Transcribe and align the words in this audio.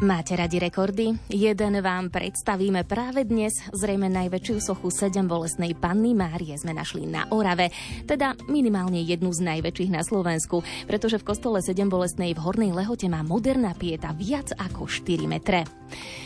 Máte 0.00 0.32
radi 0.32 0.56
rekordy? 0.56 1.12
Jeden 1.28 1.76
vám 1.84 2.08
predstavíme 2.08 2.88
práve 2.88 3.28
dnes. 3.28 3.60
Zrejme 3.68 4.08
najväčšiu 4.08 4.56
sochu 4.56 4.88
sedem 4.88 5.28
bolestnej 5.28 5.76
panny 5.76 6.16
Márie 6.16 6.56
sme 6.56 6.72
našli 6.72 7.04
na 7.04 7.28
Orave, 7.28 7.68
teda 8.08 8.32
minimálne 8.48 9.04
jednu 9.04 9.28
z 9.28 9.44
najväčších 9.44 9.92
na 9.92 10.00
Slovensku, 10.00 10.64
pretože 10.88 11.20
v 11.20 11.28
kostole 11.28 11.60
sedem 11.60 11.92
bolestnej 11.92 12.32
v 12.32 12.40
Hornej 12.40 12.72
Lehote 12.72 13.12
má 13.12 13.20
moderná 13.20 13.76
pieta 13.76 14.16
viac 14.16 14.56
ako 14.56 14.88
4 14.88 15.28
metre. 15.28 15.68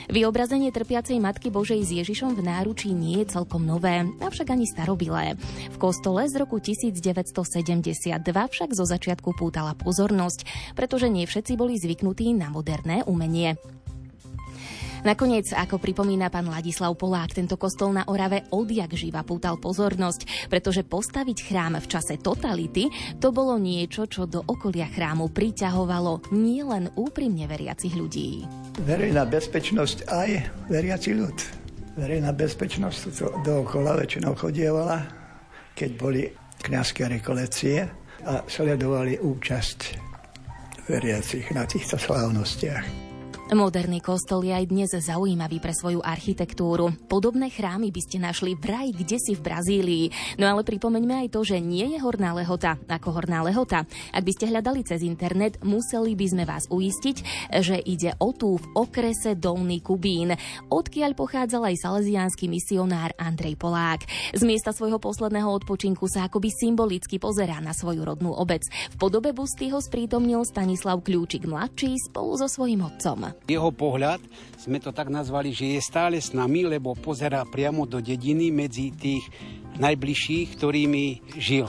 Vyobrazenie 0.07 0.71
trpiacej 0.71 1.19
Matky 1.19 1.51
Božej 1.51 1.83
s 1.83 1.91
Ježišom 1.99 2.37
v 2.37 2.47
náručí 2.47 2.95
nie 2.95 3.25
je 3.25 3.35
celkom 3.41 3.65
nové, 3.67 4.07
avšak 4.23 4.55
ani 4.55 4.69
starobilé. 4.69 5.35
V 5.75 5.77
kostole 5.83 6.29
z 6.31 6.39
roku 6.39 6.63
1972 6.63 8.23
však 8.23 8.71
zo 8.71 8.85
začiatku 8.87 9.35
pútala 9.35 9.75
pozornosť, 9.75 10.47
pretože 10.79 11.09
nie 11.11 11.27
všetci 11.27 11.57
boli 11.57 11.81
zvyknutí 11.81 12.37
na 12.37 12.53
moderné 12.53 13.03
umenie. 13.09 13.57
Nakoniec, 15.05 15.53
ako 15.53 15.77
pripomína 15.77 16.33
pán 16.33 16.49
Ladislav 16.49 16.97
Polák, 16.97 17.37
tento 17.37 17.61
kostol 17.61 17.93
na 17.93 18.09
Orave 18.09 18.49
odjak 18.49 18.97
živa 18.97 19.21
pútal 19.21 19.61
pozornosť, 19.61 20.49
pretože 20.49 20.81
postaviť 20.81 21.45
chrám 21.45 21.77
v 21.77 21.87
čase 21.93 22.17
totality 22.17 22.89
to 23.21 23.29
bolo 23.29 23.61
niečo, 23.61 24.09
čo 24.09 24.25
do 24.25 24.41
okolia 24.41 24.89
chrámu 24.89 25.29
priťahovalo 25.29 26.33
nielen 26.33 26.89
úprimne 26.97 27.45
veriacich 27.45 27.93
ľudí. 27.93 28.49
Verejná 28.81 29.29
bezpečnosť 29.29 30.09
aj 30.09 30.31
veriaci 30.73 31.13
ľud. 31.13 31.37
Verejná 32.01 32.33
bezpečnosť 32.33 33.01
to 33.13 33.29
dookola 33.45 34.01
väčšinou 34.01 34.33
chodievala, 34.33 35.05
keď 35.77 35.91
boli 36.01 36.33
kniazské 36.65 37.13
rekolekcie 37.13 37.85
a 38.25 38.41
sledovali 38.49 39.21
účasť 39.21 39.79
veriacich 40.89 41.53
na 41.53 41.69
týchto 41.69 42.01
slávnostiach. 42.01 43.14
Moderný 43.53 44.01
kostol 44.01 44.49
je 44.49 44.57
aj 44.57 44.73
dnes 44.73 44.89
zaujímavý 44.89 45.61
pre 45.61 45.77
svoju 45.77 46.01
architektúru. 46.01 46.97
Podobné 47.13 47.53
chrámy 47.53 47.93
by 47.93 48.01
ste 48.01 48.17
našli 48.17 48.57
vraj 48.57 48.89
kde 48.89 49.21
si 49.21 49.37
v 49.37 49.45
Brazílii. 49.45 50.05
No 50.41 50.49
ale 50.49 50.65
pripomeňme 50.65 51.29
aj 51.29 51.29
to, 51.29 51.45
že 51.45 51.61
nie 51.61 51.93
je 51.93 52.01
horná 52.01 52.33
lehota 52.33 52.81
ako 52.89 53.21
horná 53.21 53.45
lehota. 53.45 53.85
Ak 54.17 54.25
by 54.25 54.33
ste 54.33 54.49
hľadali 54.49 54.81
cez 54.89 55.05
internet, 55.05 55.61
museli 55.61 56.17
by 56.17 56.27
sme 56.33 56.45
vás 56.49 56.65
uistiť, 56.73 57.17
že 57.61 57.77
ide 57.85 58.17
o 58.17 58.33
tú 58.33 58.57
v 58.57 58.65
okrese 58.81 59.37
Dolný 59.37 59.85
Kubín, 59.85 60.33
odkiaľ 60.73 61.13
pochádzal 61.13 61.69
aj 61.69 61.85
salesiánsky 61.85 62.49
misionár 62.49 63.13
Andrej 63.21 63.61
Polák. 63.61 64.09
Z 64.33 64.41
miesta 64.41 64.73
svojho 64.73 64.97
posledného 64.97 65.53
odpočinku 65.53 66.09
sa 66.09 66.33
akoby 66.33 66.49
symbolicky 66.49 67.21
pozerá 67.21 67.61
na 67.61 67.77
svoju 67.77 68.09
rodnú 68.09 68.33
obec. 68.33 68.65
V 68.97 68.97
podobe 68.97 69.37
busty 69.37 69.69
ho 69.69 69.85
sprítomnil 69.85 70.49
Stanislav 70.49 71.05
Kľúčik 71.05 71.45
mladší 71.45 72.01
spolu 72.09 72.41
so 72.41 72.49
svojím 72.49 72.89
otcom. 72.89 73.34
Jeho 73.45 73.71
pohľad, 73.75 74.23
sme 74.57 74.81
to 74.81 74.95
tak 74.95 75.13
nazvali, 75.13 75.53
že 75.53 75.77
je 75.77 75.81
stále 75.85 76.17
s 76.17 76.33
nami, 76.33 76.65
lebo 76.65 76.97
pozerá 76.97 77.45
priamo 77.45 77.85
do 77.85 78.01
dediny 78.01 78.49
medzi 78.49 78.95
tých 78.95 79.27
najbližších, 79.77 80.57
ktorými 80.57 81.05
žil. 81.37 81.69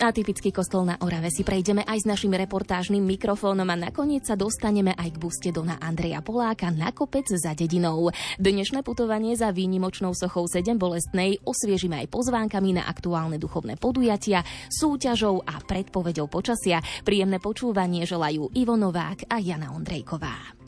Atypický 0.00 0.48
kostol 0.48 0.88
na 0.88 0.96
Orave 1.04 1.28
si 1.28 1.44
prejdeme 1.44 1.84
aj 1.84 2.00
s 2.00 2.08
našim 2.08 2.32
reportážnym 2.32 3.04
mikrofónom 3.04 3.68
a 3.68 3.76
nakoniec 3.76 4.24
sa 4.24 4.32
dostaneme 4.32 4.96
aj 4.96 5.12
k 5.12 5.20
buste 5.20 5.50
Dona 5.52 5.76
Andreja 5.76 6.24
Poláka 6.24 6.72
na 6.72 6.88
kopec 6.88 7.28
za 7.28 7.52
dedinou. 7.52 8.08
Dnešné 8.40 8.80
putovanie 8.80 9.36
za 9.36 9.52
výnimočnou 9.52 10.16
sochou 10.16 10.48
7 10.48 10.80
bolestnej 10.80 11.36
osviežime 11.44 12.00
aj 12.00 12.16
pozvánkami 12.16 12.80
na 12.80 12.88
aktuálne 12.88 13.36
duchovné 13.36 13.76
podujatia, 13.76 14.40
súťažou 14.72 15.44
a 15.44 15.60
predpovedou 15.60 16.32
počasia. 16.32 16.80
Príjemné 17.04 17.36
počúvanie 17.36 18.08
želajú 18.08 18.56
Ivo 18.56 18.80
Novák 18.80 19.28
a 19.28 19.36
Jana 19.36 19.76
Ondrejková. 19.76 20.59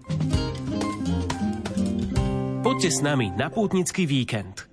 Poďte 2.62 2.88
s 2.98 3.02
nami 3.04 3.30
na 3.36 3.46
pútnický 3.46 4.06
víkend. 4.10 4.66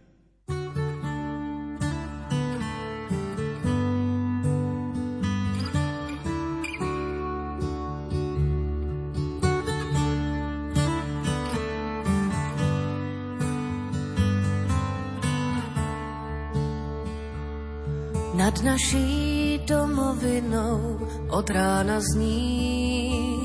Nad 18.40 18.64
naší 18.64 19.60
domovinou 19.68 21.00
od 21.30 21.50
rána 21.50 22.00
zní 22.02 23.39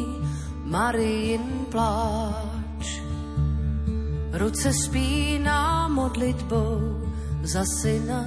Marin 0.74 1.70
pláč. 1.70 2.98
Ruce 4.34 4.74
spíná 4.74 5.86
modlitbou 5.88 6.98
za 7.46 7.62
syna, 7.78 8.26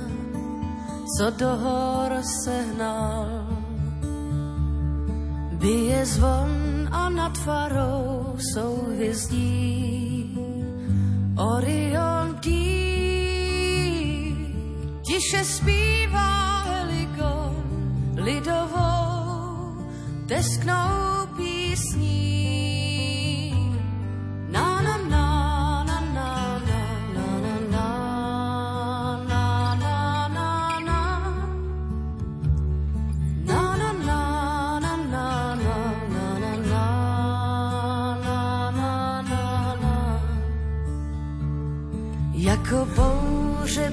co 1.18 1.26
do 1.36 1.52
hor 1.60 2.12
sehnal. 2.44 3.28
Bije 5.60 6.06
zvon 6.06 6.88
a 6.92 7.10
nad 7.10 7.38
farou 7.38 8.40
jsou 8.40 8.96
hvězdí. 8.96 10.40
Orion 11.36 12.40
tí, 12.40 12.72
tiše 15.04 15.44
zpívá 15.44 16.64
helikon 16.64 17.56
lidovou, 18.16 19.84
tesknou 20.28 21.28
písní. 21.36 22.27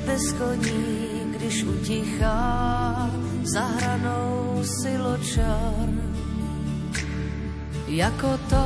Bez 0.07 0.33
koní, 0.33 1.07
když 1.37 1.65
utichá 1.65 3.11
za 3.43 3.61
hranou 3.61 4.63
siločar. 4.83 5.89
Jako 7.89 8.39
to, 8.51 8.65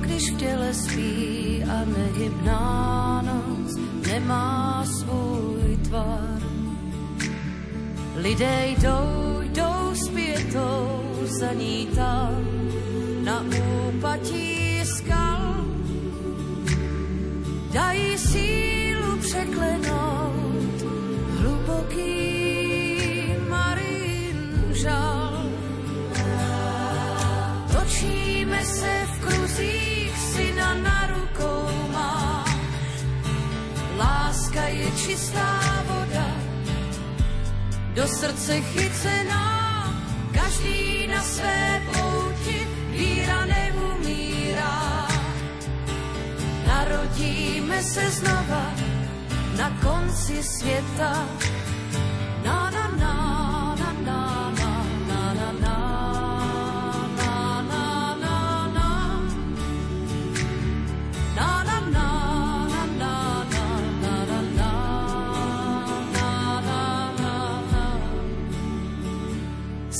když 0.00 0.32
v 0.32 0.36
těle 0.36 0.74
spí 0.74 1.64
a 1.64 1.84
nehybná 1.84 3.22
noc 3.22 3.74
nemá 4.06 4.84
svůj 4.86 5.76
tvar. 5.76 6.42
Lidé 8.16 8.66
jdou, 8.66 9.40
jdou 9.42 9.94
zpětou 9.94 11.00
za 11.40 11.52
ní 11.52 11.88
tam 11.94 12.44
na 13.24 13.44
úpatí 13.88 14.80
skal. 14.84 15.64
Dají 17.72 18.18
si 18.18 18.72
překlenout 19.22 19.91
čistá 34.96 35.60
voda, 35.88 36.28
do 37.94 38.08
srdce 38.08 38.60
chycená, 38.60 39.44
každý 40.32 41.06
na 41.06 41.22
své 41.22 41.82
pouti, 41.92 42.68
víra 42.90 43.46
neumírá. 43.46 45.08
Narodíme 46.66 47.82
se 47.82 48.10
znova, 48.10 48.74
na 49.56 49.70
konci 49.82 50.42
světa. 50.42 51.28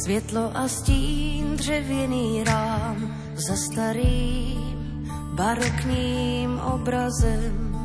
Světlo 0.02 0.50
a 0.54 0.68
stín, 0.68 1.56
dřevěný 1.56 2.44
rám 2.44 3.16
za 3.34 3.56
starým 3.56 5.08
barokním 5.34 6.58
obrazem. 6.58 7.76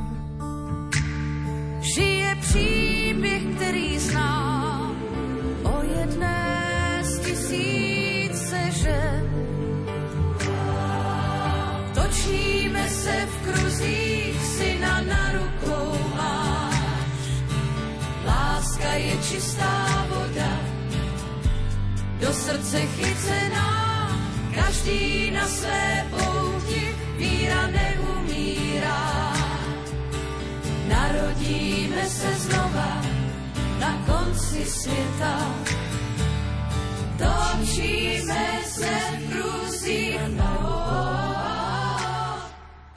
Žije 1.79 2.35
příběh, 2.41 3.43
který 3.55 3.99
znám 3.99 4.95
o 5.63 5.83
jedné 5.99 7.01
z 7.03 7.19
tisíce 7.19 8.71
žen. 8.71 9.29
Točíme 11.93 12.89
se 12.89 13.25
v 13.25 13.51
kruzích, 13.51 14.45
syna 14.45 15.01
na 15.01 15.31
rukou 15.31 15.97
máš. 16.15 16.77
Láska 18.25 18.93
je 18.93 19.17
čistá 19.17 20.05
voda, 20.09 20.66
do 22.19 22.33
srdce 22.33 22.79
chycená, 22.81 24.09
každý 24.55 25.31
na 25.31 25.47
své 25.47 26.05
pouti, 26.09 26.95
víra 27.17 27.67
neumírá. 27.67 29.33
Narodíme 30.87 32.09
se 32.09 32.33
znova 32.35 33.01
na 33.79 34.03
konci 34.05 34.65
světa, 34.65 35.37
točíme 37.17 38.59
se 38.65 38.95
v 39.17 39.31
kruzích. 39.31 40.17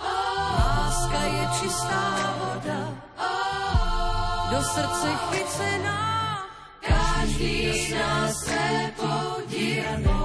Láska 0.00 1.22
je 1.22 1.48
čistá 1.60 2.34
voda, 2.38 2.80
do 4.50 4.62
srdce 4.62 5.08
chycená, 5.30 6.09
Christi 7.40 7.94
nas 7.94 8.44
se 8.44 8.92
podirano. 8.98 10.19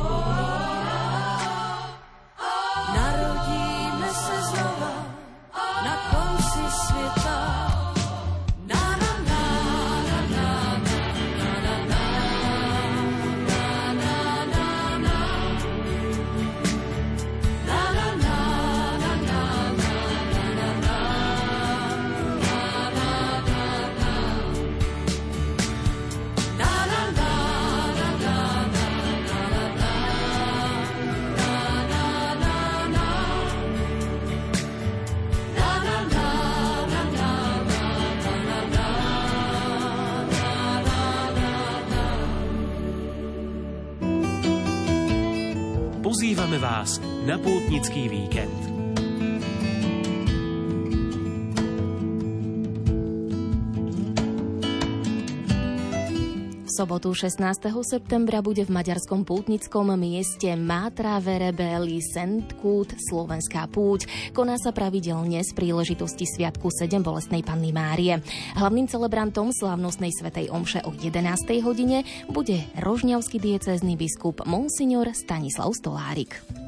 Vás 46.58 47.02
na 47.26 47.38
pútnický 47.38 48.10
víkend. 48.10 48.65
Sobotu 56.76 57.16
16. 57.16 57.72
septembra 57.88 58.44
bude 58.44 58.68
v 58.68 58.76
maďarskom 58.76 59.24
pútnickom 59.24 59.96
mieste 59.96 60.60
Mátra 60.60 61.24
Verebeli 61.24 62.04
Sentkút 62.04 63.00
Slovenská 63.00 63.72
púť. 63.72 64.12
Koná 64.36 64.60
sa 64.60 64.76
pravidelne 64.76 65.40
z 65.40 65.56
príležitosti 65.56 66.28
Sviatku 66.28 66.68
7 66.68 67.00
bolestnej 67.00 67.48
Panny 67.48 67.72
Márie. 67.72 68.20
Hlavným 68.60 68.92
celebrantom 68.92 69.56
slávnostnej 69.56 70.12
svetej 70.12 70.52
omše 70.52 70.84
o 70.84 70.92
11. 70.92 71.64
hodine 71.64 72.04
bude 72.28 72.60
rožňavský 72.84 73.40
diecézny 73.40 73.96
biskup 73.96 74.44
Monsignor 74.44 75.16
Stanislav 75.16 75.72
Stolárik. 75.72 76.65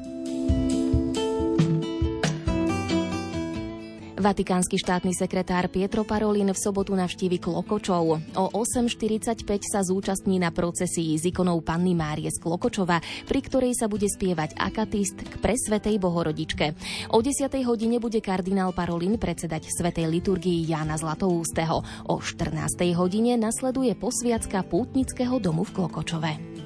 Vatikánsky 4.18 4.82
štátny 4.82 5.14
sekretár 5.14 5.70
Pietro 5.70 6.02
Parolin 6.02 6.50
v 6.50 6.58
sobotu 6.58 6.90
navštívi 6.98 7.38
Klokočov. 7.38 8.18
O 8.34 8.44
8.45 8.50 9.46
sa 9.62 9.86
zúčastní 9.86 10.42
na 10.42 10.50
procesii 10.50 11.14
z 11.14 11.30
ikonou 11.30 11.62
Panny 11.62 11.94
Márie 11.94 12.26
z 12.26 12.42
Klokočova, 12.42 12.98
pri 13.30 13.40
ktorej 13.46 13.78
sa 13.78 13.86
bude 13.86 14.10
spievať 14.10 14.58
akatist 14.58 15.22
k 15.22 15.38
presvetej 15.38 16.02
Bohorodičke. 16.02 16.74
O 17.14 17.22
10. 17.22 17.46
hodine 17.62 18.02
bude 18.02 18.18
kardinál 18.18 18.74
Parolin 18.74 19.22
predsedať 19.22 19.70
svetej 19.70 20.10
liturgii 20.10 20.66
Jána 20.66 20.98
Zlatoústeho. 20.98 21.86
O 22.10 22.18
14. 22.18 22.74
hodine 22.98 23.38
nasleduje 23.38 23.94
posviacka 23.94 24.66
pútnického 24.66 25.38
domu 25.38 25.62
v 25.62 25.78
Klokočove. 25.78 26.57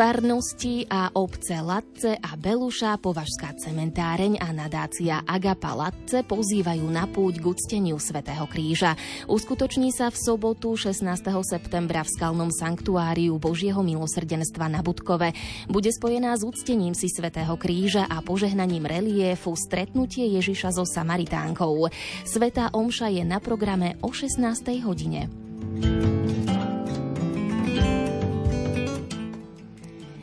Farnosti 0.00 0.88
a 0.88 1.12
obce 1.12 1.60
Latce 1.60 2.16
a 2.16 2.32
Beluša, 2.32 2.96
Považská 3.04 3.52
cementáreň 3.52 4.40
a 4.40 4.48
nadácia 4.48 5.20
Agapa 5.28 5.76
Latce 5.76 6.24
pozývajú 6.24 6.88
na 6.88 7.04
púť 7.04 7.36
k 7.36 7.44
ucteniu 7.44 8.00
Svetého 8.00 8.48
kríža. 8.48 8.96
Uskutoční 9.28 9.92
sa 9.92 10.08
v 10.08 10.16
sobotu 10.16 10.72
16. 10.72 11.04
septembra 11.44 12.00
v 12.00 12.16
skalnom 12.16 12.48
sanktuáriu 12.48 13.36
Božieho 13.36 13.84
milosrdenstva 13.84 14.72
na 14.72 14.80
Budkove. 14.80 15.36
Bude 15.68 15.92
spojená 15.92 16.32
s 16.32 16.48
uctením 16.48 16.96
si 16.96 17.12
Svetého 17.12 17.60
kríža 17.60 18.08
a 18.08 18.24
požehnaním 18.24 18.88
reliefu 18.88 19.52
stretnutie 19.52 20.24
Ježiša 20.32 20.80
so 20.80 20.88
Samaritánkou. 20.88 21.92
Svetá 22.24 22.72
omša 22.72 23.12
je 23.12 23.20
na 23.28 23.36
programe 23.36 24.00
o 24.00 24.08
16. 24.16 24.64
hodine. 24.80 25.28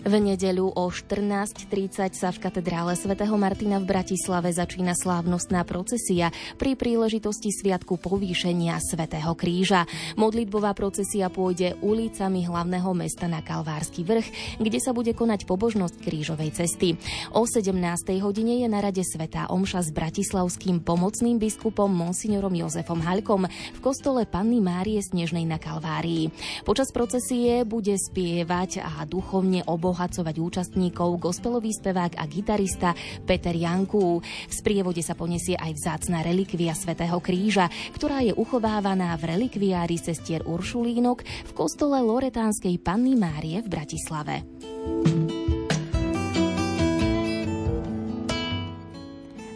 V 0.07 0.23
nedeľu 0.23 0.71
o 0.71 0.87
14.30 0.87 2.15
sa 2.15 2.31
v 2.31 2.39
katedrále 2.39 2.95
svätého 2.95 3.35
Martina 3.35 3.75
v 3.75 3.91
Bratislave 3.91 4.47
začína 4.55 4.95
slávnostná 4.95 5.67
procesia 5.67 6.31
pri 6.55 6.79
príležitosti 6.79 7.51
Sviatku 7.51 7.99
povýšenia 7.99 8.79
svätého 8.79 9.35
Kríža. 9.35 9.83
Modlitbová 10.15 10.71
procesia 10.79 11.27
pôjde 11.27 11.75
ulicami 11.83 12.47
hlavného 12.47 12.87
mesta 12.95 13.27
na 13.27 13.43
Kalvársky 13.43 14.07
vrch, 14.07 14.55
kde 14.63 14.79
sa 14.79 14.95
bude 14.95 15.11
konať 15.11 15.43
pobožnosť 15.43 15.99
krížovej 15.99 16.55
cesty. 16.55 16.95
O 17.35 17.43
17. 17.43 17.75
hodine 18.23 18.63
je 18.63 18.67
na 18.71 18.79
rade 18.79 19.03
Svetá 19.03 19.51
Omša 19.51 19.83
s 19.83 19.89
bratislavským 19.91 20.87
pomocným 20.87 21.35
biskupom 21.35 21.91
Monsignorom 21.91 22.55
Jozefom 22.55 23.03
Halkom 23.03 23.43
v 23.51 23.79
kostole 23.83 24.23
Panny 24.23 24.63
Márie 24.63 25.03
Snežnej 25.03 25.43
na 25.43 25.59
Kalvárii. 25.59 26.31
Počas 26.63 26.95
procesie 26.95 27.67
bude 27.67 27.99
spievať 27.99 28.87
a 28.87 29.03
duchovne 29.03 29.67
obohacovať 29.67 29.96
obohacovať 29.97 30.37
účastníkov 30.37 31.17
gospelový 31.17 31.73
spevák 31.73 32.21
a 32.21 32.29
gitarista 32.29 32.93
Peter 33.25 33.57
Janku. 33.57 34.21
V 34.21 34.53
sprievode 34.53 35.01
sa 35.01 35.17
poniesie 35.17 35.57
aj 35.57 35.73
vzácna 35.73 36.21
relikvia 36.21 36.77
Svetého 36.77 37.17
kríža, 37.17 37.65
ktorá 37.97 38.21
je 38.21 38.37
uchovávaná 38.37 39.17
v 39.17 39.33
relikviári 39.33 39.97
sestier 39.97 40.45
Uršulínok 40.45 41.25
v 41.25 41.51
kostole 41.57 41.97
Loretánskej 41.97 42.77
Panny 42.77 43.17
Márie 43.17 43.65
v 43.65 43.73
Bratislave. 43.73 44.45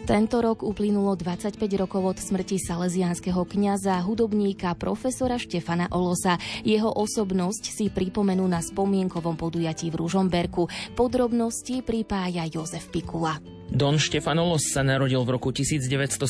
Tento 0.02 0.42
rok 0.42 0.66
uplynulo 0.66 1.14
25 1.14 1.62
rokov 1.78 2.02
od 2.02 2.18
smrti 2.18 2.58
salesianského 2.58 3.46
kňaza, 3.46 4.02
hudobníka 4.02 4.74
profesora 4.74 5.38
Štefana 5.38 5.86
Olosa. 5.94 6.42
Jeho 6.66 6.90
osobnosť 6.90 7.70
si 7.70 7.86
pripomenú 7.86 8.42
na 8.50 8.58
spomienkovom 8.58 9.38
podujatí 9.38 9.94
v 9.94 10.02
Ružomberku. 10.02 10.66
Podrobnosti 10.98 11.86
pripája 11.86 12.50
Jozef 12.50 12.90
Pikula. 12.90 13.61
Don 13.72 13.96
Štefanolos 13.96 14.68
sa 14.68 14.84
narodil 14.84 15.24
v 15.24 15.32
roku 15.32 15.48
1917 15.48 16.20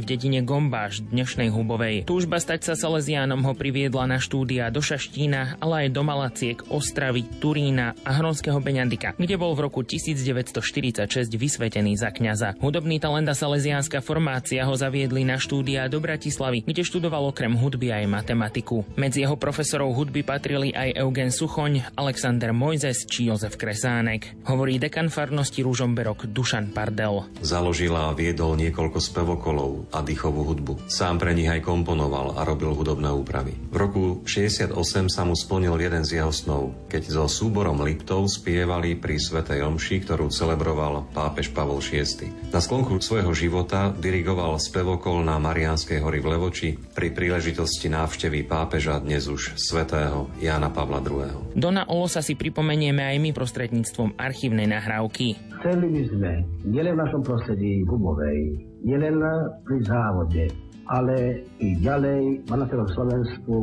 v 0.00 0.04
dedine 0.08 0.40
Gombáš, 0.40 1.04
dnešnej 1.04 1.52
Hubovej. 1.52 2.08
Túžba 2.08 2.40
stať 2.40 2.72
sa 2.72 2.72
Salesiánom 2.72 3.44
ho 3.44 3.52
priviedla 3.52 4.08
na 4.08 4.16
štúdia 4.16 4.72
do 4.72 4.80
Šaštína, 4.80 5.60
ale 5.60 5.84
aj 5.84 5.88
do 5.92 6.00
Malaciek, 6.00 6.56
Ostravy, 6.72 7.28
Turína 7.36 7.92
a 8.00 8.16
Hronského 8.16 8.56
Beňandika, 8.64 9.12
kde 9.20 9.36
bol 9.36 9.52
v 9.52 9.68
roku 9.68 9.84
1946 9.84 11.04
vysvetený 11.36 12.00
za 12.00 12.16
kňaza. 12.16 12.56
Hudobný 12.64 12.96
talent 12.96 13.28
a 13.28 13.36
salesiánska 13.36 14.00
formácia 14.00 14.64
ho 14.64 14.72
zaviedli 14.72 15.20
na 15.20 15.36
štúdia 15.36 15.84
do 15.84 16.00
Bratislavy, 16.00 16.64
kde 16.64 16.80
študoval 16.80 17.28
okrem 17.28 17.60
hudby 17.60 17.92
aj 17.92 18.08
matematiku. 18.08 18.88
Medzi 18.96 19.28
jeho 19.28 19.36
profesorov 19.36 19.92
hudby 19.92 20.24
patrili 20.24 20.72
aj 20.72 20.96
Eugen 20.96 21.28
Suchoň, 21.28 21.92
Alexander 21.92 22.56
Mojzes 22.56 23.04
či 23.04 23.28
Jozef 23.28 23.60
Kresánek. 23.60 24.48
Hovorí 24.48 24.80
dekan 24.80 25.12
farnosti 25.12 25.60
Ružomberok 25.60 26.24
Dušan 26.24 26.69
Dušan 26.69 26.69
Pardel. 26.70 27.28
Založila 27.44 28.08
a 28.08 28.16
viedol 28.16 28.56
niekoľko 28.56 28.98
spevokolov 29.02 29.90
a 29.92 30.00
dýchovú 30.00 30.46
hudbu. 30.46 30.86
Sám 30.86 31.20
pre 31.20 31.36
nich 31.36 31.50
aj 31.50 31.66
komponoval 31.66 32.38
a 32.38 32.46
robil 32.46 32.72
hudobné 32.72 33.10
úpravy. 33.10 33.58
V 33.70 33.76
roku 33.76 34.04
68 34.24 34.72
sa 35.10 35.22
mu 35.26 35.34
splnil 35.34 35.76
jeden 35.76 36.06
z 36.06 36.22
jeho 36.22 36.32
snov, 36.32 36.72
keď 36.88 37.02
so 37.10 37.24
súborom 37.26 37.82
Liptov 37.82 38.30
spievali 38.30 38.96
pri 38.96 39.18
Svetej 39.18 39.66
Omši, 39.66 40.06
ktorú 40.06 40.30
celebroval 40.30 41.10
pápež 41.12 41.52
Pavol 41.52 41.82
VI. 41.82 42.30
Na 42.54 42.62
sklonku 42.62 43.02
svojho 43.02 43.34
života 43.34 43.90
dirigoval 43.90 44.56
spevokol 44.62 45.26
na 45.26 45.36
Mariánskej 45.42 45.98
hory 45.98 46.22
v 46.22 46.26
Levoči 46.36 46.70
pri 46.78 47.10
príležitosti 47.10 47.90
návštevy 47.90 48.46
pápeža 48.46 49.02
dnes 49.02 49.26
už 49.26 49.58
svätého 49.58 50.30
Jána 50.38 50.70
Pavla 50.70 51.02
II. 51.02 51.56
Dona 51.58 51.86
Olosa 51.90 52.22
si 52.22 52.38
pripomenieme 52.38 53.02
aj 53.02 53.16
my 53.18 53.30
prostredníctvom 53.34 54.14
archívnej 54.14 54.70
nahrávky. 54.70 55.34
Chceli 55.60 55.86
by 55.92 56.02
sme 56.08 56.30
nielen 56.64 56.96
v 56.96 57.02
našom 57.06 57.22
prostredí 57.24 57.84
gumovej, 57.88 58.38
nielen 58.84 59.20
pri 59.64 59.78
závode, 59.84 60.44
ale 60.90 61.46
i 61.62 61.78
ďalej 61.80 62.50
na 62.50 62.66
celom 62.68 62.88
Slovensku, 62.92 63.56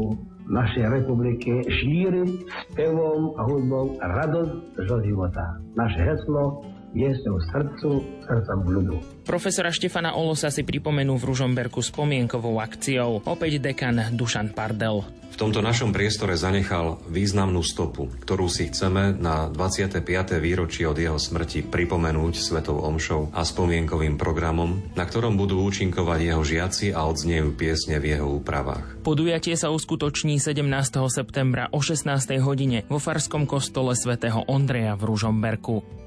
našej 0.47 0.85
republike 0.87 1.59
šíriť 1.67 2.31
spevom 2.71 3.35
a 3.35 3.41
hudbou 3.43 3.99
radosť 3.99 4.79
zo 4.87 4.97
života. 5.03 5.43
Naše 5.75 5.99
heslo 6.07 6.63
piesňou 6.97 7.37
srdcu, 7.53 7.89
srdcom 8.25 8.59
ľudu. 8.65 8.95
Profesora 9.21 9.69
Štefana 9.69 10.17
Olosa 10.17 10.49
si 10.49 10.65
pripomenú 10.65 11.13
v 11.21 11.29
Ružomberku 11.29 11.85
spomienkovou 11.85 12.57
akciou. 12.57 13.21
Opäť 13.29 13.61
dekan 13.61 14.17
Dušan 14.17 14.57
Pardel. 14.57 15.05
V 15.27 15.45
tomto 15.45 15.61
našom 15.61 15.93
priestore 15.93 16.33
zanechal 16.33 16.97
významnú 17.13 17.61
stopu, 17.61 18.09
ktorú 18.25 18.49
si 18.49 18.73
chceme 18.73 19.13
na 19.21 19.45
25. 19.53 20.01
výročie 20.41 20.89
od 20.89 20.97
jeho 20.97 21.21
smrti 21.21 21.61
pripomenúť 21.69 22.33
svetou 22.41 22.81
omšou 22.81 23.29
a 23.37 23.45
spomienkovým 23.45 24.17
programom, 24.17 24.81
na 24.97 25.05
ktorom 25.05 25.37
budú 25.37 25.61
účinkovať 25.61 26.19
jeho 26.33 26.41
žiaci 26.41 26.85
a 26.89 27.05
odzniejú 27.05 27.53
piesne 27.53 28.01
v 28.01 28.17
jeho 28.17 28.25
úpravách. 28.41 29.05
Podujatie 29.05 29.53
sa 29.53 29.69
uskutoční 29.69 30.41
17. 30.41 30.65
septembra 31.13 31.69
o 31.69 31.85
16. 31.85 32.09
hodine 32.41 32.89
vo 32.89 32.97
Farskom 32.97 33.45
kostole 33.45 33.93
svätého 33.93 34.41
Ondreja 34.49 34.97
v 34.97 35.05
Ružomberku. 35.05 36.06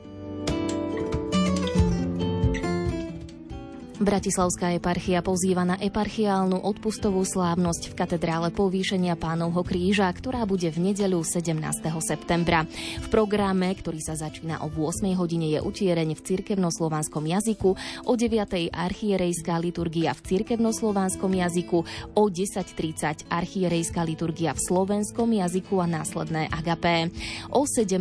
Bratislavská 4.01 4.73
eparchia 4.81 5.21
pozýva 5.21 5.61
na 5.69 5.77
eparchiálnu 5.77 6.57
odpustovú 6.65 7.21
slávnosť 7.21 7.93
v 7.93 7.99
katedrále 8.01 8.49
povýšenia 8.49 9.13
pánovho 9.13 9.61
kríža, 9.61 10.09
ktorá 10.09 10.49
bude 10.49 10.73
v 10.73 10.89
nedeľu 10.89 11.21
17. 11.21 11.61
septembra. 12.01 12.65
V 13.05 13.07
programe, 13.13 13.69
ktorý 13.77 14.01
sa 14.01 14.17
začína 14.17 14.65
o 14.65 14.73
8 14.73 15.05
hodine, 15.21 15.53
je 15.53 15.61
utiereň 15.61 16.17
v 16.17 16.25
cirkevnoslovanskom 16.25 17.29
jazyku, 17.29 17.77
o 18.09 18.13
9. 18.17 18.73
archierejská 18.73 19.61
liturgia 19.61 20.17
v 20.17 20.21
cirkevnoslovanskom 20.33 21.37
jazyku, 21.37 21.85
o 22.17 22.23
10.30 22.25 23.29
archierejská 23.29 24.01
liturgia 24.01 24.57
v 24.57 24.65
slovenskom 24.65 25.29
jazyku 25.29 25.77
a 25.77 25.85
následné 25.85 26.49
agapé. 26.49 27.13
O 27.53 27.69
17. 27.69 28.01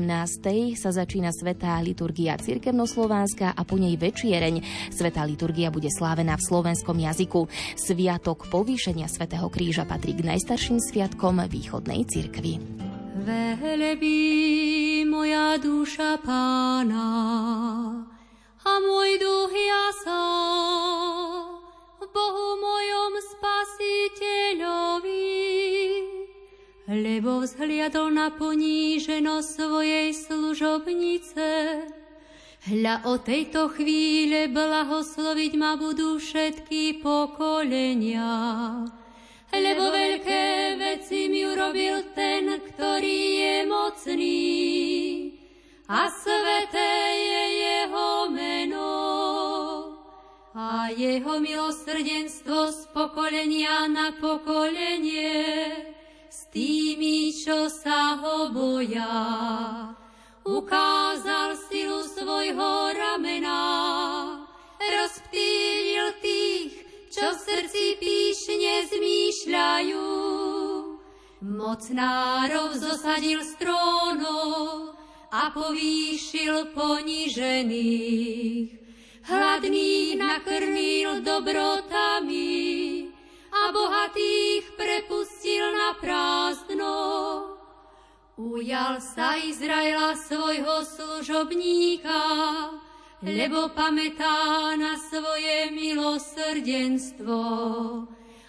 sa 0.80 0.96
začína 0.96 1.36
svetá 1.36 1.76
liturgia 1.84 2.40
cirkevnoslovanská 2.40 3.52
a 3.52 3.62
po 3.68 3.76
nej 3.76 4.00
večiereň. 4.00 4.64
Svetá 4.96 5.28
liturgia 5.28 5.68
bude 5.68 5.89
bude 5.90 5.98
slávená 5.98 6.38
v 6.38 6.46
slovenskom 6.46 7.02
jazyku. 7.02 7.50
Sviatok 7.74 8.46
povýšenia 8.54 9.10
svätého 9.10 9.50
Kríža 9.50 9.90
patrí 9.90 10.14
k 10.14 10.22
najstarším 10.22 10.78
sviatkom 10.78 11.42
východnej 11.50 12.06
cirkvi. 12.06 12.62
Velebí 13.26 15.02
moja 15.10 15.58
duša 15.58 16.22
pána 16.22 17.10
a 18.62 18.72
môj 18.86 19.18
duch 19.18 19.50
jasa 19.50 20.30
v 21.98 22.06
Bohu 22.14 22.62
mojom 22.62 23.18
spasiteľovi, 23.34 25.26
lebo 26.86 27.42
vzhliadol 27.42 28.14
na 28.14 28.30
poníženosť 28.30 29.50
svojej 29.58 30.14
služobnice 30.14 31.50
Hľa 32.60 33.08
o 33.08 33.16
tejto 33.24 33.72
chvíle 33.72 34.52
blahosloviť 34.52 35.52
ma 35.56 35.80
budú 35.80 36.20
všetky 36.20 37.00
pokolenia. 37.00 38.28
Lebo 39.48 39.84
veľké 39.88 40.76
veci 40.76 41.32
mi 41.32 41.48
urobil 41.48 42.12
ten, 42.12 42.60
ktorý 42.60 43.20
je 43.40 43.56
mocný. 43.64 44.44
A 45.88 46.12
sveté 46.12 46.92
je 47.16 47.44
jeho 47.64 48.28
meno. 48.28 48.92
A 50.52 50.92
jeho 50.92 51.40
milosrdenstvo 51.40 52.76
z 52.76 52.80
pokolenia 52.92 53.88
na 53.88 54.12
pokolenie 54.20 55.48
s 56.28 56.52
tými, 56.52 57.32
čo 57.32 57.72
sa 57.72 58.20
ho 58.20 58.52
boja 58.52 59.16
ukázal 60.50 61.54
silu 61.70 62.02
svojho 62.10 62.90
ramena, 62.98 63.62
rozptýlil 64.82 66.18
tých, 66.22 66.86
čo 67.14 67.34
v 67.34 67.38
srdci 67.38 67.96
píšne 68.02 68.88
zmýšľajú. 68.90 70.08
Mocnárov 71.40 72.76
zosadil 72.76 73.40
z 73.46 73.56
trónov 73.62 74.98
a 75.30 75.54
povýšil 75.54 76.74
ponižených. 76.74 78.82
Hladných 79.30 80.18
nakrmil 80.18 81.22
dobrotami 81.22 83.06
a 83.54 83.70
bohatých 83.70 84.74
prepustil 84.74 85.70
na 85.78 85.94
prázdno. 86.02 87.59
Ujal 88.40 89.04
sa 89.04 89.36
Izraela 89.36 90.16
svojho 90.16 90.88
služobníka, 90.88 92.24
lebo 93.20 93.68
pamätá 93.76 94.80
na 94.80 94.96
svoje 94.96 95.76
milosrdenstvo, 95.76 97.44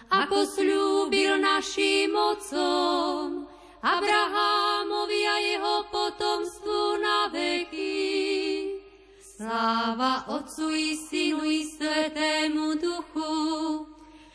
ako 0.07 0.37
slúbil 0.47 1.43
našim 1.43 2.15
mocom, 2.15 3.43
Abrahámovi 3.83 5.21
a 5.27 5.35
jeho 5.43 5.83
potomstvu 5.91 6.81
na 7.03 7.27
veky. 7.27 8.79
Sláva 9.19 10.23
Otcu 10.39 10.71
i 10.71 10.95
Synu 10.95 11.43
i 11.43 11.67
Svetému 11.67 12.79
Duchu, 12.79 13.90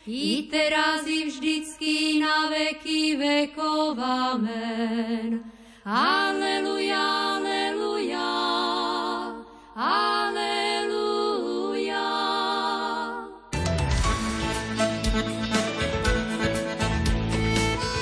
i 0.07 0.47
teraz 0.51 1.03
i 1.07 1.27
vždycky 1.27 2.19
na 2.23 2.47
veky 2.47 3.19
vekov. 3.19 3.99
Amen. 3.99 5.43
Aleluja, 5.83 7.03
aleluja, 7.35 8.31
aleluja. 9.75 10.47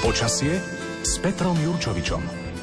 Počasie 0.06 0.62
s 1.02 1.18
Petrom 1.18 1.58
Jurčovičom. 1.58 2.55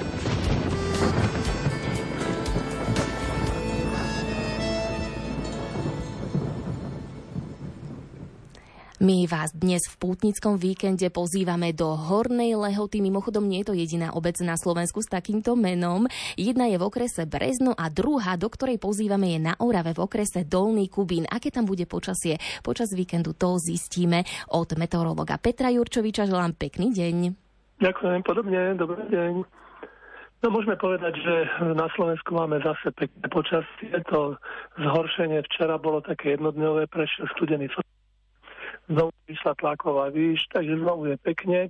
My 9.02 9.26
vás 9.26 9.50
dnes 9.50 9.82
v 9.90 9.98
pútnickom 9.98 10.54
víkende 10.54 11.10
pozývame 11.10 11.74
do 11.74 11.90
Hornej 11.90 12.54
Lehoty. 12.54 13.02
Mimochodom 13.02 13.50
nie 13.50 13.66
je 13.66 13.66
to 13.66 13.74
jediná 13.74 14.14
obec 14.14 14.38
na 14.46 14.54
Slovensku 14.54 15.02
s 15.02 15.10
takýmto 15.10 15.58
menom. 15.58 16.06
Jedna 16.38 16.70
je 16.70 16.78
v 16.78 16.86
okrese 16.86 17.26
Brezno 17.26 17.74
a 17.74 17.90
druhá, 17.90 18.38
do 18.38 18.46
ktorej 18.46 18.78
pozývame, 18.78 19.34
je 19.34 19.42
na 19.42 19.58
Orave 19.58 19.90
v 19.90 20.06
okrese 20.06 20.46
Dolný 20.46 20.86
Kubín. 20.86 21.26
Aké 21.26 21.50
tam 21.50 21.66
bude 21.66 21.82
počasie 21.82 22.38
počas 22.62 22.94
víkendu, 22.94 23.34
to 23.34 23.58
zistíme 23.58 24.22
od 24.54 24.70
meteorologa 24.78 25.34
Petra 25.34 25.74
Jurčoviča. 25.74 26.30
Želám 26.30 26.54
pekný 26.54 26.94
deň. 26.94 27.16
Ďakujem, 27.82 28.22
podobne, 28.22 28.78
dobrý 28.78 29.02
deň. 29.10 29.34
No 30.42 30.54
môžeme 30.54 30.78
povedať, 30.78 31.18
že 31.18 31.34
na 31.74 31.90
Slovensku 31.98 32.38
máme 32.38 32.62
zase 32.62 32.94
pekné 32.94 33.26
počasie. 33.34 33.98
To 34.14 34.38
zhoršenie 34.78 35.42
včera 35.50 35.74
bolo 35.74 35.98
také 36.06 36.38
jednodňové, 36.38 36.86
prešiel 36.86 37.26
studený 37.34 37.66
znovu 38.92 39.10
vyšla 39.28 39.52
tlaková 39.56 40.12
výš, 40.12 40.44
takže 40.52 40.78
znovu 40.78 41.10
je 41.10 41.16
pekne. 41.20 41.60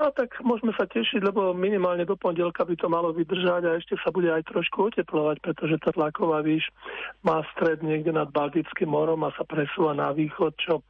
No 0.00 0.08
tak 0.16 0.32
môžeme 0.40 0.72
sa 0.80 0.88
tešiť, 0.88 1.20
lebo 1.20 1.52
minimálne 1.52 2.08
do 2.08 2.16
pondelka 2.16 2.64
by 2.64 2.72
to 2.72 2.88
malo 2.88 3.12
vydržať 3.12 3.68
a 3.68 3.76
ešte 3.76 4.00
sa 4.00 4.08
bude 4.08 4.32
aj 4.32 4.48
trošku 4.48 4.88
oteplovať, 4.88 5.44
pretože 5.44 5.76
tá 5.76 5.92
tlaková 5.92 6.40
výš 6.40 6.64
má 7.20 7.44
stred 7.52 7.84
niekde 7.84 8.08
nad 8.08 8.32
Baltickým 8.32 8.96
morom 8.96 9.28
a 9.28 9.34
sa 9.36 9.44
presúva 9.44 9.92
na 9.92 10.08
východ, 10.16 10.56
čo 10.56 10.80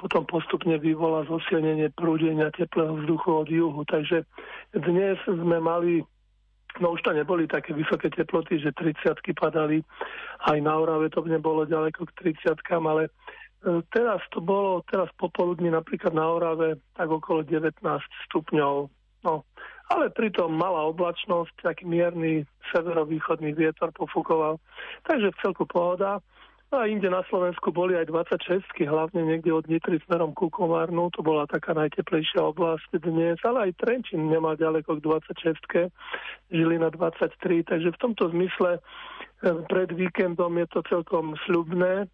potom 0.00 0.24
postupne 0.24 0.80
vyvolá 0.80 1.28
zosilnenie 1.28 1.92
prúdenia 1.92 2.48
teplého 2.56 3.04
vzduchu 3.04 3.28
od 3.36 3.48
juhu. 3.52 3.84
Takže 3.84 4.24
dnes 4.72 5.20
sme 5.28 5.60
mali 5.60 6.00
No 6.82 6.90
už 6.90 7.06
to 7.06 7.14
neboli 7.14 7.46
také 7.46 7.70
vysoké 7.70 8.10
teploty, 8.10 8.58
že 8.58 8.74
30 8.74 9.22
padali, 9.38 9.78
aj 10.50 10.58
na 10.58 10.74
Orave 10.74 11.06
to 11.06 11.22
nebolo 11.22 11.62
ďaleko 11.62 12.02
k 12.10 12.34
30 12.34 12.58
ale 12.66 13.14
teraz 13.90 14.20
to 14.30 14.44
bolo, 14.44 14.84
teraz 14.84 15.08
popoludní 15.16 15.72
napríklad 15.72 16.12
na 16.12 16.28
Orave 16.28 16.76
tak 16.92 17.08
okolo 17.08 17.42
19 17.42 17.80
stupňov. 18.28 18.92
No, 19.24 19.40
ale 19.88 20.12
pritom 20.12 20.52
malá 20.52 20.84
oblačnosť, 20.84 21.64
taký 21.64 21.88
mierny 21.88 22.44
severovýchodný 22.76 23.56
vietor 23.56 23.88
pofúkoval, 23.96 24.60
takže 25.08 25.32
v 25.32 25.40
celku 25.40 25.64
pohoda. 25.64 26.20
No 26.72 26.82
a 26.82 26.90
inde 26.90 27.06
na 27.06 27.22
Slovensku 27.30 27.70
boli 27.70 27.94
aj 27.94 28.10
26, 28.10 28.66
hlavne 28.88 29.22
niekde 29.22 29.54
od 29.54 29.68
Nitry 29.70 30.02
smerom 30.04 30.34
ku 30.34 30.50
Komárnu, 30.50 31.06
to 31.14 31.22
bola 31.22 31.46
taká 31.46 31.70
najteplejšia 31.70 32.42
oblasť 32.42 32.98
dnes, 32.98 33.38
ale 33.46 33.70
aj 33.70 33.78
Trenčín 33.78 34.26
nemá 34.26 34.58
ďaleko 34.58 34.98
k 34.98 35.04
26, 35.06 35.94
žili 36.50 36.76
na 36.80 36.90
23, 36.90 37.62
takže 37.68 37.94
v 37.94 38.00
tomto 38.00 38.26
zmysle 38.34 38.76
eh, 38.76 39.56
pred 39.70 39.94
víkendom 39.94 40.58
je 40.58 40.66
to 40.74 40.80
celkom 40.90 41.38
sľubné 41.46 42.10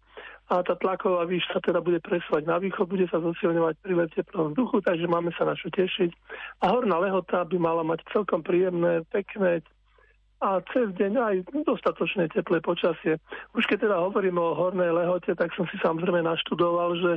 a 0.51 0.59
tá 0.67 0.75
tlaková 0.75 1.23
výška 1.23 1.63
teda 1.63 1.79
bude 1.79 2.03
presovať 2.03 2.43
na 2.43 2.59
východ, 2.59 2.91
bude 2.91 3.07
sa 3.07 3.23
zosilňovať 3.23 3.75
pri 3.79 3.93
teplom 4.11 4.51
vzduchu, 4.51 4.83
takže 4.83 5.07
máme 5.07 5.31
sa 5.39 5.47
na 5.47 5.55
čo 5.55 5.71
tešiť. 5.71 6.11
A 6.59 6.75
horná 6.75 6.99
lehota 6.99 7.47
by 7.47 7.55
mala 7.55 7.87
mať 7.87 8.03
celkom 8.11 8.43
príjemné, 8.43 9.07
pekné, 9.07 9.63
a 10.41 10.57
cez 10.73 10.89
deň 10.97 11.13
aj 11.21 11.35
dostatočne 11.69 12.25
teplé 12.33 12.65
počasie. 12.65 13.21
Už 13.53 13.61
keď 13.69 13.85
teda 13.85 13.97
hovorím 14.01 14.41
o 14.41 14.57
hornej 14.57 14.89
lehote, 14.89 15.37
tak 15.37 15.53
som 15.53 15.69
si 15.69 15.77
samozrejme 15.77 16.25
naštudoval, 16.25 16.97
že 16.97 17.11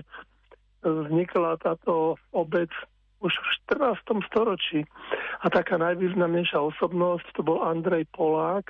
vznikla 0.84 1.56
táto 1.56 2.20
obec 2.36 2.68
už 3.24 3.32
v 3.32 3.46
14. 3.80 4.28
storočí. 4.28 4.84
A 5.40 5.48
taká 5.48 5.80
najvýznamnejšia 5.80 6.60
osobnosť 6.60 7.24
to 7.32 7.40
bol 7.40 7.64
Andrej 7.64 8.04
Polák. 8.12 8.68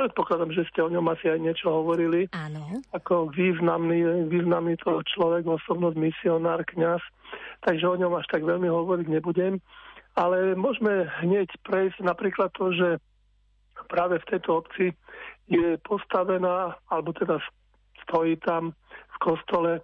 Predpokladám, 0.00 0.56
že 0.56 0.64
ste 0.72 0.80
o 0.80 0.88
ňom 0.88 1.12
asi 1.12 1.28
aj 1.28 1.44
niečo 1.44 1.68
hovorili. 1.68 2.24
Áno. 2.32 2.80
Ako 2.96 3.28
významný, 3.36 4.32
významný 4.32 4.80
to 4.80 5.04
človek, 5.04 5.44
osobnosť, 5.44 6.00
misionár, 6.00 6.64
kňaz. 6.64 7.04
Takže 7.68 7.84
o 7.84 8.00
ňom 8.00 8.16
až 8.16 8.24
tak 8.32 8.48
veľmi 8.48 8.64
hovoriť 8.64 9.06
nebudem. 9.12 9.60
Ale 10.16 10.56
môžeme 10.56 11.04
hneď 11.20 11.52
prejsť 11.68 12.00
napríklad 12.00 12.48
to, 12.56 12.72
že 12.72 12.88
práve 13.92 14.16
v 14.24 14.28
tejto 14.32 14.64
obci 14.64 14.96
je 15.52 15.76
postavená, 15.84 16.80
alebo 16.88 17.12
teda 17.12 17.36
stojí 18.08 18.40
tam 18.40 18.72
v 18.88 19.16
kostole 19.20 19.72
e, 19.76 19.82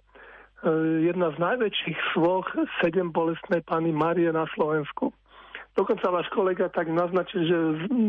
jedna 1.13 1.29
z 1.29 1.37
najväčších 1.37 2.17
svoch 2.17 2.49
sedem 2.81 3.13
bolestnej 3.13 3.61
pani 3.61 3.93
Marie 3.93 4.33
na 4.33 4.49
Slovensku. 4.57 5.13
Dokonca 5.77 6.09
váš 6.09 6.27
kolega 6.33 6.73
tak 6.73 6.89
naznačil, 6.89 7.45
že, 7.45 7.57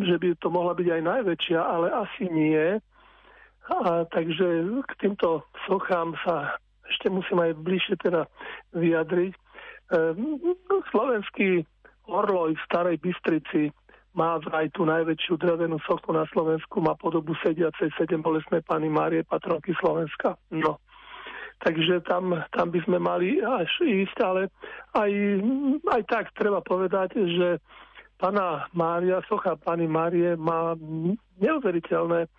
že 0.08 0.16
by 0.16 0.28
to 0.40 0.48
mohla 0.48 0.72
byť 0.72 0.88
aj 0.88 1.02
najväčšia, 1.04 1.60
ale 1.60 1.92
asi 1.92 2.24
nie. 2.32 2.80
A, 3.68 4.08
takže 4.08 4.64
k 4.88 4.92
týmto 4.96 5.44
sochám 5.68 6.16
sa 6.24 6.56
ešte 6.88 7.12
musím 7.12 7.44
aj 7.44 7.60
bližšie 7.60 8.00
teda 8.00 8.24
vyjadriť. 8.72 9.32
E, 9.36 9.40
slovenský 10.88 11.68
orloj 12.08 12.56
v 12.56 12.64
Starej 12.64 12.96
Bystrici 13.04 13.68
má 14.16 14.40
vraj 14.40 14.72
tú 14.72 14.88
najväčšiu 14.88 15.36
drevenú 15.36 15.76
sochu 15.84 16.16
na 16.16 16.24
Slovensku, 16.32 16.80
má 16.80 16.96
podobu 16.96 17.36
sediacej 17.44 17.92
sedem 18.00 18.24
bolestnej 18.24 18.64
pani 18.64 18.88
Márie, 18.88 19.22
patronky 19.28 19.76
Slovenska. 19.76 20.40
No. 20.48 20.80
Takže 21.58 22.06
tam, 22.06 22.38
tam 22.54 22.70
by 22.70 22.80
sme 22.86 23.02
mali 23.02 23.42
až 23.42 23.70
ísť, 23.82 24.16
ale 24.22 24.46
aj, 24.94 25.10
aj 25.90 26.02
tak 26.06 26.24
treba 26.38 26.62
povedať, 26.62 27.18
že 27.18 27.58
pána 28.14 28.70
Mária, 28.70 29.18
socha 29.26 29.58
pani 29.58 29.90
Márie 29.90 30.38
má 30.38 30.78
neuveriteľné, 31.42 32.30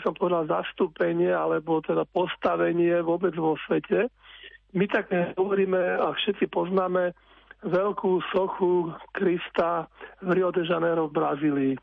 som 0.00 0.16
povedal, 0.16 0.48
zastúpenie 0.48 1.28
alebo 1.28 1.84
teda 1.84 2.08
postavenie 2.08 3.04
vôbec 3.04 3.36
vo 3.36 3.60
svete. 3.68 4.08
My 4.72 4.88
tak 4.88 5.12
hovoríme 5.36 6.00
a 6.00 6.16
všetci 6.16 6.48
poznáme 6.48 7.12
veľkú 7.64 8.20
sochu 8.32 8.92
Krista 9.12 9.88
v 10.20 10.40
Rio 10.40 10.52
de 10.52 10.64
Janeiro 10.64 11.08
v 11.08 11.16
Brazílii. 11.16 11.74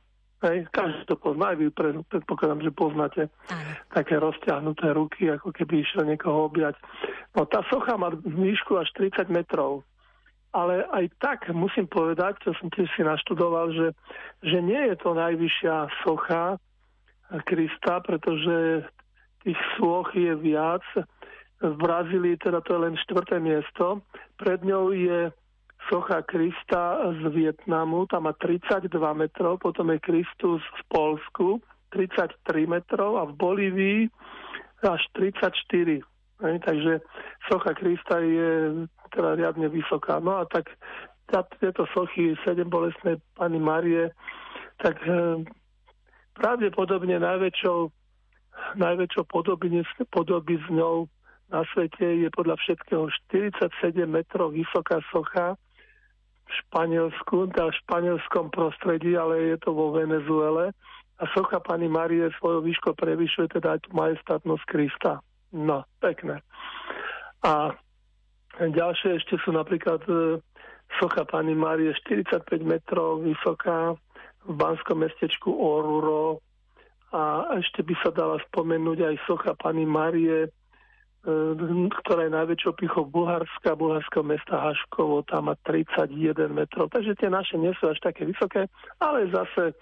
Hej, 0.42 0.66
každý 0.74 1.06
to 1.06 1.22
pozná, 1.22 1.54
aj 1.54 1.58
vy 1.62 1.70
predpokladám, 2.10 2.66
že 2.66 2.74
poznáte 2.74 3.22
Aj. 3.30 3.78
také 3.94 4.18
rozťahnuté 4.18 4.90
ruky, 4.90 5.30
ako 5.30 5.54
keby 5.54 5.86
išiel 5.86 6.02
niekoho 6.02 6.50
objať. 6.50 6.82
No 7.38 7.46
tá 7.46 7.62
socha 7.70 7.94
má 7.94 8.10
výšku 8.10 8.74
až 8.82 8.90
30 8.98 9.30
metrov. 9.30 9.86
Ale 10.52 10.84
aj 10.90 11.06
tak 11.22 11.40
musím 11.54 11.86
povedať, 11.88 12.42
čo 12.42 12.58
som 12.58 12.74
tiež 12.74 12.90
si 12.98 13.06
naštudoval, 13.06 13.72
že, 13.72 13.88
že 14.44 14.60
nie 14.60 14.82
je 14.92 14.96
to 15.00 15.14
najvyššia 15.14 15.76
socha 16.04 16.58
Krista, 17.48 18.04
pretože 18.04 18.84
tých 19.48 19.60
soch 19.78 20.12
je 20.12 20.36
viac. 20.36 20.84
V 21.62 21.76
Brazílii 21.78 22.36
teda 22.42 22.60
to 22.66 22.76
je 22.76 22.84
len 22.90 22.96
štvrté 23.08 23.40
miesto. 23.40 24.02
Pred 24.36 24.66
ňou 24.66 24.92
je 24.92 25.32
socha 25.90 26.22
Krista 26.22 27.00
z 27.22 27.22
Vietnamu, 27.34 28.06
tam 28.06 28.30
má 28.30 28.34
32 28.34 28.92
metrov, 29.14 29.58
potom 29.58 29.90
je 29.92 30.00
Kristus 30.00 30.62
v 30.62 30.82
Polsku, 30.92 31.48
33 31.90 32.68
metrov 32.68 33.18
a 33.18 33.24
v 33.26 33.34
Bolívii 33.36 34.00
až 34.82 35.02
34. 35.14 36.02
Hej, 36.42 36.56
takže 36.66 36.94
socha 37.50 37.74
Krista 37.78 38.18
je 38.18 38.86
teda 39.14 39.38
riadne 39.38 39.70
vysoká. 39.70 40.18
No 40.18 40.42
a 40.42 40.46
tak 40.50 40.72
tieto 41.60 41.88
sochy 41.96 42.36
sedem 42.44 42.68
bolestnej 42.68 43.22
Pani 43.38 43.60
Marie, 43.60 44.12
tak 44.84 45.00
e, 45.06 45.46
pravdepodobne 46.36 47.22
najväčšou, 47.22 47.80
najväčšou 48.76 49.24
ňou 50.72 51.08
na 51.52 51.62
svete 51.76 52.08
je 52.26 52.30
podľa 52.32 52.56
všetkého 52.64 53.12
47 53.32 54.08
metrov 54.08 54.56
vysoká 54.56 55.04
socha, 55.12 55.60
Španielsku, 56.68 57.52
teda 57.52 57.72
v 57.72 57.80
španielskom 57.86 58.46
prostredí, 58.52 59.16
ale 59.16 59.56
je 59.56 59.58
to 59.62 59.72
vo 59.72 59.96
Venezuele. 59.96 60.76
A 61.22 61.24
socha 61.38 61.62
pani 61.62 61.86
Marie 61.86 62.34
svojou 62.42 62.66
výškou 62.66 62.98
prevyšuje 62.98 63.62
teda 63.62 63.78
aj 63.78 63.94
majestátnosť 63.94 64.64
Krista. 64.66 65.22
No, 65.54 65.86
pekné. 66.02 66.42
A 67.46 67.76
ďalšie 68.58 69.22
ešte 69.22 69.38
sú 69.46 69.54
napríklad 69.54 70.02
e, 70.10 70.42
socha 70.98 71.28
pani 71.28 71.54
Marie 71.54 71.94
45 71.94 72.48
metrov 72.66 73.22
vysoká 73.22 73.94
v 74.48 74.54
banskom 74.58 75.06
mestečku 75.06 75.54
Oruro 75.54 76.42
a 77.12 77.54
ešte 77.60 77.84
by 77.84 77.96
sa 78.02 78.10
dala 78.10 78.40
spomenúť 78.50 79.00
aj 79.04 79.16
socha 79.28 79.54
pani 79.60 79.84
Marie 79.84 80.50
ktorá 82.02 82.26
je 82.26 82.34
najväčšou 82.34 82.74
pichou 82.82 83.06
Bulharska, 83.06 83.78
bulharského 83.78 84.26
mesta 84.26 84.58
Haškovo, 84.58 85.22
tam 85.30 85.54
má 85.54 85.56
31 85.70 86.50
metrov. 86.50 86.90
Takže 86.90 87.14
tie 87.14 87.30
naše 87.30 87.62
nie 87.62 87.70
sú 87.78 87.94
až 87.94 88.02
také 88.02 88.26
vysoké, 88.26 88.66
ale 88.98 89.30
zase 89.30 89.78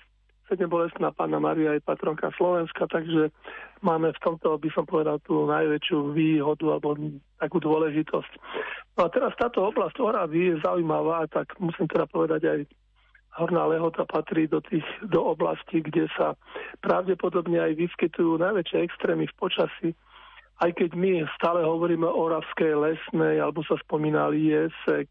bolestná 0.67 1.13
pána 1.13 1.37
Maria 1.37 1.77
je 1.77 1.85
patronka 1.85 2.33
Slovenska, 2.33 2.89
takže 2.89 3.29
máme 3.85 4.09
v 4.09 4.19
tomto, 4.19 4.57
by 4.57 4.69
som 4.73 4.83
povedal, 4.83 5.21
tú 5.21 5.45
najväčšiu 5.45 6.11
výhodu 6.11 6.65
alebo 6.73 6.97
takú 7.37 7.61
dôležitosť. 7.61 8.31
No 8.97 9.05
a 9.05 9.09
teraz 9.13 9.37
táto 9.37 9.63
oblasť 9.69 10.01
Oravy 10.01 10.51
je 10.51 10.55
zaujímavá, 10.65 11.29
tak 11.29 11.53
musím 11.61 11.85
teda 11.85 12.09
povedať 12.09 12.41
aj 12.49 12.59
Horná 13.37 13.69
Lehota 13.69 14.03
patrí 14.09 14.49
do, 14.49 14.59
tých, 14.59 14.83
do 15.05 15.21
oblasti, 15.21 15.85
kde 15.85 16.09
sa 16.17 16.33
pravdepodobne 16.81 17.61
aj 17.61 17.77
vyskytujú 17.77 18.41
najväčšie 18.41 18.89
extrémy 18.89 19.29
v 19.29 19.37
počasí 19.37 19.89
aj 20.59 20.71
keď 20.75 20.91
my 20.95 21.23
stále 21.39 21.63
hovoríme 21.63 22.03
o 22.03 22.19
Oravskej 22.27 22.75
lesnej, 22.75 23.39
alebo 23.39 23.63
sa 23.63 23.79
spomína 23.79 24.27
Liesek 24.27 25.07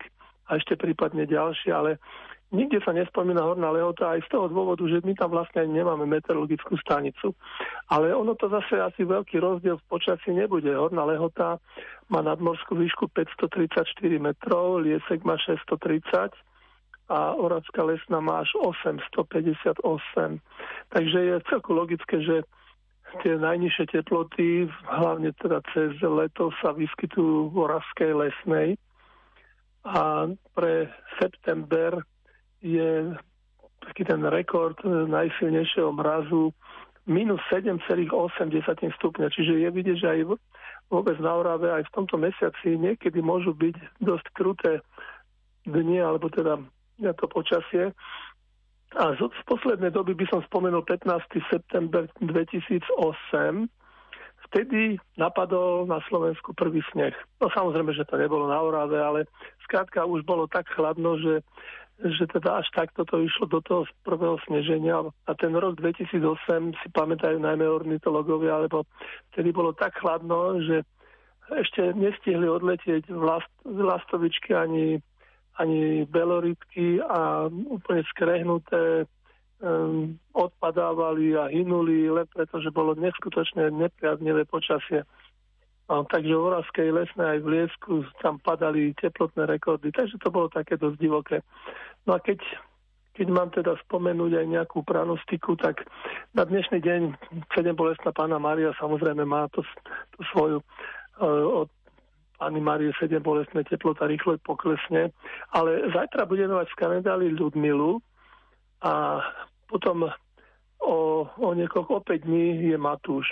a 0.48 0.60
ešte 0.60 0.76
prípadne 0.76 1.24
ďalšie, 1.24 1.72
ale 1.72 1.96
nikde 2.52 2.80
sa 2.84 2.92
nespomína 2.92 3.44
Horná 3.44 3.72
Lehota 3.72 4.16
aj 4.16 4.24
z 4.24 4.28
toho 4.32 4.52
dôvodu, 4.52 4.84
že 4.88 5.04
my 5.04 5.12
tam 5.16 5.32
vlastne 5.32 5.64
ani 5.64 5.80
nemáme 5.80 6.04
meteorologickú 6.08 6.76
stanicu. 6.80 7.32
Ale 7.88 8.12
ono 8.12 8.36
to 8.36 8.48
zase 8.48 8.76
asi 8.76 9.04
veľký 9.04 9.40
rozdiel 9.40 9.80
v 9.80 9.88
počasí 9.88 10.32
nebude. 10.32 10.72
Horná 10.72 11.04
Lehota 11.08 11.60
má 12.12 12.20
nadmorskú 12.20 12.76
výšku 12.76 13.08
534 13.12 13.88
metrov, 14.20 14.84
Liesek 14.84 15.24
má 15.24 15.36
630 15.40 16.32
a 17.08 17.32
Oravská 17.40 17.88
lesná 17.88 18.20
má 18.20 18.44
až 18.44 18.52
858. 18.60 19.80
Takže 20.92 21.18
je 21.24 21.34
celku 21.48 21.72
logické, 21.72 22.20
že 22.20 22.44
tie 23.24 23.40
najnižšie 23.40 23.84
teploty, 23.92 24.68
hlavne 24.84 25.32
teda 25.40 25.64
cez 25.72 25.96
leto, 26.04 26.52
sa 26.60 26.76
vyskytujú 26.76 27.50
v 27.52 27.56
Oravskej 27.56 28.10
lesnej. 28.14 28.68
A 29.88 30.28
pre 30.52 30.92
september 31.16 32.04
je 32.60 33.14
taký 33.80 34.04
ten 34.04 34.20
rekord 34.28 34.76
najsilnejšieho 34.84 35.94
mrazu 35.96 36.52
minus 37.08 37.40
7,8 37.48 38.12
stupňa. 39.00 39.26
Čiže 39.32 39.64
je 39.64 39.68
vidieť, 39.72 39.96
že 39.96 40.08
aj 40.12 40.20
vôbec 40.92 41.16
na 41.24 41.32
Orave 41.32 41.72
aj 41.72 41.88
v 41.88 41.94
tomto 41.96 42.20
mesiaci 42.20 42.76
niekedy 42.76 43.24
môžu 43.24 43.56
byť 43.56 44.04
dosť 44.04 44.26
kruté 44.36 44.72
dni, 45.64 46.04
alebo 46.04 46.28
teda 46.28 46.60
to 47.16 47.26
počasie. 47.30 47.96
A 48.96 49.12
z, 49.12 49.20
poslednej 49.44 49.92
doby 49.92 50.16
by 50.16 50.24
som 50.32 50.40
spomenul 50.48 50.80
15. 50.80 51.20
september 51.52 52.08
2008. 52.24 53.68
Vtedy 54.48 54.96
napadol 55.20 55.84
na 55.84 56.00
Slovensku 56.08 56.56
prvý 56.56 56.80
sneh. 56.88 57.12
No 57.36 57.52
samozrejme, 57.52 57.92
že 57.92 58.08
to 58.08 58.16
nebolo 58.16 58.48
na 58.48 58.56
Orave, 58.64 58.96
ale 58.96 59.20
skrátka 59.68 60.08
už 60.08 60.24
bolo 60.24 60.48
tak 60.48 60.64
chladno, 60.72 61.20
že, 61.20 61.44
že 62.00 62.24
teda 62.32 62.64
až 62.64 62.66
takto 62.72 63.04
to 63.04 63.20
išlo 63.20 63.44
do 63.44 63.60
toho 63.60 63.84
prvého 64.08 64.40
sneženia. 64.48 65.04
A 65.28 65.36
ten 65.36 65.52
rok 65.52 65.76
2008 65.76 66.80
si 66.80 66.88
pamätajú 66.96 67.36
najmä 67.36 67.68
ornitológovia, 67.68 68.64
lebo 68.64 68.88
vtedy 69.36 69.52
bolo 69.52 69.76
tak 69.76 69.92
chladno, 70.00 70.64
že 70.64 70.80
ešte 71.52 71.92
nestihli 71.92 72.48
odletieť 72.48 73.08
vlast, 73.12 73.48
lastovičky 73.64 74.56
ani 74.56 75.00
ani 75.58 76.06
belorybky 76.06 77.02
a 77.02 77.50
úplne 77.50 78.06
skrehnuté 78.14 79.10
um, 79.58 80.14
odpadávali 80.34 81.34
a 81.34 81.50
hynuli, 81.50 82.06
len 82.06 82.26
preto, 82.30 82.62
že 82.62 82.70
bolo 82.70 82.94
neskutočne 82.94 83.74
nepriaznivé 83.74 84.46
počasie. 84.46 85.02
No, 85.88 86.04
takže 86.04 86.36
v 86.36 86.46
Oravskej 86.52 86.88
lesnej 86.92 87.26
aj 87.26 87.40
v 87.40 87.48
Liesku 87.48 87.92
tam 88.20 88.36
padali 88.44 88.92
teplotné 89.00 89.48
rekordy, 89.48 89.88
takže 89.88 90.20
to 90.20 90.28
bolo 90.28 90.52
také 90.52 90.76
dosť 90.76 90.96
divoké. 91.00 91.40
No 92.04 92.12
a 92.12 92.20
keď, 92.20 92.44
keď 93.16 93.26
mám 93.32 93.48
teda 93.48 93.72
spomenúť 93.88 94.36
aj 94.36 94.46
nejakú 94.52 94.84
pranostiku, 94.84 95.56
tak 95.56 95.88
na 96.36 96.44
dnešný 96.44 96.84
deň 96.84 97.00
7 97.56 97.72
bolestná 97.72 98.12
pána 98.12 98.36
Maria 98.36 98.76
samozrejme 98.76 99.24
má 99.24 99.48
to, 99.48 99.64
to 100.12 100.20
svoju 100.28 100.60
uh, 100.60 101.64
od 101.64 101.72
Pani 102.38 102.62
Marie 102.62 102.94
7 102.94 103.18
bolestné 103.18 103.66
teplota 103.66 104.06
rýchlo 104.06 104.38
poklesne. 104.46 105.10
Ale 105.50 105.90
zajtra 105.90 106.22
budeme 106.24 106.54
mať 106.54 106.70
v 106.70 106.78
kalendári 106.78 107.28
Ľudmilu 107.34 107.98
a 108.86 109.18
potom 109.66 110.06
o, 110.78 111.26
o 111.26 111.48
niekoľko, 111.50 111.90
o 111.98 112.02
5 112.06 112.22
dní 112.22 112.70
je 112.70 112.78
Matúš. 112.78 113.26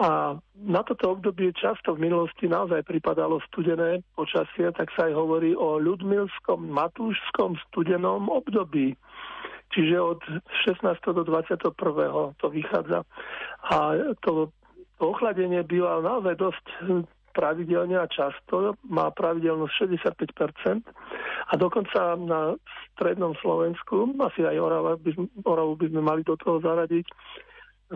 A 0.00 0.40
na 0.56 0.80
toto 0.80 1.12
obdobie 1.12 1.52
často 1.52 1.92
v 1.92 2.08
minulosti 2.08 2.48
naozaj 2.48 2.88
pripadalo 2.88 3.44
studené 3.52 4.00
počasie, 4.16 4.72
tak 4.72 4.88
sa 4.96 5.06
aj 5.06 5.12
hovorí 5.12 5.52
o 5.52 5.76
ľudmilskom, 5.76 6.72
matúšskom 6.72 7.60
studenom 7.68 8.32
období. 8.32 8.96
Čiže 9.68 9.96
od 10.00 10.20
16. 10.64 10.80
do 11.12 11.22
21. 11.28 11.76
to 12.40 12.46
vychádza. 12.48 13.04
A 13.68 13.76
to, 14.24 14.48
to 14.96 15.02
ochladenie 15.12 15.60
býva 15.60 16.00
naozaj 16.00 16.40
dosť 16.40 16.64
pravidelne 17.38 17.94
a 17.94 18.10
často, 18.10 18.74
má 18.90 19.14
pravidelnosť 19.14 19.94
65% 20.10 20.82
a 21.46 21.52
dokonca 21.54 22.18
na 22.18 22.58
strednom 22.98 23.38
Slovensku, 23.38 24.10
asi 24.18 24.42
aj 24.42 24.58
Orava 24.58 24.98
by, 24.98 25.14
Oravu 25.46 25.78
by 25.78 25.86
sme 25.86 26.02
mali 26.02 26.26
do 26.26 26.34
toho 26.34 26.58
zaradiť, 26.58 27.06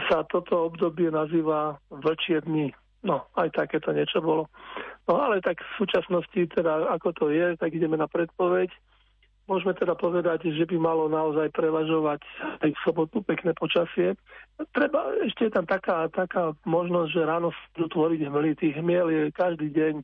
sa 0.06 0.22
toto 0.30 0.70
obdobie 0.70 1.10
nazýva 1.10 1.74
vlčie 1.90 2.38
dny. 2.46 2.70
No, 3.02 3.26
aj 3.34 3.50
takéto 3.58 3.90
niečo 3.90 4.22
bolo. 4.22 4.46
No 5.10 5.18
ale 5.18 5.42
tak 5.42 5.58
v 5.58 5.72
súčasnosti, 5.82 6.38
teda 6.54 6.94
ako 6.94 7.10
to 7.10 7.24
je, 7.34 7.58
tak 7.58 7.74
ideme 7.74 7.98
na 7.98 8.06
predpoveď. 8.06 8.70
Môžeme 9.50 9.74
teda 9.74 9.98
povedať, 9.98 10.54
že 10.54 10.64
by 10.70 10.78
malo 10.78 11.10
naozaj 11.10 11.50
prevažovať 11.50 12.22
aj 12.62 12.70
v 12.70 12.82
sobotu 12.86 13.26
pekné 13.26 13.50
počasie. 13.58 14.14
Treba, 14.70 15.18
ešte 15.26 15.50
je 15.50 15.52
tam 15.52 15.66
taká, 15.66 16.06
taká 16.14 16.54
možnosť, 16.62 17.10
že 17.10 17.26
ráno 17.26 17.50
budú 17.74 17.86
tvoriť 17.90 18.20
hmly. 18.30 18.54
Tých 18.54 18.78
hmiel 18.78 19.10
je 19.10 19.22
každý 19.34 19.74
deň. 19.74 19.94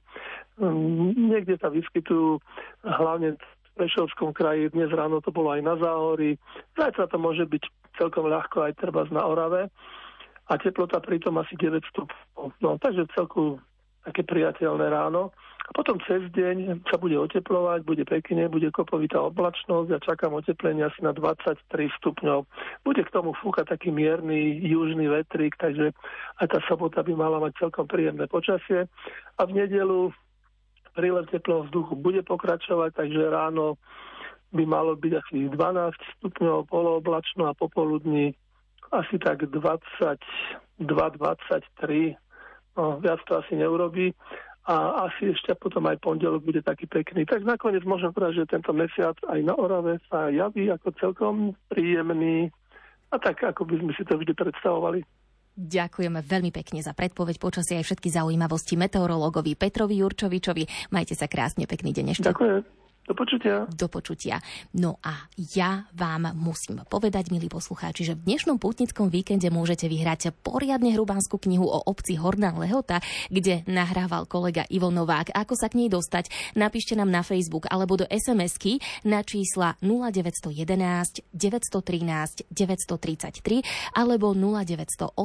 Mm, 0.59 1.15
niekde 1.31 1.55
sa 1.63 1.71
vyskytujú 1.71 2.43
hlavne 2.83 3.39
v 3.39 3.71
Prešovskom 3.79 4.35
kraji. 4.35 4.75
Dnes 4.75 4.91
ráno 4.91 5.23
to 5.23 5.31
bolo 5.31 5.55
aj 5.55 5.63
na 5.63 5.79
Záhorí. 5.79 6.35
Zajtra 6.75 7.07
to 7.07 7.23
môže 7.23 7.47
byť 7.47 7.63
celkom 7.95 8.27
ľahko 8.27 8.67
aj 8.67 8.75
treba 8.75 9.07
na 9.15 9.23
Orave. 9.23 9.71
A 10.51 10.59
teplota 10.59 10.99
pritom 10.99 11.39
asi 11.39 11.55
9 11.55 11.79
stupňov. 11.95 12.59
No, 12.59 12.75
takže 12.83 13.07
celku 13.15 13.63
také 14.03 14.27
priateľné 14.27 14.89
ráno. 14.89 15.31
A 15.69 15.71
potom 15.77 16.01
cez 16.09 16.25
deň 16.33 16.81
sa 16.89 16.97
bude 16.97 17.13
oteplovať, 17.13 17.85
bude 17.85 18.01
pekne, 18.09 18.49
bude 18.49 18.73
kopovitá 18.73 19.21
oblačnosť 19.21 19.89
a 19.93 20.01
čakám 20.01 20.33
oteplenie 20.33 20.89
asi 20.89 21.05
na 21.05 21.13
23 21.13 21.61
stupňov. 22.01 22.49
Bude 22.89 23.05
k 23.05 23.13
tomu 23.13 23.37
fúkať 23.37 23.77
taký 23.77 23.93
mierny 23.93 24.65
južný 24.65 25.13
vetrík, 25.13 25.61
takže 25.61 25.93
aj 26.41 26.47
tá 26.49 26.65
sobota 26.65 27.05
by 27.05 27.13
mala 27.13 27.37
mať 27.37 27.61
celkom 27.61 27.85
príjemné 27.85 28.25
počasie. 28.33 28.89
A 29.37 29.45
v 29.45 29.61
nedelu 29.61 30.09
prílev 30.97 31.29
teplého 31.29 31.69
vzduchu 31.69 32.01
bude 32.01 32.25
pokračovať, 32.25 32.97
takže 32.97 33.29
ráno 33.29 33.77
by 34.57 34.65
malo 34.65 34.97
byť 34.97 35.13
asi 35.21 35.53
12 35.53 35.93
stupňov 36.19 36.65
polooblačno 36.73 37.45
a 37.45 37.53
popoludní 37.53 38.33
asi 38.89 39.21
tak 39.21 39.45
22-23 39.45 40.81
no, 42.81 42.97
viac 43.05 43.21
to 43.29 43.37
asi 43.37 43.61
neurobí 43.61 44.17
a 44.69 45.09
asi 45.09 45.33
ešte 45.33 45.57
potom 45.57 45.89
aj 45.89 45.97
pondelok 46.05 46.45
bude 46.45 46.61
taký 46.61 46.85
pekný. 46.85 47.25
Tak 47.25 47.41
nakoniec 47.41 47.89
môžem 47.89 48.13
povedať, 48.13 48.45
že 48.45 48.53
tento 48.53 48.77
mesiac 48.77 49.17
aj 49.25 49.41
na 49.41 49.57
Orave 49.57 49.97
sa 50.13 50.29
javí 50.29 50.69
ako 50.69 50.93
celkom 51.01 51.57
príjemný 51.73 52.53
a 53.09 53.17
tak, 53.17 53.41
ako 53.41 53.65
by 53.65 53.81
sme 53.81 53.93
si 53.97 54.05
to 54.05 54.21
vždy 54.21 54.37
predstavovali. 54.37 55.01
Ďakujeme 55.59 56.21
veľmi 56.23 56.53
pekne 56.55 56.85
za 56.85 56.93
predpoveď 56.95 57.41
počasia 57.41 57.81
aj 57.81 57.89
všetky 57.89 58.13
zaujímavosti 58.13 58.79
meteorológovi 58.79 59.57
Petrovi 59.57 60.05
Jurčovičovi. 60.05 60.93
Majte 60.95 61.19
sa 61.19 61.27
krásne, 61.27 61.67
pekný 61.67 61.91
deň 61.97 62.07
ešte. 62.15 62.29
Ďakujem. 62.29 62.78
Do 63.09 63.17
počutia. 63.17 63.65
Do 63.73 63.89
počutia. 63.89 64.37
No 64.77 65.01
a 65.01 65.33
ja 65.57 65.89
vám 65.97 66.29
musím 66.37 66.85
povedať, 66.85 67.33
milí 67.33 67.49
poslucháči, 67.49 68.05
že 68.05 68.13
v 68.13 68.29
dnešnom 68.29 68.61
pútnickom 68.61 69.09
víkende 69.09 69.49
môžete 69.49 69.89
vyhrať 69.89 70.37
poriadne 70.45 70.93
hrubánsku 70.93 71.41
knihu 71.41 71.65
o 71.65 71.81
obci 71.89 72.21
Horná 72.21 72.53
Lehota, 72.53 73.01
kde 73.33 73.65
nahrával 73.65 74.29
kolega 74.29 74.69
Ivo 74.69 74.93
Novák. 74.93 75.33
Ako 75.33 75.57
sa 75.57 75.73
k 75.73 75.81
nej 75.81 75.89
dostať? 75.89 76.29
Napíšte 76.53 77.01
nám 77.01 77.09
na 77.09 77.25
Facebook 77.25 77.65
alebo 77.73 77.97
do 77.97 78.05
SMS-ky 78.13 78.77
na 79.09 79.25
čísla 79.25 79.81
0911 79.81 81.25
913 81.33 82.45
933 82.53 83.97
alebo 83.97 84.37
0908 84.37 85.17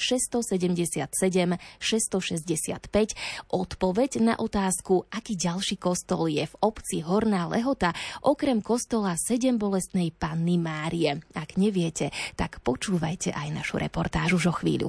677 0.00 1.60
665. 1.76 3.52
Odpoveď 3.52 4.10
na 4.24 4.40
otázku, 4.40 5.04
aký 5.12 5.36
ďalší 5.36 5.76
kostol 5.76 6.32
je 6.32 6.48
v 6.48 6.56
obci 6.64 7.01
Horná 7.02 7.50
Lehota, 7.50 7.90
okrem 8.22 8.62
kostola 8.62 9.18
sedem 9.18 9.58
bolestnej 9.58 10.14
Panny 10.14 10.56
Márie. 10.56 11.20
Ak 11.34 11.58
neviete, 11.58 12.14
tak 12.38 12.62
počúvajte 12.62 13.34
aj 13.34 13.48
našu 13.52 13.76
reportážu 13.76 14.38
o 14.38 14.52
chvíľu. 14.54 14.88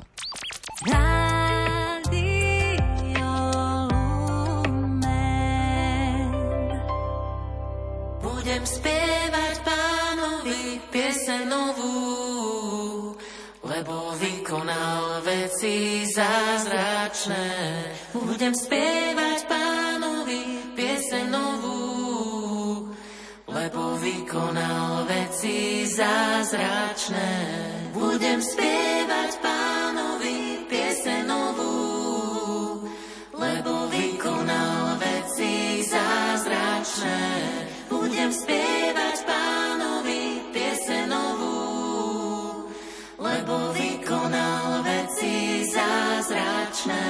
Budem 8.24 8.64
spievať 8.68 9.56
pánovi 9.64 10.64
piese 10.92 11.48
novú, 11.48 13.16
lebo 13.64 14.14
vykonal 14.20 15.24
veci 15.24 16.04
zázračné. 16.12 17.48
Budem 18.12 18.52
spievať 18.52 19.40
pánovi 19.48 19.93
vykonal 24.04 25.08
veci 25.08 25.88
zázračné. 25.88 27.32
Budem 27.96 28.44
spievať 28.44 29.32
pánovi 29.40 30.68
piese 30.68 31.24
novú, 31.24 32.84
lebo 33.32 33.88
vykonal 33.88 35.00
veci 35.00 35.80
zázračné. 35.88 37.24
Budem 37.88 38.30
spievať 38.36 39.18
pánovi 39.24 40.52
piese 40.52 41.08
lebo 43.24 43.72
vykonal 43.72 44.84
veci 44.84 45.64
zázračné. 45.72 47.08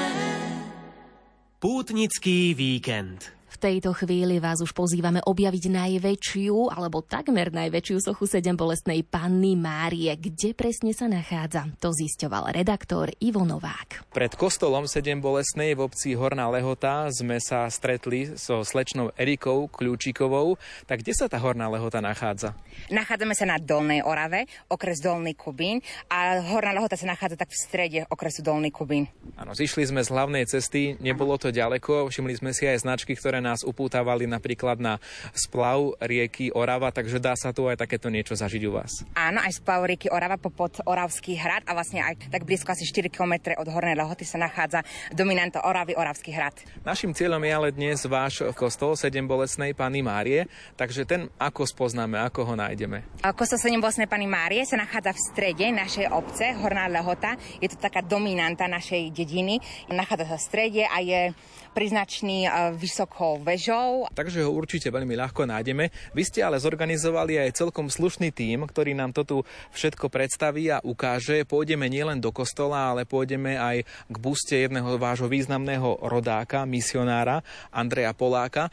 Pútnický 1.58 2.54
víkend 2.54 3.43
tejto 3.64 3.96
chvíli 3.96 4.44
vás 4.44 4.60
už 4.60 4.76
pozývame 4.76 5.24
objaviť 5.24 5.72
najväčšiu, 5.72 6.68
alebo 6.68 7.00
takmer 7.00 7.48
najväčšiu 7.48 8.12
sochu 8.12 8.28
sedem 8.28 8.60
bolestnej 8.60 9.08
Panny 9.08 9.56
Márie. 9.56 10.12
Kde 10.20 10.52
presne 10.52 10.92
sa 10.92 11.08
nachádza? 11.08 11.72
To 11.80 11.96
zisťoval 11.96 12.52
redaktor 12.52 13.16
Ivo 13.24 13.48
Novák. 13.48 14.12
Pred 14.12 14.36
kostolom 14.36 14.84
sedem 14.84 15.24
bolestnej 15.24 15.80
v 15.80 15.88
obci 15.88 16.12
Horná 16.12 16.52
Lehota 16.52 17.08
sme 17.08 17.40
sa 17.40 17.72
stretli 17.72 18.36
so 18.36 18.68
slečnou 18.68 19.16
Erikou 19.16 19.72
Kľúčikovou. 19.72 20.60
Tak 20.84 21.00
kde 21.00 21.16
sa 21.16 21.32
tá 21.32 21.40
Horná 21.40 21.72
Lehota 21.72 22.04
nachádza? 22.04 22.60
Nachádzame 22.92 23.32
sa 23.32 23.48
na 23.48 23.64
Dolnej 23.64 24.04
Orave, 24.04 24.44
okres 24.68 25.00
Dolný 25.00 25.40
Kubín 25.40 25.80
a 26.12 26.44
Horná 26.44 26.76
Lehota 26.76 27.00
sa 27.00 27.08
nachádza 27.08 27.40
tak 27.40 27.48
v 27.48 27.64
strede 27.64 28.00
okresu 28.12 28.44
Dolný 28.44 28.76
Kubín. 28.76 29.08
Áno, 29.40 29.56
zišli 29.56 29.88
sme 29.88 30.04
z 30.04 30.12
hlavnej 30.12 30.44
cesty, 30.52 31.00
nebolo 31.00 31.40
to 31.40 31.48
ďaleko, 31.48 32.12
všimli 32.12 32.36
sme 32.44 32.52
si 32.52 32.68
aj 32.68 32.84
značky, 32.84 33.16
ktoré 33.16 33.40
nás 33.40 33.53
upútavali 33.62 34.26
napríklad 34.26 34.82
na 34.82 34.98
splav 35.38 35.94
rieky 36.02 36.50
Orava, 36.50 36.90
takže 36.90 37.22
dá 37.22 37.38
sa 37.38 37.54
tu 37.54 37.70
aj 37.70 37.78
takéto 37.78 38.10
niečo 38.10 38.34
zažiť 38.34 38.64
u 38.66 38.72
vás. 38.74 39.06
Áno, 39.14 39.38
aj 39.38 39.62
splav 39.62 39.86
rieky 39.86 40.10
Orava 40.10 40.42
popod 40.42 40.82
Oravský 40.90 41.38
hrad 41.38 41.62
a 41.70 41.78
vlastne 41.78 42.02
aj 42.02 42.34
tak 42.34 42.50
blízko 42.50 42.74
asi 42.74 42.90
4 42.90 43.14
km 43.14 43.54
od 43.62 43.70
Hornej 43.70 43.94
Lehoty 43.94 44.26
sa 44.26 44.42
nachádza 44.42 44.82
dominanta 45.14 45.62
Oravy 45.62 45.94
Oravský 45.94 46.34
hrad. 46.34 46.58
Našim 46.82 47.14
cieľom 47.14 47.44
je 47.46 47.52
ale 47.54 47.70
dnes 47.70 48.02
váš 48.10 48.42
kostol 48.58 48.98
sedem 48.98 49.28
bolesnej 49.30 49.76
Pany 49.76 50.00
Márie, 50.00 50.48
takže 50.80 51.04
ten 51.04 51.28
ako 51.36 51.68
spoznáme, 51.68 52.16
ako 52.24 52.48
ho 52.48 52.54
nájdeme. 52.56 53.04
Kostol 53.36 53.60
7 53.60 53.84
bolesnej 53.84 54.08
Pany 54.08 54.26
Márie 54.26 54.64
sa 54.64 54.80
nachádza 54.80 55.12
v 55.12 55.24
strede 55.28 55.66
našej 55.76 56.08
obce, 56.08 56.56
Horná 56.56 56.88
Lehota. 56.88 57.36
Je 57.60 57.68
to 57.68 57.76
taká 57.76 58.00
dominanta 58.00 58.72
našej 58.72 59.12
dediny. 59.12 59.60
Nachádza 59.92 60.32
sa 60.32 60.38
v 60.40 60.48
strede 60.48 60.84
a 60.88 61.04
je 61.04 61.36
priznačný 61.74 62.48
e, 62.48 62.50
vysokou 62.78 63.42
vežou. 63.42 64.08
Takže 64.14 64.46
ho 64.46 64.54
určite 64.54 64.94
veľmi 64.94 65.18
ľahko 65.18 65.50
nájdeme. 65.50 65.90
Vy 66.14 66.24
ste 66.24 66.46
ale 66.46 66.62
zorganizovali 66.62 67.42
aj 67.42 67.58
celkom 67.58 67.90
slušný 67.90 68.30
tím, 68.32 68.70
ktorý 68.70 68.94
nám 68.94 69.12
to 69.12 69.26
tu 69.26 69.38
všetko 69.74 70.08
predstaví 70.08 70.70
a 70.70 70.80
ukáže. 70.86 71.44
Pôjdeme 71.44 71.90
nielen 71.90 72.22
do 72.22 72.30
kostola, 72.30 72.94
ale 72.94 73.10
pôjdeme 73.10 73.58
aj 73.58 73.84
k 73.84 74.16
buste 74.22 74.56
jedného 74.56 74.96
vášho 74.96 75.26
významného 75.28 76.00
rodáka, 76.06 76.64
misionára 76.70 77.42
Andreja 77.74 78.14
Poláka. 78.14 78.70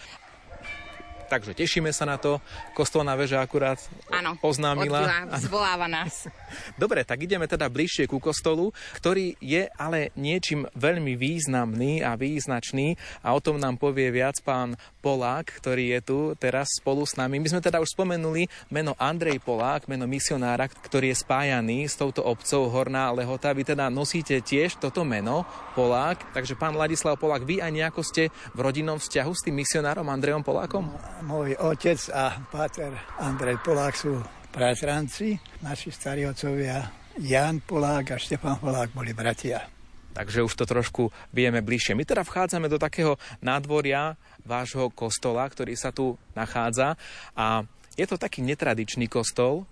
Takže 1.30 1.54
tešíme 1.54 1.94
sa 1.94 2.02
na 2.10 2.18
to. 2.18 2.42
Kostolná 2.74 3.14
väža 3.14 3.38
akurát 3.38 3.78
Áno, 4.10 4.34
oznámila. 4.42 5.06
odbila, 5.06 5.38
zvoláva 5.38 5.86
nás. 5.86 6.26
Dobre, 6.82 7.06
tak 7.06 7.22
ideme 7.22 7.46
teda 7.46 7.70
bližšie 7.70 8.10
ku 8.10 8.18
kostolu, 8.18 8.74
ktorý 8.98 9.38
je 9.38 9.70
ale 9.78 10.10
niečím 10.18 10.66
veľmi 10.74 11.14
významný 11.14 12.02
a 12.02 12.18
význačný 12.18 12.98
a 13.22 13.30
o 13.30 13.38
tom 13.38 13.62
nám 13.62 13.78
povie 13.78 14.10
viac 14.10 14.42
pán 14.42 14.74
Polák, 14.98 15.62
ktorý 15.62 15.96
je 15.96 16.00
tu 16.02 16.18
teraz 16.34 16.66
spolu 16.82 17.06
s 17.06 17.14
nami. 17.14 17.38
My 17.38 17.46
sme 17.46 17.62
teda 17.62 17.78
už 17.78 17.94
spomenuli 17.94 18.50
meno 18.74 18.98
Andrej 18.98 19.38
Polák, 19.38 19.86
meno 19.86 20.10
misionára, 20.10 20.66
ktorý 20.66 21.14
je 21.14 21.22
spájaný 21.22 21.86
s 21.86 21.94
touto 21.94 22.26
obcov 22.26 22.68
Horná 22.74 23.14
Lehota. 23.14 23.54
Vy 23.54 23.70
teda 23.70 23.86
nosíte 23.86 24.34
tiež 24.42 24.82
toto 24.82 25.06
meno 25.06 25.46
Polák, 25.78 26.34
takže 26.34 26.58
pán 26.58 26.74
Ladislav 26.74 27.16
Polák, 27.22 27.46
vy 27.46 27.62
aj 27.62 27.70
nejako 27.70 28.02
ste 28.02 28.34
v 28.52 28.58
rodinnom 28.58 28.98
vzťahu 28.98 29.32
s 29.32 29.44
tým 29.46 29.56
misionárom 29.62 30.10
Andrejom 30.10 30.42
Polákom? 30.42 30.90
Môj 31.20 31.52
otec 31.60 32.00
a 32.16 32.32
páter 32.48 32.96
Andrej 33.20 33.60
Polák 33.60 33.92
sú 33.92 34.16
bratranci. 34.56 35.36
Naši 35.60 35.92
starí 35.92 36.24
otcovia 36.24 36.80
Jan 37.20 37.60
Polák 37.60 38.14
a 38.14 38.16
Štefan 38.16 38.56
Polák 38.56 38.96
boli 38.96 39.12
bratia. 39.12 39.68
Takže 40.16 40.40
už 40.40 40.56
to 40.56 40.64
trošku 40.64 41.12
vieme 41.30 41.60
bližšie. 41.60 41.92
My 41.92 42.08
teda 42.08 42.24
vchádzame 42.24 42.72
do 42.72 42.80
takého 42.80 43.20
nádvoria 43.44 44.16
vášho 44.48 44.88
kostola, 44.90 45.44
ktorý 45.44 45.76
sa 45.76 45.92
tu 45.92 46.16
nachádza 46.32 46.96
a 47.36 47.68
je 48.00 48.06
to 48.08 48.16
taký 48.16 48.40
netradičný 48.40 49.04
kostol, 49.04 49.68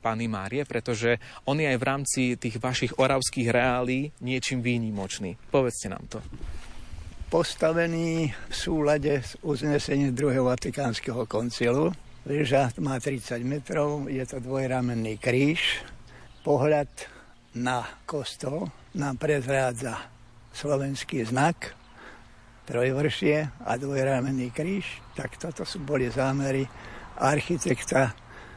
Pany 0.00 0.32
Márie, 0.32 0.64
pretože 0.64 1.20
on 1.44 1.60
je 1.60 1.68
aj 1.68 1.76
v 1.76 1.84
rámci 1.84 2.22
tých 2.40 2.56
vašich 2.56 2.96
oravských 2.96 3.52
reálí 3.52 4.16
niečím 4.24 4.64
výnimočný. 4.64 5.36
Povedzte 5.52 5.92
nám 5.92 6.08
to. 6.08 6.24
Postavený 7.30 8.34
v 8.50 8.54
súlade 8.54 9.22
s 9.22 9.38
uznesením 9.46 10.10
druhého 10.10 10.50
Vatikánskeho 10.50 11.30
koncilu. 11.30 11.94
Veža 12.26 12.74
má 12.82 12.98
30 12.98 13.46
metrov, 13.46 14.10
je 14.10 14.18
to 14.26 14.42
dvojramenný 14.42 15.14
kríž. 15.14 15.78
Pohľad 16.42 16.90
na 17.54 17.86
kostol 18.02 18.66
nám 18.98 19.14
prezrádza 19.14 20.10
slovenský 20.50 21.22
znak, 21.22 21.70
trojvršie 22.66 23.62
a 23.62 23.78
dvojramenný 23.78 24.50
kríž. 24.50 24.98
Tak 25.14 25.38
toto 25.38 25.62
sú 25.62 25.86
boli 25.86 26.10
zámery 26.10 26.66
architekta 27.14 28.10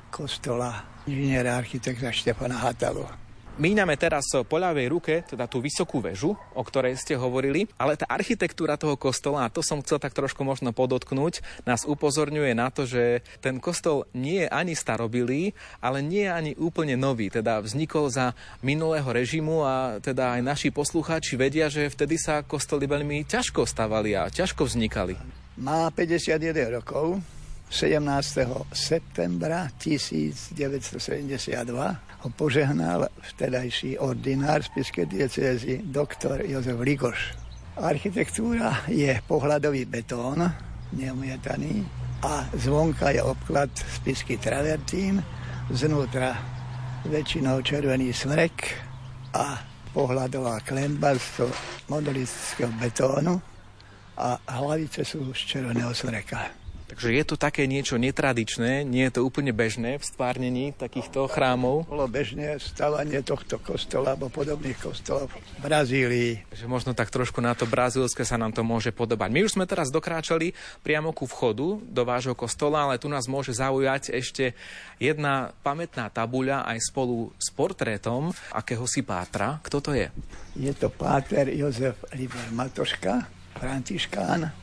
kostola, 0.09 1.05
inžiniera 1.05 1.61
architekta 1.61 2.09
Štefana 2.09 2.57
Hatalu. 2.57 3.22
Míňame 3.53 3.93
teraz 4.01 4.33
po 4.49 4.57
ľavej 4.57 4.87
ruke 4.89 5.13
teda 5.29 5.45
tú 5.45 5.61
vysokú 5.61 6.01
väžu, 6.01 6.33
o 6.33 6.63
ktorej 6.65 6.97
ste 6.97 7.13
hovorili, 7.13 7.69
ale 7.77 7.93
tá 7.93 8.09
architektúra 8.09 8.81
toho 8.81 8.97
kostola, 8.97 9.45
a 9.45 9.53
to 9.53 9.61
som 9.61 9.77
chcel 9.85 10.01
tak 10.01 10.17
trošku 10.17 10.41
možno 10.41 10.73
podotknúť, 10.73 11.45
nás 11.61 11.85
upozorňuje 11.85 12.57
na 12.57 12.73
to, 12.73 12.89
že 12.89 13.21
ten 13.45 13.61
kostol 13.61 14.09
nie 14.17 14.41
je 14.41 14.49
ani 14.49 14.73
starobilý, 14.73 15.53
ale 15.85 16.01
nie 16.01 16.25
je 16.25 16.33
ani 16.33 16.51
úplne 16.57 16.97
nový. 16.97 17.29
Teda 17.29 17.61
vznikol 17.61 18.09
za 18.09 18.33
minulého 18.65 19.05
režimu 19.05 19.61
a 19.61 20.01
teda 20.01 20.33
aj 20.33 20.41
naši 20.41 20.69
poslucháči 20.73 21.37
vedia, 21.37 21.69
že 21.69 21.93
vtedy 21.93 22.17
sa 22.17 22.41
kostoly 22.41 22.89
veľmi 22.89 23.21
ťažko 23.29 23.69
stavali 23.69 24.17
a 24.17 24.33
ťažko 24.33 24.65
vznikali. 24.65 25.13
Má 25.61 25.93
51 25.93 26.81
rokov, 26.81 27.21
17. 27.73 28.69
septembra 28.69 29.65
1972 29.81 32.21
ho 32.21 32.29
požehnal 32.37 33.09
vtedajší 33.33 33.97
ordinár 33.97 34.61
spiskej 34.61 35.09
diecézy 35.09 35.81
doktor 35.81 36.45
Jozef 36.45 36.77
Ligoš. 36.77 37.33
Architektúra 37.81 38.85
je 38.85 39.17
pohľadový 39.25 39.89
betón, 39.89 40.45
neumietaný, 40.93 41.81
a 42.21 42.45
zvonka 42.53 43.09
je 43.09 43.25
obklad 43.25 43.73
spisky 43.73 44.37
travertín, 44.37 45.17
znútra 45.73 46.37
väčšinou 47.09 47.65
červený 47.65 48.13
smrek 48.13 48.69
a 49.33 49.57
pohľadová 49.97 50.61
klemba 50.61 51.17
z 51.17 51.49
modelistického 51.89 52.69
betónu 52.77 53.33
a 54.21 54.37
hlavice 54.61 55.01
sú 55.01 55.33
z 55.33 55.57
červeného 55.57 55.89
smreka. 55.89 56.62
Takže 56.93 57.09
je 57.09 57.25
to 57.25 57.41
také 57.41 57.65
niečo 57.65 57.97
netradičné, 57.97 58.85
nie 58.85 59.09
je 59.09 59.17
to 59.17 59.25
úplne 59.25 59.49
bežné 59.49 59.97
v 59.97 60.05
stvárnení 60.05 60.77
takýchto 60.77 61.25
chrámov. 61.25 61.89
Bolo 61.89 62.05
bežné 62.05 62.61
stavanie 62.61 63.17
tohto 63.25 63.57
kostola 63.57 64.13
alebo 64.13 64.29
podobných 64.29 64.77
kostolov 64.77 65.33
v 65.33 65.41
Brazílii. 65.57 66.45
Takže 66.53 66.69
možno 66.69 66.93
tak 66.93 67.09
trošku 67.09 67.41
na 67.41 67.57
to 67.57 67.65
brazílske 67.65 68.21
sa 68.21 68.37
nám 68.37 68.53
to 68.53 68.61
môže 68.61 68.93
podobať. 68.93 69.33
My 69.33 69.41
už 69.41 69.57
sme 69.57 69.65
teraz 69.65 69.89
dokráčali 69.89 70.53
priamo 70.85 71.09
ku 71.17 71.25
vchodu 71.25 71.81
do 71.81 72.01
vášho 72.05 72.37
kostola, 72.37 72.85
ale 72.85 73.01
tu 73.01 73.09
nás 73.09 73.25
môže 73.25 73.57
zaujať 73.57 74.13
ešte 74.13 74.53
jedna 75.01 75.49
pamätná 75.65 76.13
tabuľa 76.13 76.61
aj 76.69 76.77
spolu 76.93 77.33
s 77.41 77.49
portrétom 77.49 78.29
akéhosi 78.53 79.01
pátra. 79.01 79.57
Kto 79.65 79.81
to 79.81 79.91
je? 79.97 80.13
Je 80.53 80.69
to 80.77 80.93
páter 80.93 81.49
Jozef 81.49 81.97
Liber 82.13 82.53
Matoška, 82.53 83.25
františkán, 83.57 84.62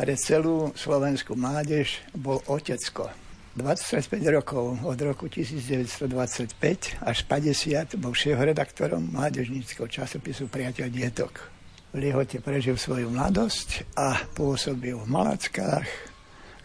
pre 0.00 0.16
celú 0.16 0.72
slovenskú 0.72 1.36
mládež 1.36 2.00
bol 2.16 2.40
otecko. 2.48 3.12
25 3.52 4.16
rokov, 4.32 4.80
od 4.80 4.96
roku 4.96 5.28
1925 5.28 7.04
až 7.04 7.18
50 7.28 8.00
bol 8.00 8.16
šéf-redaktorom 8.16 9.12
mládežníckého 9.12 9.84
časopisu 9.84 10.48
Priateľ 10.48 10.88
dietok. 10.88 11.44
V 11.92 12.00
Lihote 12.00 12.40
prežil 12.40 12.80
svoju 12.80 13.12
mladosť 13.12 13.92
a 13.92 14.16
pôsobil 14.32 14.96
v 14.96 15.04
Malackách, 15.04 15.84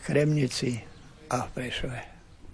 Kremnici 0.07 0.79
a 1.27 1.43
v 1.43 1.59
Prešove. 1.59 1.99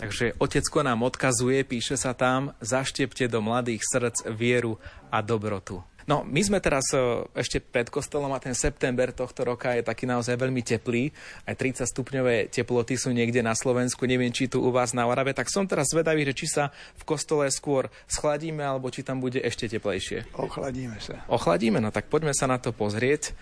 Takže 0.01 0.33
otecko 0.41 0.81
nám 0.81 1.05
odkazuje, 1.05 1.61
píše 1.61 1.93
sa 1.93 2.17
tam, 2.17 2.57
zaštepte 2.57 3.29
do 3.29 3.37
mladých 3.37 3.85
srdc 3.85 4.33
vieru 4.33 4.81
a 5.13 5.21
dobrotu. 5.21 5.85
No, 6.09 6.25
my 6.25 6.41
sme 6.41 6.59
teraz 6.61 6.89
e, 6.93 7.25
ešte 7.37 7.61
pred 7.61 7.89
kostolom 7.89 8.31
a 8.33 8.41
ten 8.41 8.55
september 8.57 9.13
tohto 9.13 9.45
roka 9.45 9.73
je 9.75 9.85
taký 9.85 10.09
naozaj 10.09 10.37
veľmi 10.37 10.61
teplý. 10.65 11.13
Aj 11.45 11.53
30 11.53 11.85
stupňové 11.85 12.49
teploty 12.49 12.97
sú 12.97 13.13
niekde 13.13 13.41
na 13.45 13.53
Slovensku, 13.53 14.05
neviem, 14.09 14.33
či 14.33 14.49
tu 14.49 14.61
u 14.61 14.69
vás 14.73 14.93
na 14.97 15.05
Orave. 15.05 15.35
Tak 15.35 15.49
som 15.49 15.69
teraz 15.69 15.89
zvedavý, 15.91 16.25
že 16.25 16.37
či 16.37 16.47
sa 16.49 16.73
v 16.97 17.03
kostole 17.05 17.49
skôr 17.53 17.89
schladíme, 18.09 18.61
alebo 18.61 18.89
či 18.89 19.05
tam 19.05 19.21
bude 19.21 19.41
ešte 19.41 19.69
teplejšie. 19.69 20.33
Ochladíme 20.37 20.97
sa. 20.97 21.21
Ochladíme, 21.29 21.77
no 21.77 21.93
tak 21.93 22.09
poďme 22.09 22.33
sa 22.33 22.49
na 22.49 22.57
to 22.57 22.73
pozrieť. 22.73 23.33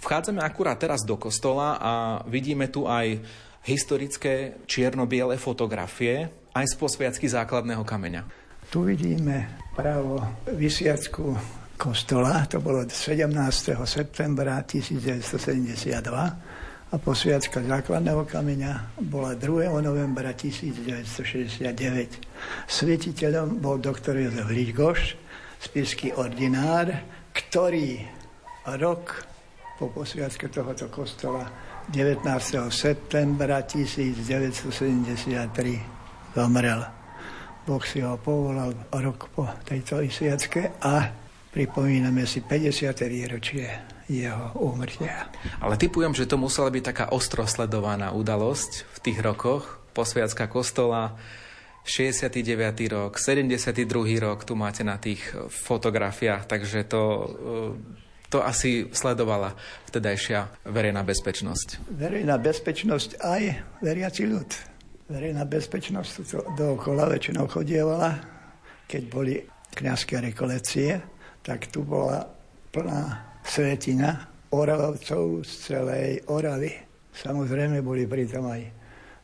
Vchádzame 0.00 0.40
akurát 0.40 0.80
teraz 0.80 1.04
do 1.04 1.20
kostola 1.20 1.76
a 1.76 1.92
vidíme 2.24 2.72
tu 2.72 2.88
aj 2.88 3.20
historické 3.68 4.56
čierno-biele 4.64 5.36
fotografie, 5.36 6.32
aj 6.56 6.64
z 6.64 6.74
posviacky 6.80 7.28
základného 7.28 7.84
kameňa. 7.84 8.24
Tu 8.72 8.80
vidíme 8.86 9.50
právo 9.76 10.22
vysiacku 10.48 11.36
kostola, 11.80 12.44
to 12.44 12.60
bolo 12.60 12.84
17. 12.84 13.32
septembra 13.88 14.60
1972 14.68 15.96
a 16.92 16.96
posviacka 17.00 17.64
základného 17.64 18.28
kameňa 18.28 19.00
bola 19.08 19.32
2. 19.32 19.72
novembra 19.80 20.36
1969. 20.36 21.64
Svietiteľom 22.68 23.64
bol 23.64 23.80
doktor 23.80 24.20
Jozef 24.20 24.52
Ligoš, 24.52 25.16
spisky 25.56 26.12
ordinár, 26.12 26.92
ktorý 27.32 28.04
rok 28.76 29.24
po 29.80 29.88
posviacke 29.88 30.52
tohoto 30.52 30.92
kostola 30.92 31.48
19. 31.88 32.28
septembra 32.68 33.64
1973 33.64 36.36
zomrel. 36.36 36.84
Boh 37.64 37.80
si 37.88 38.04
ho 38.04 38.20
povolal 38.20 38.76
rok 38.92 39.32
po 39.32 39.48
tejto 39.64 40.04
isviacke 40.04 40.76
a 40.84 41.19
Pripomíname 41.50 42.30
si 42.30 42.46
50. 42.46 42.94
výročie 43.10 43.66
jeho 44.06 44.54
úmrtia. 44.54 45.26
Ale 45.58 45.74
typujem, 45.74 46.14
že 46.14 46.30
to 46.30 46.38
musela 46.38 46.70
byť 46.70 46.82
taká 46.82 47.04
ostro 47.10 47.42
sledovaná 47.42 48.14
udalosť 48.14 48.86
v 48.86 48.98
tých 49.02 49.18
rokoch. 49.18 49.82
Posviacka 49.90 50.46
kostola, 50.46 51.18
69. 51.82 52.46
rok, 52.94 53.18
72. 53.18 53.82
rok, 54.22 54.46
tu 54.46 54.54
máte 54.54 54.86
na 54.86 54.94
tých 54.94 55.26
fotografiách, 55.50 56.46
takže 56.46 56.86
to, 56.86 57.02
e, 57.02 58.30
to 58.30 58.38
asi 58.46 58.86
sledovala 58.94 59.58
vtedajšia 59.90 60.70
verejná 60.70 61.02
bezpečnosť. 61.02 61.90
Verejná 61.90 62.38
bezpečnosť 62.38 63.18
aj 63.18 63.42
veriaci 63.82 64.22
ľud. 64.22 64.50
Verejná 65.10 65.42
bezpečnosť 65.42 66.12
to 66.30 66.38
dookola 66.54 67.10
väčšinou 67.10 67.50
chodievala, 67.50 68.22
keď 68.86 69.02
boli 69.10 69.34
kniazské 69.74 70.22
rekolekcie, 70.22 71.02
tak 71.42 71.72
tu 71.72 71.84
bola 71.84 72.24
plná 72.70 73.02
svetina 73.44 74.28
Oravcov 74.50 75.46
z 75.46 75.52
celej 75.70 76.10
Oravy. 76.26 76.74
Samozrejme 77.10 77.82
boli 77.82 78.06
pritom 78.06 78.46
aj 78.50 78.62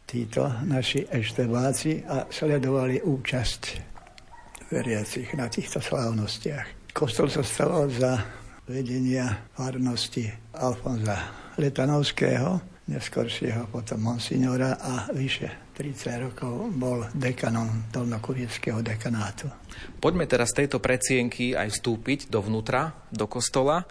títo 0.06 0.46
naši 0.66 1.02
eštebáci 1.06 2.06
a 2.06 2.30
sledovali 2.30 3.02
účasť 3.02 3.62
veriacich 4.70 5.34
na 5.34 5.50
týchto 5.50 5.82
slávnostiach. 5.82 6.94
Kostol 6.94 7.30
sa 7.30 7.42
stával 7.42 7.90
za 7.90 8.22
vedenia 8.66 9.50
farnosti 9.54 10.26
Alfonza 10.58 11.18
Letanovského, 11.58 12.62
neskôršieho 12.90 13.66
potom 13.70 13.98
monsignora 14.02 14.78
a 14.78 15.10
vyše 15.14 15.65
30 15.76 16.32
rokov 16.32 16.72
bol 16.72 17.04
dekanom 17.12 17.68
Dolnokurického 17.92 18.80
dekanátu. 18.80 19.52
Poďme 20.00 20.24
teraz 20.24 20.56
z 20.56 20.64
tejto 20.64 20.80
predsienky 20.80 21.52
aj 21.52 21.68
vstúpiť 21.68 22.32
dovnútra, 22.32 22.96
do 23.12 23.28
kostola. 23.28 23.84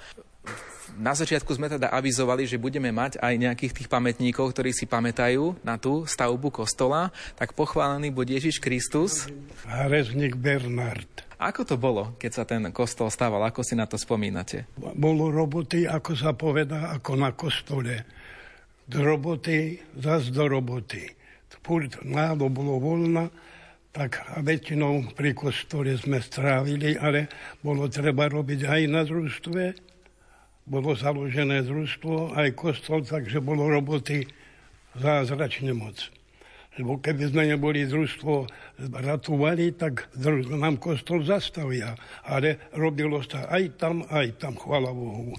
Na 0.97 1.13
začiatku 1.13 1.53
sme 1.53 1.69
teda 1.69 1.93
avizovali, 1.93 2.49
že 2.49 2.57
budeme 2.57 2.89
mať 2.89 3.21
aj 3.21 3.33
nejakých 3.37 3.75
tých 3.77 3.89
pamätníkov, 3.91 4.49
ktorí 4.49 4.73
si 4.73 4.89
pamätajú 4.89 5.61
na 5.61 5.77
tú 5.77 6.09
stavbu 6.09 6.49
kostola. 6.49 7.13
Tak 7.37 7.53
pochválený 7.53 8.09
bude 8.09 8.33
Ježiš 8.33 8.57
Kristus. 8.57 9.29
Rezník 9.69 10.33
Bernard. 10.41 11.21
Ako 11.37 11.67
to 11.67 11.75
bolo, 11.77 12.17
keď 12.17 12.31
sa 12.31 12.43
ten 12.47 12.65
kostol 12.73 13.13
stával? 13.13 13.45
Ako 13.45 13.61
si 13.61 13.77
na 13.77 13.85
to 13.85 13.99
spomínate? 13.99 14.65
Bolo 14.79 15.29
roboty, 15.29 15.85
ako 15.85 16.11
sa 16.17 16.33
povedá, 16.33 16.95
ako 16.95 17.11
na 17.13 17.35
kostole. 17.35 18.07
Do 18.87 19.03
roboty, 19.03 19.77
zas 19.99 20.31
do 20.31 20.47
roboty. 20.49 21.24
Furt 21.65 21.97
málo 22.05 22.45
bolo 22.45 22.77
voľna, 22.77 23.25
tak 23.89 24.21
väčšinou 24.37 25.17
pri 25.17 25.33
kostole 25.33 25.97
sme 25.97 26.21
strávili, 26.21 26.93
ale 26.93 27.25
bolo 27.65 27.89
treba 27.89 28.29
robiť 28.29 28.69
aj 28.69 28.81
na 28.85 29.01
družstve. 29.01 29.73
Bolo 30.69 30.93
založené 30.93 31.65
družstvo, 31.65 32.37
aj 32.37 32.53
kostol, 32.53 33.01
takže 33.01 33.41
bolo 33.41 33.65
roboty 33.65 34.29
zázračne 34.93 35.73
moc. 35.73 35.97
Lebo 36.77 37.01
keby 37.01 37.33
sme 37.33 37.49
neboli 37.49 37.89
družstvo 37.89 38.45
ratovali, 39.01 39.73
tak 39.73 40.05
nám 40.53 40.77
kostol 40.77 41.25
zastavia. 41.25 41.97
Ale 42.29 42.69
robilo 42.77 43.25
sa 43.25 43.49
aj 43.49 43.81
tam, 43.81 44.05
aj 44.13 44.37
tam, 44.37 44.53
chvala 44.53 44.93
Bohu. 44.93 45.33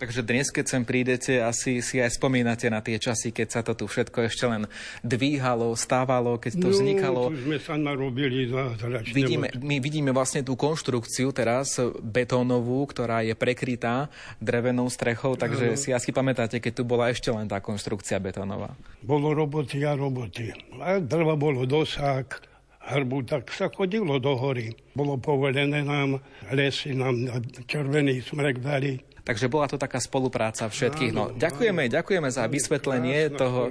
Takže 0.00 0.24
dnes, 0.24 0.48
keď 0.48 0.64
sem 0.64 0.80
prídete, 0.80 1.44
asi 1.44 1.84
si 1.84 2.00
aj 2.00 2.16
spomínate 2.16 2.72
na 2.72 2.80
tie 2.80 2.96
časy, 2.96 3.36
keď 3.36 3.48
sa 3.52 3.60
to 3.60 3.76
tu 3.76 3.84
všetko 3.84 4.32
ešte 4.32 4.48
len 4.48 4.64
dvíhalo, 5.04 5.76
stávalo, 5.76 6.40
keď 6.40 6.56
to 6.56 6.68
no, 6.68 6.72
vznikalo. 6.72 7.20
Tu 7.28 7.44
sme 7.44 7.60
sa 7.60 7.76
narobili 7.76 8.48
zázračne. 8.48 9.12
Vidíme, 9.12 9.52
my 9.60 9.76
vidíme 9.76 10.08
vlastne 10.16 10.40
tú 10.40 10.56
konštrukciu 10.56 11.36
teraz 11.36 11.76
betónovú, 12.00 12.88
ktorá 12.88 13.20
je 13.28 13.36
prekrytá 13.36 14.08
drevenou 14.40 14.88
strechou, 14.88 15.36
takže 15.36 15.76
ano. 15.76 15.80
si 15.80 15.92
asi 15.92 16.16
pamätáte, 16.16 16.64
keď 16.64 16.80
tu 16.80 16.82
bola 16.88 17.12
ešte 17.12 17.28
len 17.28 17.44
tá 17.44 17.60
konštrukcia 17.60 18.16
betónová. 18.24 18.72
Bolo 19.04 19.36
roboty 19.36 19.84
a 19.84 19.92
roboty. 19.92 20.48
A 20.80 20.96
drva 20.96 21.36
bolo 21.36 21.68
dosák, 21.68 22.40
hrbu, 22.88 23.28
tak 23.28 23.52
sa 23.52 23.68
chodilo 23.68 24.16
do 24.16 24.32
hory. 24.32 24.72
Bolo 24.96 25.20
povolené 25.20 25.84
nám, 25.84 26.24
lesy 26.48 26.96
nám 26.96 27.28
červený 27.68 28.24
smrek 28.24 28.64
dali. 28.64 28.96
Takže 29.30 29.46
bola 29.46 29.70
to 29.70 29.78
taká 29.78 30.02
spolupráca 30.02 30.66
všetkých. 30.66 31.14
No, 31.14 31.30
ďakujeme, 31.30 31.86
ďakujeme 31.86 32.34
za 32.34 32.50
vysvetlenie 32.50 33.30
toho, 33.30 33.70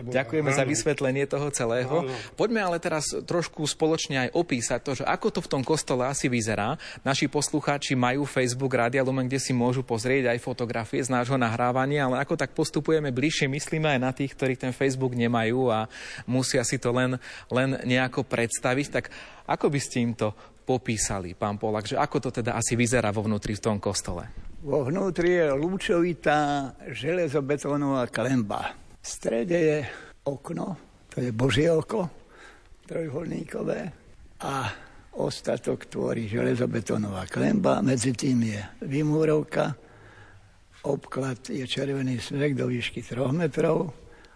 ďakujeme 0.00 0.48
za 0.48 0.64
vysvetlenie 0.64 1.28
toho 1.28 1.52
celého. 1.52 2.08
Poďme 2.40 2.64
ale 2.64 2.80
teraz 2.80 3.12
trošku 3.12 3.68
spoločne 3.68 4.24
aj 4.24 4.28
opísať 4.32 4.80
to, 4.80 4.92
že 4.96 5.04
ako 5.04 5.28
to 5.28 5.40
v 5.44 5.52
tom 5.52 5.60
kostole 5.60 6.08
asi 6.08 6.32
vyzerá. 6.32 6.80
Naši 7.04 7.28
poslucháči 7.28 7.92
majú 7.92 8.24
Facebook 8.24 8.72
Rádia 8.72 9.04
Lumen, 9.04 9.28
kde 9.28 9.44
si 9.44 9.52
môžu 9.52 9.84
pozrieť 9.84 10.32
aj 10.32 10.40
fotografie 10.40 11.04
z 11.04 11.12
nášho 11.12 11.36
nahrávania, 11.36 12.08
ale 12.08 12.24
ako 12.24 12.40
tak 12.40 12.56
postupujeme 12.56 13.12
bližšie, 13.12 13.44
myslíme 13.44 13.92
aj 13.92 14.00
na 14.00 14.08
tých, 14.16 14.32
ktorí 14.32 14.56
ten 14.56 14.72
Facebook 14.72 15.12
nemajú 15.12 15.68
a 15.68 15.84
musia 16.24 16.64
si 16.64 16.80
to 16.80 16.96
len, 16.96 17.20
len 17.52 17.76
nejako 17.84 18.24
predstaviť. 18.24 18.86
Tak 18.88 19.04
ako 19.52 19.68
by 19.68 19.80
ste 19.84 20.00
im 20.00 20.16
to 20.16 20.32
popísali, 20.64 21.36
pán 21.36 21.60
Polak, 21.60 21.84
že 21.84 22.00
ako 22.00 22.24
to 22.24 22.40
teda 22.40 22.56
asi 22.56 22.72
vyzerá 22.72 23.12
vo 23.12 23.20
vnútri 23.20 23.52
v 23.52 23.60
tom 23.68 23.76
kostole? 23.76 24.53
Vo 24.64 24.80
vnútri 24.80 25.36
je 25.36 25.52
lúčovitá 25.60 26.72
železobetónová 26.88 28.08
klemba. 28.08 28.72
V 28.96 29.04
strede 29.04 29.58
je 29.60 29.78
okno, 30.24 30.80
to 31.12 31.20
je 31.20 31.28
Božie 31.36 31.68
oko, 31.68 32.08
trojholníkové. 32.88 33.92
A 34.40 34.72
ostatok 35.20 35.84
tvorí 35.84 36.32
železobetónová 36.32 37.28
klemba, 37.28 37.84
medzi 37.84 38.16
tým 38.16 38.56
je 38.56 38.60
vymúrovka, 38.88 39.76
obklad 40.88 41.44
je 41.44 41.68
červený 41.68 42.16
smrek 42.16 42.56
do 42.56 42.64
výšky 42.64 43.04
3 43.04 43.36
metrov, 43.36 43.92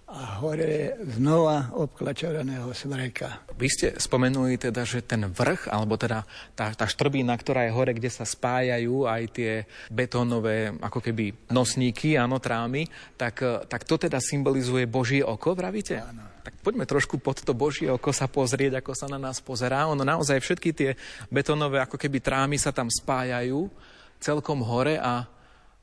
a 0.08 0.40
hore 0.40 0.96
znova 1.04 1.68
obklačovaného 1.76 2.72
smreka. 2.72 3.44
Vy 3.60 3.68
ste 3.68 3.86
spomenuli 4.00 4.56
teda, 4.56 4.88
že 4.88 5.04
ten 5.04 5.28
vrch, 5.28 5.68
alebo 5.68 6.00
teda 6.00 6.24
tá, 6.56 6.72
tá 6.72 6.88
štrbína, 6.88 7.36
ktorá 7.36 7.68
je 7.68 7.76
hore, 7.76 7.92
kde 7.92 8.08
sa 8.08 8.24
spájajú 8.24 9.04
aj 9.04 9.22
tie 9.36 9.52
betónové 9.92 10.72
ako 10.80 11.04
keby 11.04 11.52
nosníky, 11.52 12.16
áno, 12.16 12.40
trámy, 12.40 12.88
tak, 13.20 13.68
tak 13.68 13.84
to 13.84 14.00
teda 14.00 14.16
symbolizuje 14.16 14.88
Božie 14.88 15.20
oko, 15.20 15.52
vravíte? 15.52 16.00
Áno. 16.00 16.24
Tak 16.40 16.64
poďme 16.64 16.88
trošku 16.88 17.20
pod 17.20 17.44
to 17.44 17.52
Božie 17.52 17.92
oko 17.92 18.08
sa 18.08 18.24
pozrieť, 18.24 18.80
ako 18.80 18.96
sa 18.96 19.04
na 19.04 19.20
nás 19.20 19.36
pozerá. 19.44 19.84
Ono 19.92 20.00
naozaj 20.00 20.40
všetky 20.40 20.70
tie 20.72 20.90
betónové 21.28 21.84
ako 21.84 22.00
keby 22.00 22.24
trámy 22.24 22.56
sa 22.56 22.72
tam 22.72 22.88
spájajú 22.88 23.68
celkom 24.16 24.64
hore 24.64 24.96
a, 24.96 25.28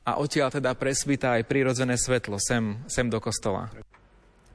a 0.02 0.10
odtiaľ 0.18 0.50
teda 0.50 0.74
presvita 0.74 1.38
aj 1.38 1.46
prírodzené 1.46 1.94
svetlo 1.94 2.42
sem, 2.42 2.82
sem 2.90 3.06
do 3.06 3.22
kostola. 3.22 3.70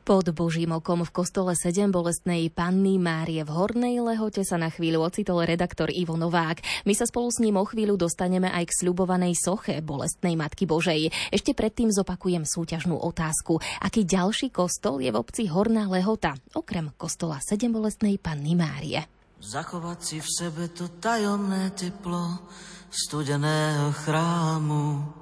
Pod 0.02 0.34
Božím 0.34 0.74
okom 0.74 1.06
v 1.06 1.14
kostole 1.14 1.54
7 1.54 1.94
bolestnej 1.94 2.50
Panny 2.50 2.98
Márie 2.98 3.46
v 3.46 3.54
Hornej 3.54 4.02
Lehote 4.02 4.42
sa 4.42 4.58
na 4.58 4.74
chvíľu 4.74 5.06
ocitol 5.06 5.46
redaktor 5.46 5.94
Ivo 5.94 6.18
Novák. 6.18 6.58
My 6.90 6.98
sa 6.98 7.06
spolu 7.06 7.30
s 7.30 7.38
ním 7.38 7.62
o 7.62 7.66
chvíľu 7.70 8.02
dostaneme 8.02 8.50
aj 8.50 8.66
k 8.66 8.76
sľubovanej 8.82 9.38
soche 9.38 9.78
bolestnej 9.86 10.34
Matky 10.34 10.66
Božej. 10.66 11.14
Ešte 11.30 11.54
predtým 11.54 11.94
zopakujem 11.94 12.50
súťažnú 12.50 12.98
otázku. 12.98 13.62
Aký 13.78 14.02
ďalší 14.02 14.50
kostol 14.50 15.06
je 15.06 15.14
v 15.14 15.22
obci 15.22 15.46
Horná 15.46 15.86
Lehota, 15.86 16.34
okrem 16.58 16.90
kostola 16.98 17.38
7 17.38 17.70
bolestnej 17.70 18.18
Panny 18.18 18.58
Márie? 18.58 19.06
Zachovať 19.38 20.00
si 20.02 20.18
v 20.18 20.30
sebe 20.34 20.66
to 20.74 20.98
tajomné 20.98 21.78
teplo 21.78 22.42
studeného 22.90 23.94
chrámu 23.94 25.21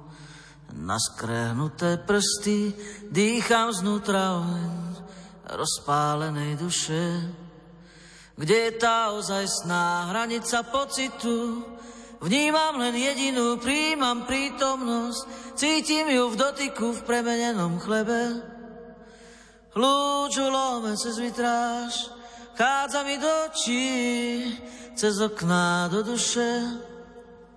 Naskrehnuté 0.70 1.98
prsty 2.02 2.74
dýcham 3.10 3.74
znútra 3.74 4.38
oheň 4.38 4.80
rozpálenej 5.50 6.54
duše. 6.54 7.26
Kde 8.38 8.56
je 8.56 8.72
tá 8.78 9.12
ozajstná 9.12 10.14
hranica 10.14 10.62
pocitu? 10.64 11.66
Vnímam 12.20 12.76
len 12.76 12.94
jedinú, 12.96 13.56
príjmam 13.56 14.28
prítomnosť, 14.28 15.56
cítim 15.56 16.08
ju 16.08 16.28
v 16.28 16.36
dotyku 16.36 16.92
v 16.92 17.04
premenenom 17.04 17.80
chlebe. 17.80 18.44
Lúču 19.72 20.44
lome 20.44 20.96
cez 21.00 21.16
vitráž, 21.16 22.12
chádza 22.56 23.00
mi 23.04 23.16
do 23.16 23.30
očí, 23.48 23.88
cez 24.96 25.16
okná 25.20 25.88
do 25.88 26.04
duše. 26.04 26.80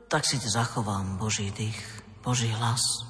Tak 0.08 0.24
si 0.24 0.40
te 0.40 0.48
zachovám 0.48 1.18
Boží 1.18 1.52
dých. 1.52 2.03
Boží 2.24 2.48
hlas. 2.56 3.04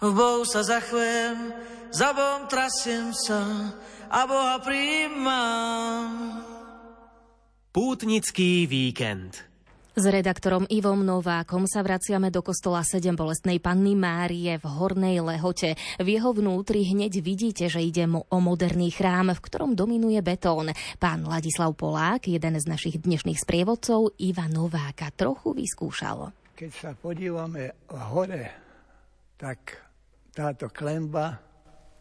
V 0.00 0.08
Bohu 0.16 0.48
sa 0.48 0.64
zachvem, 0.64 1.52
za 1.92 2.16
Bohom 2.16 2.48
trasiem 2.48 3.12
sa 3.12 3.76
a 4.08 4.24
Boha 4.24 4.56
príjmam. 4.64 6.40
Pútnický 7.70 8.64
víkend. 8.64 9.44
S 9.92 10.08
redaktorom 10.08 10.64
Ivom 10.72 11.04
Novákom 11.04 11.68
sa 11.68 11.84
vraciame 11.84 12.32
do 12.32 12.40
kostola 12.40 12.80
7 12.80 13.12
bolestnej 13.12 13.60
panny 13.60 13.92
Márie 13.92 14.56
v 14.56 14.64
Hornej 14.64 15.20
Lehote. 15.20 15.76
V 16.00 16.06
jeho 16.08 16.32
vnútri 16.32 16.88
hneď 16.88 17.20
vidíte, 17.20 17.68
že 17.68 17.84
ide 17.84 18.08
o 18.08 18.38
moderný 18.40 18.88
chrám, 18.88 19.36
v 19.36 19.44
ktorom 19.44 19.76
dominuje 19.76 20.16
betón. 20.24 20.72
Pán 20.96 21.28
Ladislav 21.28 21.76
Polák, 21.76 22.32
jeden 22.32 22.56
z 22.56 22.64
našich 22.64 22.96
dnešných 22.96 23.44
sprievodcov, 23.44 24.16
Iva 24.16 24.48
Nováka, 24.48 25.12
trochu 25.12 25.52
vyskúšal. 25.52 26.39
Keď 26.60 26.72
sa 26.76 26.92
podívame 26.92 27.72
hore, 27.88 28.52
tak 29.40 29.80
táto 30.28 30.68
klemba, 30.68 31.40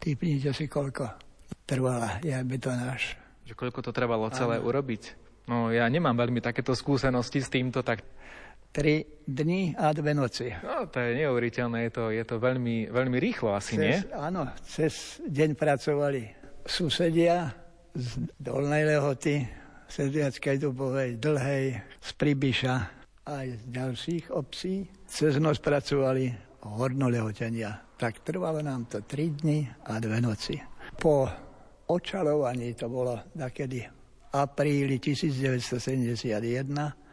typnite 0.03 0.51
si 0.51 0.68
koľko 0.68 1.16
trvala, 1.64 2.20
je 2.20 2.36
betonáž. 2.43 3.16
Že 3.47 3.55
koľko 3.55 3.80
to 3.88 3.95
trvalo 3.95 4.28
celé 4.36 4.60
ano. 4.60 4.68
urobiť? 4.68 5.16
No 5.47 5.72
ja 5.72 5.88
nemám 5.88 6.12
veľmi 6.12 6.43
takéto 6.43 6.76
skúsenosti 6.76 7.39
s 7.39 7.47
týmto, 7.47 7.88
tak... 7.88 8.03
Tri 8.76 9.07
dni 9.24 9.80
a 9.80 9.95
dve 9.95 10.12
noci. 10.12 10.51
No, 10.51 10.91
to 10.91 11.07
je 11.07 11.24
neuveriteľné, 11.24 11.88
je 11.88 11.91
to, 11.95 12.03
je 12.12 12.24
to 12.28 12.36
veľmi, 12.43 12.91
veľmi 12.91 13.16
rýchlo 13.16 13.55
asi, 13.55 13.80
cez, 13.80 13.84
nie? 13.88 13.95
Áno, 14.12 14.43
cez 14.68 15.24
deň 15.24 15.55
pracovali 15.55 16.36
susedia 16.68 17.47
z 17.95 18.28
Dolnej 18.36 18.91
Lehoty, 18.91 19.39
Sedliackej 19.88 20.60
Dubovej, 20.60 21.16
Dlhej, 21.16 21.80
z 21.80 22.10
Pribiša 22.20 22.99
aj 23.30 23.54
z 23.54 23.62
ďalších 23.70 24.26
obcí. 24.34 24.90
Cez 25.06 25.38
noc 25.38 25.62
pracovali 25.62 26.34
hornolehotenia. 26.66 27.86
Tak 28.02 28.26
trvalo 28.26 28.66
nám 28.66 28.90
to 28.90 29.06
tri 29.06 29.30
dni 29.30 29.70
a 29.86 30.02
dve 30.02 30.18
noci. 30.18 30.58
Po 30.98 31.30
očalovaní 31.86 32.74
to 32.74 32.90
bolo 32.90 33.30
takedy 33.38 33.86
apríli 34.34 34.98
1971 34.98 37.06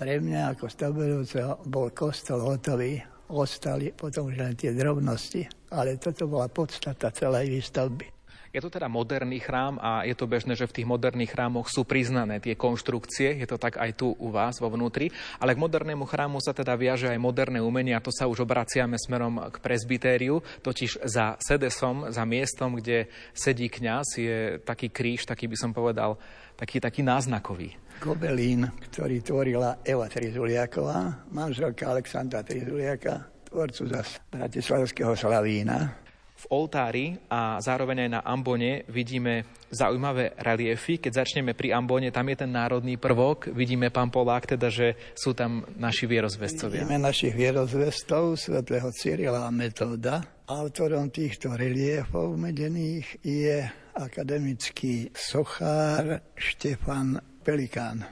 pre 0.00 0.16
mňa 0.16 0.56
ako 0.56 0.64
stavbujúceho 0.64 1.68
bol 1.68 1.92
kostol 1.92 2.40
hotový. 2.40 3.04
Ostali 3.36 3.92
potom 3.92 4.32
už 4.32 4.40
len 4.40 4.56
tie 4.56 4.72
drobnosti, 4.72 5.44
ale 5.76 6.00
toto 6.00 6.24
bola 6.24 6.48
podstata 6.48 7.12
celej 7.12 7.52
výstavby. 7.52 8.19
Je 8.50 8.58
to 8.58 8.66
teda 8.66 8.90
moderný 8.90 9.38
chrám 9.38 9.78
a 9.78 10.02
je 10.02 10.10
to 10.18 10.26
bežné, 10.26 10.58
že 10.58 10.66
v 10.66 10.82
tých 10.82 10.90
moderných 10.90 11.30
chrámoch 11.30 11.70
sú 11.70 11.86
priznané 11.86 12.42
tie 12.42 12.58
konštrukcie, 12.58 13.38
je 13.38 13.46
to 13.46 13.62
tak 13.62 13.78
aj 13.78 13.94
tu 13.94 14.10
u 14.10 14.28
vás 14.34 14.58
vo 14.58 14.66
vnútri, 14.66 15.06
ale 15.38 15.54
k 15.54 15.62
modernému 15.62 16.02
chrámu 16.02 16.42
sa 16.42 16.50
teda 16.50 16.74
viaže 16.74 17.06
aj 17.06 17.22
moderné 17.22 17.62
umenie 17.62 17.94
a 17.94 18.02
to 18.02 18.10
sa 18.10 18.26
už 18.26 18.42
obraciame 18.42 18.98
smerom 18.98 19.38
k 19.54 19.56
presbytériu, 19.62 20.42
totiž 20.66 21.06
za 21.06 21.38
sedesom, 21.38 22.10
za 22.10 22.26
miestom, 22.26 22.74
kde 22.74 23.06
sedí 23.30 23.70
kňaz, 23.70 24.18
je 24.18 24.58
taký 24.66 24.90
kríž, 24.90 25.30
taký 25.30 25.46
by 25.46 25.54
som 25.54 25.70
povedal, 25.70 26.18
taký, 26.58 26.82
taký 26.82 27.06
náznakový. 27.06 27.78
Gobelín, 28.02 28.66
ktorý 28.90 29.22
tvorila 29.22 29.78
Eva 29.86 30.10
Trizuliaková, 30.10 31.22
manželka 31.30 31.86
Alexandra 31.86 32.42
Trizuliaka, 32.42 33.30
tvorcu 33.46 33.86
zase 33.94 34.18
bratislavského 34.26 35.14
Slavína 35.14 36.09
v 36.40 36.44
oltári 36.48 37.06
a 37.28 37.60
zároveň 37.60 38.08
aj 38.08 38.10
na 38.16 38.20
ambone 38.24 38.88
vidíme 38.88 39.44
zaujímavé 39.68 40.32
reliefy. 40.40 40.96
Keď 40.96 41.12
začneme 41.20 41.52
pri 41.52 41.76
ambone, 41.76 42.08
tam 42.08 42.32
je 42.32 42.36
ten 42.40 42.50
národný 42.50 42.96
prvok. 42.96 43.52
Vidíme, 43.52 43.92
pán 43.92 44.08
Polák, 44.08 44.56
teda, 44.56 44.72
že 44.72 44.96
sú 45.12 45.36
tam 45.36 45.68
naši 45.76 46.08
vierozvestovia. 46.08 46.82
Vidíme 46.82 46.96
našich 46.96 47.36
vierozvestov, 47.36 48.40
svetého 48.40 48.88
Cyrila 48.90 49.44
a 49.44 49.52
Metóda. 49.52 50.24
Autorom 50.48 51.12
týchto 51.12 51.54
reliefov 51.54 52.34
medených 52.40 53.20
je 53.22 53.68
akademický 53.94 55.12
sochár 55.12 56.24
Štefan 56.34 57.20
Pelikán. 57.44 58.02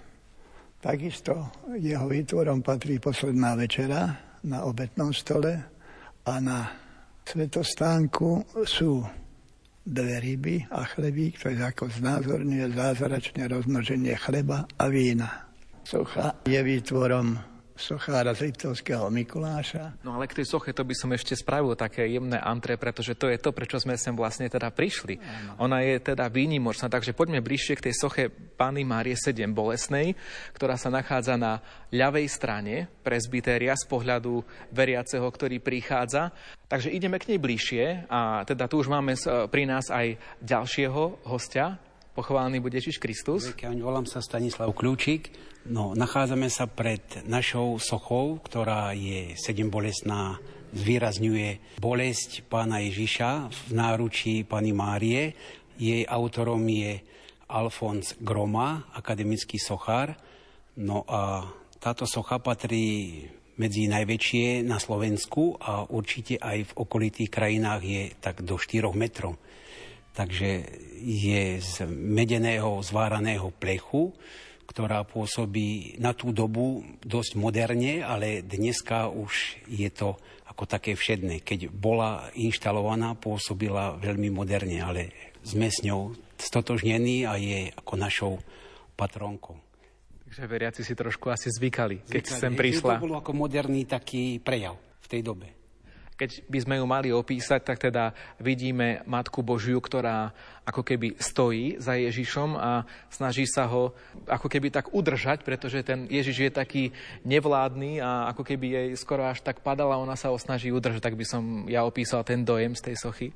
Takisto 0.79 1.51
jeho 1.75 2.07
výtvorom 2.07 2.63
patrí 2.63 3.03
posledná 3.03 3.59
večera 3.59 4.15
na 4.47 4.63
obetnom 4.63 5.11
stole 5.11 5.59
a 6.23 6.35
na 6.39 6.88
svetostánku 7.29 8.57
sú 8.65 9.05
dve 9.85 10.17
ryby 10.21 10.65
a 10.73 10.85
chlebík, 10.85 11.41
to 11.41 11.53
je 11.53 11.61
ako 11.61 11.93
znázorňuje 11.93 12.73
zázračné 12.73 13.49
rozmnoženie 13.49 14.17
chleba 14.17 14.65
a 14.65 14.85
vína. 14.89 15.49
Socha 15.85 16.37
je 16.45 16.61
výtvorom 16.61 17.37
sochára 17.79 18.35
Liptovského 18.35 19.07
Mikuláša. 19.09 20.03
No 20.03 20.19
ale 20.19 20.27
k 20.27 20.43
tej 20.43 20.51
soche 20.51 20.75
to 20.75 20.83
by 20.83 20.95
som 20.99 21.15
ešte 21.15 21.39
spravil 21.39 21.79
také 21.79 22.11
jemné 22.11 22.37
antre, 22.37 22.75
pretože 22.75 23.15
to 23.15 23.31
je 23.31 23.39
to, 23.39 23.55
prečo 23.55 23.79
sme 23.79 23.95
sem 23.95 24.13
vlastne 24.19 24.51
teda 24.51 24.75
prišli. 24.75 25.17
Ano. 25.17 25.71
Ona 25.71 25.87
je 25.87 26.03
teda 26.03 26.27
výnimočná, 26.27 26.91
takže 26.91 27.15
poďme 27.15 27.39
bližšie 27.39 27.79
k 27.79 27.89
tej 27.89 27.95
soche 27.95 28.23
Pany 28.29 28.83
Márie 28.83 29.15
7 29.15 29.55
Bolesnej, 29.55 30.19
ktorá 30.59 30.75
sa 30.75 30.91
nachádza 30.91 31.39
na 31.39 31.63
ľavej 31.95 32.27
strane 32.27 32.91
presbytéria 33.07 33.79
z 33.79 33.87
pohľadu 33.87 34.43
veriaceho, 34.75 35.25
ktorý 35.25 35.63
prichádza. 35.63 36.35
Takže 36.69 36.93
ideme 36.93 37.17
k 37.17 37.33
nej 37.33 37.41
bližšie 37.41 38.11
a 38.13 38.45
teda 38.45 38.69
tu 38.69 38.83
už 38.83 38.93
máme 38.93 39.17
pri 39.49 39.65
nás 39.65 39.89
aj 39.89 40.21
ďalšieho 40.45 41.25
hostia, 41.25 41.81
Pochválený 42.19 42.59
bude 42.59 42.83
Ježiš 42.83 42.99
Kristus. 42.99 43.47
Volám 43.63 44.03
sa 44.03 44.19
Stanislav 44.19 44.75
Kľúčik. 44.75 45.31
No, 45.71 45.95
nachádzame 45.95 46.51
sa 46.51 46.67
pred 46.67 46.99
našou 47.31 47.79
sochou, 47.79 48.43
ktorá 48.43 48.91
je 48.91 49.39
sedem 49.39 49.71
bolestná, 49.71 50.43
zvýrazňuje 50.75 51.79
bolesť 51.79 52.43
pána 52.51 52.83
Ježiša 52.83 53.55
v 53.55 53.71
náručí 53.71 54.43
pani 54.43 54.75
Márie. 54.75 55.39
Jej 55.79 56.11
autorom 56.11 56.67
je 56.67 56.99
Alfons 57.47 58.19
Groma, 58.19 58.91
akademický 58.99 59.63
sochár. 59.63 60.19
No 60.75 61.07
a 61.07 61.47
táto 61.79 62.03
socha 62.03 62.43
patrí 62.43 63.31
medzi 63.63 63.87
najväčšie 63.87 64.67
na 64.67 64.83
Slovensku 64.83 65.55
a 65.63 65.87
určite 65.87 66.35
aj 66.43 66.67
v 66.67 66.77
okolitých 66.83 67.31
krajinách 67.31 67.83
je 67.87 68.03
tak 68.19 68.43
do 68.43 68.59
4 68.59 68.91
metrov 68.99 69.39
takže 70.19 70.67
je 70.99 71.63
z 71.63 71.87
medeného 71.87 72.83
zváraného 72.83 73.55
plechu, 73.55 74.11
ktorá 74.67 75.07
pôsobí 75.07 75.95
na 76.03 76.11
tú 76.11 76.35
dobu 76.35 76.83
dosť 77.07 77.39
moderne, 77.39 78.03
ale 78.03 78.43
dneska 78.43 79.07
už 79.07 79.63
je 79.71 79.87
to 79.95 80.19
ako 80.51 80.67
také 80.67 80.99
všedné. 80.99 81.47
Keď 81.47 81.71
bola 81.71 82.35
inštalovaná, 82.35 83.15
pôsobila 83.15 83.95
veľmi 83.95 84.29
moderne, 84.35 84.83
ale 84.83 85.15
sme 85.47 85.71
s 85.71 85.87
ňou 85.87 86.19
stotožnení 86.35 87.23
a 87.25 87.39
je 87.39 87.71
ako 87.79 87.95
našou 87.95 88.33
patronkou. 88.99 89.55
Takže 90.29 90.45
veriaci 90.45 90.83
si 90.85 90.93
trošku 90.93 91.33
asi 91.33 91.49
zvykali, 91.49 92.05
keď 92.05 92.23
zvykali. 92.27 92.43
sem 92.43 92.53
prišla. 92.53 93.01
To 93.01 93.07
bolo 93.07 93.17
ako 93.17 93.33
moderný 93.33 93.89
taký 93.89 94.43
prejav 94.43 94.77
v 94.77 95.07
tej 95.09 95.23
dobe. 95.25 95.58
Keď 96.19 96.51
by 96.51 96.59
sme 96.59 96.75
ju 96.83 96.87
mali 96.91 97.09
opísať, 97.15 97.63
tak 97.63 97.79
teda 97.79 98.11
vidíme 98.43 99.07
Matku 99.07 99.39
Božiu, 99.47 99.79
ktorá 99.79 100.35
ako 100.67 100.83
keby 100.83 101.15
stojí 101.15 101.79
za 101.79 101.95
Ježišom 101.95 102.59
a 102.59 102.83
snaží 103.07 103.47
sa 103.47 103.71
ho 103.71 103.95
ako 104.27 104.51
keby 104.51 104.75
tak 104.75 104.91
udržať, 104.91 105.47
pretože 105.47 105.87
ten 105.87 106.11
Ježiš 106.11 106.37
je 106.43 106.51
taký 106.51 106.85
nevládny 107.23 108.03
a 108.03 108.35
ako 108.35 108.43
keby 108.43 108.67
jej 108.67 108.89
skoro 108.99 109.31
až 109.31 109.47
tak 109.47 109.63
padala, 109.63 109.95
ona 109.95 110.19
sa 110.19 110.35
ho 110.35 110.37
snaží 110.43 110.75
udržať, 110.75 111.07
tak 111.07 111.15
by 111.15 111.23
som 111.23 111.71
ja 111.71 111.87
opísal 111.87 112.27
ten 112.27 112.43
dojem 112.43 112.75
z 112.75 112.91
tej 112.91 112.97
sochy. 112.99 113.29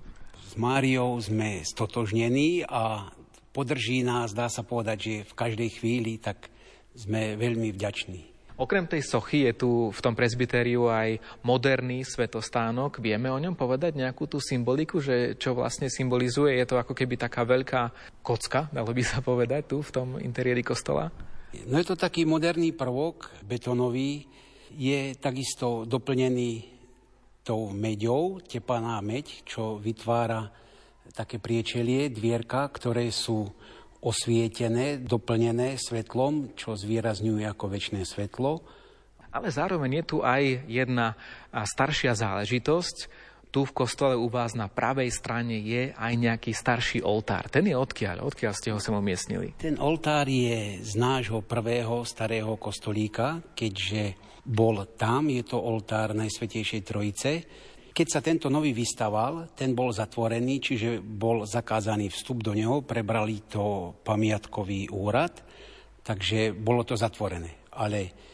S 0.43 0.59
Máriou 0.59 1.15
sme 1.23 1.63
stotožnení 1.63 2.67
a 2.67 3.15
podrží 3.55 4.03
nás, 4.03 4.35
dá 4.35 4.51
sa 4.51 4.67
povedať, 4.67 4.99
že 4.99 5.15
v 5.31 5.35
každej 5.39 5.71
chvíli, 5.79 6.19
tak 6.19 6.51
sme 6.99 7.39
veľmi 7.39 7.71
vďační. 7.71 8.32
Okrem 8.63 8.87
tej 8.87 9.03
sochy 9.03 9.51
je 9.51 9.59
tu 9.59 9.91
v 9.91 9.99
tom 9.99 10.15
presbytériu 10.15 10.87
aj 10.87 11.19
moderný 11.43 12.07
svetostánok. 12.07 13.03
Vieme 13.03 13.27
o 13.27 13.35
ňom 13.35 13.59
povedať 13.59 13.99
nejakú 13.99 14.31
tú 14.31 14.39
symboliku, 14.39 15.03
že 15.03 15.35
čo 15.35 15.59
vlastne 15.59 15.91
symbolizuje? 15.91 16.63
Je 16.63 16.67
to 16.71 16.79
ako 16.79 16.95
keby 16.95 17.19
taká 17.19 17.43
veľká 17.43 17.91
kocka, 18.23 18.71
dalo 18.71 18.95
by 18.95 19.03
sa 19.03 19.19
povedať, 19.19 19.67
tu 19.67 19.83
v 19.83 19.91
tom 19.91 20.09
interiéri 20.23 20.63
kostola? 20.63 21.11
No 21.67 21.75
je 21.75 21.91
to 21.91 21.99
taký 21.99 22.23
moderný 22.23 22.71
prvok, 22.71 23.35
betonový. 23.43 24.31
Je 24.79 25.19
takisto 25.19 25.83
doplnený 25.83 26.63
tou 27.43 27.75
meďou, 27.75 28.39
tepaná 28.47 29.03
meď, 29.03 29.43
čo 29.43 29.83
vytvára 29.83 30.47
také 31.11 31.43
priečelie, 31.43 32.15
dvierka, 32.15 32.71
ktoré 32.71 33.11
sú 33.11 33.51
osvietené, 34.03 34.99
doplnené 34.99 35.79
svetlom, 35.79 36.59
čo 36.59 36.75
zvýrazňuje 36.75 37.47
ako 37.47 37.71
väčšie 37.71 38.03
svetlo. 38.03 38.67
Ale 39.33 39.49
zároveň 39.49 40.03
je 40.03 40.05
tu 40.05 40.17
aj 40.21 40.69
jedna 40.69 41.17
staršia 41.55 42.13
záležitosť. 42.13 42.97
Tu 43.53 43.61
v 43.69 43.77
kostole 43.77 44.17
u 44.17 44.33
vás 44.33 44.57
na 44.57 44.69
pravej 44.69 45.13
strane 45.13 45.61
je 45.61 45.93
aj 45.93 46.13
nejaký 46.17 46.53
starší 46.57 47.05
oltár. 47.05 47.53
Ten 47.53 47.69
je 47.69 47.77
odkiaľ? 47.77 48.25
Odkiaľ 48.25 48.53
ste 48.57 48.73
ho 48.73 48.81
sem 48.81 48.97
umiestnili? 48.97 49.57
Ten 49.61 49.77
oltár 49.77 50.25
je 50.25 50.81
z 50.81 50.93
nášho 50.97 51.45
prvého 51.45 52.01
starého 52.05 52.57
kostolíka, 52.57 53.45
keďže 53.53 54.17
bol 54.43 54.83
tam, 54.97 55.31
je 55.31 55.45
to 55.47 55.61
oltár 55.61 56.17
Najsvetejšej 56.17 56.83
Trojice, 56.83 57.33
keď 57.93 58.07
sa 58.09 58.25
tento 58.25 58.49
nový 58.49 58.73
vystaval, 58.73 59.53
ten 59.53 59.77
bol 59.77 59.93
zatvorený, 59.93 60.59
čiže 60.59 60.99
bol 61.05 61.45
zakázaný 61.45 62.09
vstup 62.09 62.41
do 62.41 62.57
neho, 62.57 62.81
prebrali 62.83 63.45
to 63.47 63.97
pamiatkový 64.03 64.89
úrad, 64.91 65.45
takže 66.03 66.57
bolo 66.57 66.83
to 66.83 66.97
zatvorené. 66.97 67.69
Ale 67.77 68.33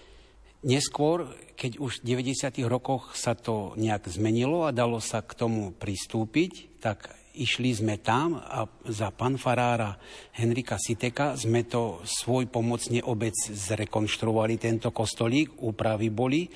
Neskôr, 0.58 1.30
keď 1.54 1.78
už 1.78 2.02
v 2.02 2.18
90. 2.18 2.66
rokoch 2.66 3.14
sa 3.14 3.38
to 3.38 3.78
nejak 3.78 4.10
zmenilo 4.10 4.66
a 4.66 4.74
dalo 4.74 4.98
sa 4.98 5.22
k 5.22 5.38
tomu 5.38 5.70
pristúpiť, 5.70 6.82
tak 6.82 7.14
išli 7.38 7.70
sme 7.70 8.02
tam 8.02 8.34
a 8.34 8.66
za 8.90 9.14
fanfarára 9.14 9.94
Henrika 10.34 10.74
Siteka 10.74 11.38
sme 11.38 11.62
to 11.62 12.02
svoj 12.02 12.50
pomocne 12.50 12.98
obec 13.06 13.38
zrekonštruovali, 13.38 14.58
tento 14.58 14.90
kostolík, 14.90 15.62
úpravy 15.62 16.10
boli 16.10 16.50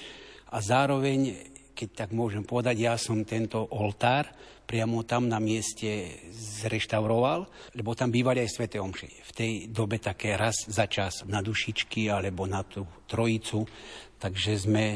a 0.50 0.58
zároveň, 0.58 1.51
keď 1.82 2.06
tak 2.06 2.10
môžem 2.14 2.46
povedať, 2.46 2.86
ja 2.86 2.94
som 2.94 3.26
tento 3.26 3.58
oltár 3.74 4.30
priamo 4.62 5.02
tam 5.02 5.26
na 5.26 5.42
mieste 5.42 6.14
zreštauroval, 6.30 7.50
lebo 7.74 7.98
tam 7.98 8.14
bývali 8.14 8.38
aj 8.38 8.54
sveté 8.54 8.78
omše. 8.78 9.10
V 9.10 9.32
tej 9.34 9.52
dobe 9.66 9.98
také 9.98 10.38
raz 10.38 10.62
za 10.70 10.86
čas 10.86 11.26
na 11.26 11.42
dušičky 11.42 12.06
alebo 12.06 12.46
na 12.46 12.62
tú 12.62 12.86
trojicu, 13.10 13.66
takže 14.22 14.62
sme 14.62 14.86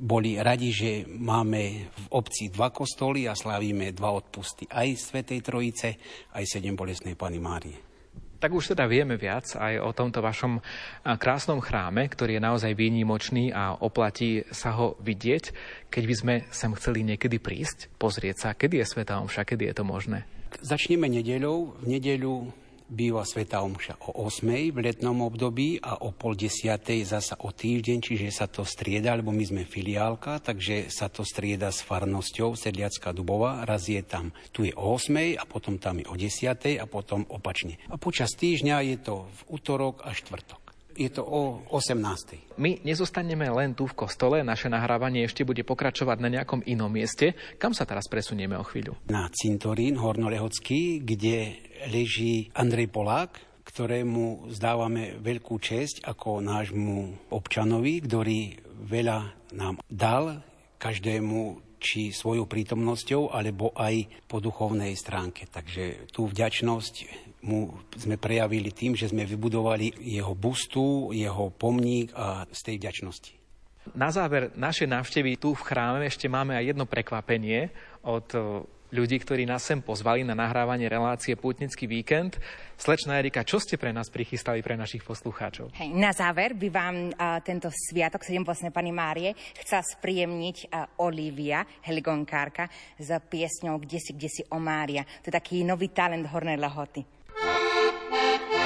boli 0.00 0.40
radi, 0.40 0.72
že 0.72 0.90
máme 1.04 1.92
v 1.92 2.06
obci 2.16 2.48
dva 2.48 2.72
kostoly 2.72 3.28
a 3.28 3.36
slávime 3.36 3.92
dva 3.92 4.16
odpusty 4.16 4.64
aj 4.72 4.88
Svetej 4.96 5.44
Trojice, 5.44 6.00
aj 6.32 6.48
sedem 6.48 6.72
bolesnej 6.72 7.12
Pany 7.12 7.36
Márie. 7.36 7.91
Tak 8.42 8.50
už 8.50 8.74
teda 8.74 8.90
vieme 8.90 9.14
viac 9.14 9.54
aj 9.54 9.78
o 9.78 9.94
tomto 9.94 10.18
vašom 10.18 10.58
krásnom 11.06 11.62
chráme, 11.62 12.10
ktorý 12.10 12.36
je 12.36 12.42
naozaj 12.42 12.74
výnimočný 12.74 13.54
a 13.54 13.78
oplatí 13.78 14.42
sa 14.50 14.74
ho 14.74 14.98
vidieť. 14.98 15.54
Keď 15.86 16.02
by 16.10 16.14
sme 16.18 16.34
sem 16.50 16.74
chceli 16.74 17.06
niekedy 17.06 17.38
prísť, 17.38 17.86
pozrieť 18.02 18.36
sa, 18.42 18.48
kedy 18.58 18.82
je 18.82 18.90
Sveta 18.90 19.22
Omša, 19.22 19.46
kedy 19.46 19.70
je 19.70 19.74
to 19.78 19.86
možné? 19.86 20.26
Začneme 20.58 21.06
nedeľou. 21.06 21.78
V 21.78 21.84
nedeľu 21.86 22.50
býva 22.88 23.26
Sveta 23.26 23.60
Omša 23.60 24.00
o 24.08 24.24
8. 24.24 24.72
v 24.72 24.78
letnom 24.80 25.20
období 25.26 25.76
a 25.82 26.00
o 26.00 26.14
pol 26.14 26.38
desiatej 26.38 27.04
zasa 27.04 27.36
o 27.44 27.50
týždeň, 27.50 27.98
čiže 28.00 28.30
sa 28.30 28.46
to 28.46 28.64
strieda, 28.64 29.12
lebo 29.18 29.34
my 29.34 29.44
sme 29.44 29.62
filiálka, 29.66 30.40
takže 30.40 30.88
sa 30.88 31.10
to 31.10 31.26
strieda 31.26 31.68
s 31.74 31.82
farnosťou 31.82 32.54
Sedliacká 32.54 33.10
Dubova. 33.10 33.66
Raz 33.66 33.90
je 33.90 34.00
tam, 34.06 34.30
tu 34.54 34.62
je 34.62 34.72
o 34.78 34.94
8. 34.94 35.36
a 35.36 35.44
potom 35.44 35.76
tam 35.82 35.98
je 35.98 36.06
o 36.06 36.14
10. 36.14 36.78
a 36.78 36.86
potom 36.86 37.26
opačne. 37.26 37.82
A 37.90 37.98
počas 37.98 38.32
týždňa 38.38 38.76
je 38.94 38.96
to 39.02 39.26
v 39.26 39.40
útorok 39.58 40.06
a 40.06 40.14
štvrtok. 40.14 40.61
Je 40.92 41.08
to 41.08 41.24
o 41.24 41.64
18. 41.72 42.58
My 42.60 42.76
nezostaneme 42.84 43.48
len 43.48 43.72
tu 43.72 43.88
v 43.88 43.96
kostole, 43.96 44.44
naše 44.44 44.68
nahrávanie 44.68 45.24
ešte 45.24 45.46
bude 45.46 45.64
pokračovať 45.64 46.18
na 46.20 46.28
nejakom 46.28 46.60
inom 46.68 46.92
mieste. 46.92 47.32
Kam 47.56 47.72
sa 47.72 47.88
teraz 47.88 48.06
presunieme 48.12 48.56
o 48.60 48.64
chvíľu? 48.64 48.96
Na 49.08 49.28
cintorín 49.32 49.96
Hornolehocký, 49.96 51.00
kde 51.00 51.56
leží 51.88 52.52
Andrej 52.52 52.92
Polák, 52.92 53.64
ktorému 53.64 54.52
zdávame 54.52 55.16
veľkú 55.22 55.56
česť 55.56 56.04
ako 56.04 56.44
nášmu 56.44 57.30
občanovi, 57.32 58.04
ktorý 58.04 58.40
veľa 58.84 59.18
nám 59.56 59.80
dal, 59.88 60.44
každému 60.76 61.72
či 61.82 62.14
svojou 62.14 62.46
prítomnosťou, 62.46 63.34
alebo 63.34 63.74
aj 63.74 64.26
po 64.30 64.38
duchovnej 64.38 64.94
stránke. 64.94 65.50
Takže 65.50 66.10
tú 66.14 66.30
vďačnosť 66.30 66.94
mu 67.42 67.74
sme 67.98 68.16
prejavili 68.18 68.70
tým, 68.70 68.94
že 68.94 69.10
sme 69.10 69.26
vybudovali 69.26 69.98
jeho 69.98 70.34
bustu, 70.34 71.10
jeho 71.10 71.50
pomník 71.50 72.14
a 72.14 72.46
z 72.50 72.60
tej 72.62 72.74
vďačnosti. 72.78 73.32
Na 73.98 74.14
záver 74.14 74.54
našej 74.54 74.86
návštevy 74.86 75.42
tu 75.42 75.58
v 75.58 75.66
chráme 75.66 76.06
ešte 76.06 76.30
máme 76.30 76.54
aj 76.54 76.70
jedno 76.70 76.86
prekvapenie 76.86 77.74
od 78.06 78.30
ľudí, 78.92 79.16
ktorí 79.18 79.48
nás 79.48 79.64
sem 79.64 79.80
pozvali 79.80 80.22
na 80.22 80.36
nahrávanie 80.36 80.86
relácie 80.86 81.34
Pútnický 81.34 81.88
víkend. 81.88 82.36
Slečná 82.76 83.18
Erika, 83.18 83.42
čo 83.42 83.56
ste 83.56 83.80
pre 83.80 83.90
nás 83.90 84.12
prichystali 84.12 84.60
pre 84.60 84.76
našich 84.76 85.00
poslucháčov? 85.02 85.72
Hej, 85.80 85.90
na 85.96 86.12
záver 86.12 86.52
by 86.52 86.68
vám 86.68 86.96
uh, 87.10 87.40
tento 87.40 87.72
sviatok 87.72 88.20
7 88.22 88.44
vlastne 88.44 88.68
Pani 88.68 88.92
Márie 88.92 89.32
chcela 89.64 89.80
spríjemniť 89.82 90.56
uh, 90.68 91.02
Olivia, 91.02 91.64
heligonkárka, 91.82 92.68
s 93.00 93.08
piesňou 93.32 93.80
Kde 93.80 93.98
si, 93.98 94.12
kde 94.12 94.28
si 94.28 94.42
o 94.52 94.60
Mária. 94.60 95.02
To 95.24 95.32
je 95.32 95.34
taký 95.34 95.64
nový 95.64 95.90
talent 95.90 96.28
Hornej 96.28 96.60
Música 98.12 98.61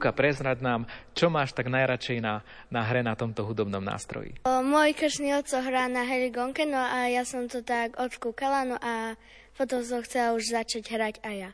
Olivka, 0.00 0.16
prezrad 0.16 0.64
nám, 0.64 0.88
čo 1.12 1.28
máš 1.28 1.52
tak 1.52 1.68
najradšej 1.68 2.24
na, 2.24 2.40
na 2.72 2.88
hre 2.88 3.04
na 3.04 3.12
tomto 3.12 3.44
hudobnom 3.44 3.84
nástroji? 3.84 4.40
O, 4.48 4.64
môj 4.64 4.96
kršný 4.96 5.36
oco 5.36 5.60
hrá 5.60 5.92
na 5.92 6.08
heligonke, 6.08 6.64
no 6.64 6.80
a 6.80 7.12
ja 7.12 7.20
som 7.28 7.44
to 7.52 7.60
tak 7.60 8.00
odskúkala, 8.00 8.64
no 8.64 8.80
a 8.80 9.20
potom 9.60 9.84
som 9.84 10.00
chcela 10.00 10.32
už 10.32 10.56
začať 10.56 10.88
hrať 10.88 11.14
aj 11.20 11.36
ja. 11.36 11.50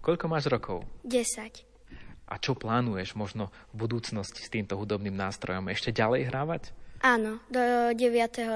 Koľko 0.00 0.32
máš 0.32 0.48
rokov? 0.48 0.88
10. 1.04 1.60
A 2.24 2.40
čo 2.40 2.56
plánuješ 2.56 3.20
možno 3.20 3.52
v 3.76 3.84
budúcnosti 3.84 4.40
s 4.40 4.48
týmto 4.48 4.80
hudobným 4.80 5.12
nástrojom? 5.12 5.68
Ešte 5.68 5.92
ďalej 5.92 6.32
hrávať? 6.32 6.72
Áno, 7.04 7.44
do 7.52 7.92
9. 7.92 8.00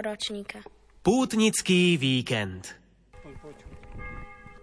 ročníka. 0.00 0.64
Pútnický 1.04 2.00
víkend. 2.00 2.80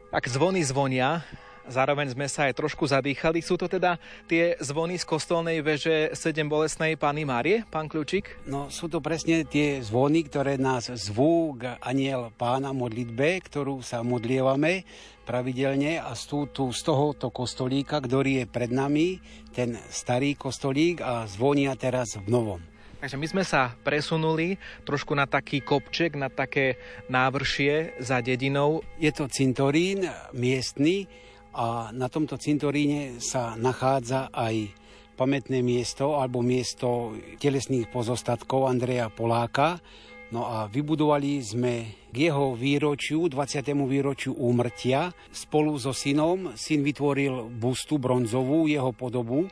Ak 0.09 0.25
zvony 0.25 0.65
zvonia, 0.65 1.21
zároveň 1.67 2.13
sme 2.13 2.25
sa 2.25 2.49
aj 2.49 2.57
trošku 2.57 2.87
zadýchali. 2.87 3.43
Sú 3.43 3.57
to 3.57 3.69
teda 3.69 4.01
tie 4.25 4.57
zvony 4.61 4.97
z 4.97 5.05
kostolnej 5.05 5.61
veže 5.61 6.13
7 6.13 6.47
bolesnej 6.47 6.97
Pany 6.97 7.27
Márie, 7.27 7.67
pán 7.69 7.89
Kľúčik? 7.91 8.41
No 8.47 8.71
sú 8.73 8.89
to 8.89 9.03
presne 9.03 9.45
tie 9.45 9.81
zvony, 9.81 10.25
ktoré 10.25 10.57
nás 10.57 10.89
zvú 10.93 11.57
k 11.57 11.77
aniel 11.81 12.33
pána 12.33 12.73
modlitbe, 12.73 13.41
ktorú 13.45 13.85
sa 13.85 14.01
modlievame 14.01 14.83
pravidelne 15.21 16.01
a 16.01 16.11
sú 16.17 16.49
tu 16.49 16.73
z 16.73 16.81
tohoto 16.83 17.29
kostolíka, 17.29 18.01
ktorý 18.01 18.43
je 18.43 18.45
pred 18.49 18.73
nami, 18.73 19.21
ten 19.53 19.77
starý 19.87 20.35
kostolík 20.35 20.99
a 20.99 21.23
zvonia 21.29 21.77
teraz 21.77 22.17
v 22.17 22.27
novom. 22.27 22.61
Takže 23.01 23.17
my 23.17 23.27
sme 23.33 23.41
sa 23.41 23.73
presunuli 23.81 24.61
trošku 24.85 25.17
na 25.17 25.25
taký 25.25 25.65
kopček, 25.65 26.13
na 26.13 26.29
také 26.29 26.77
návršie 27.09 27.97
za 27.97 28.21
dedinou. 28.21 28.85
Je 29.01 29.09
to 29.09 29.25
cintorín 29.25 30.05
miestny 30.37 31.09
a 31.51 31.91
na 31.91 32.07
tomto 32.07 32.39
cintoríne 32.39 33.19
sa 33.19 33.59
nachádza 33.59 34.31
aj 34.31 34.71
pamätné 35.19 35.59
miesto 35.61 36.17
alebo 36.17 36.41
miesto 36.41 37.13
telesných 37.37 37.91
pozostatkov 37.91 38.71
Andreja 38.71 39.11
Poláka. 39.11 39.83
No 40.31 40.47
a 40.47 40.71
vybudovali 40.71 41.43
sme 41.43 42.07
k 42.07 42.31
jeho 42.31 42.55
výročiu, 42.55 43.27
20. 43.27 43.67
výročiu 43.83 44.31
úmrtia, 44.31 45.11
spolu 45.27 45.75
so 45.75 45.91
synom. 45.91 46.55
Syn 46.55 46.87
vytvoril 46.87 47.51
bustu 47.51 47.99
bronzovú, 47.99 48.71
jeho 48.71 48.95
podobu 48.95 49.51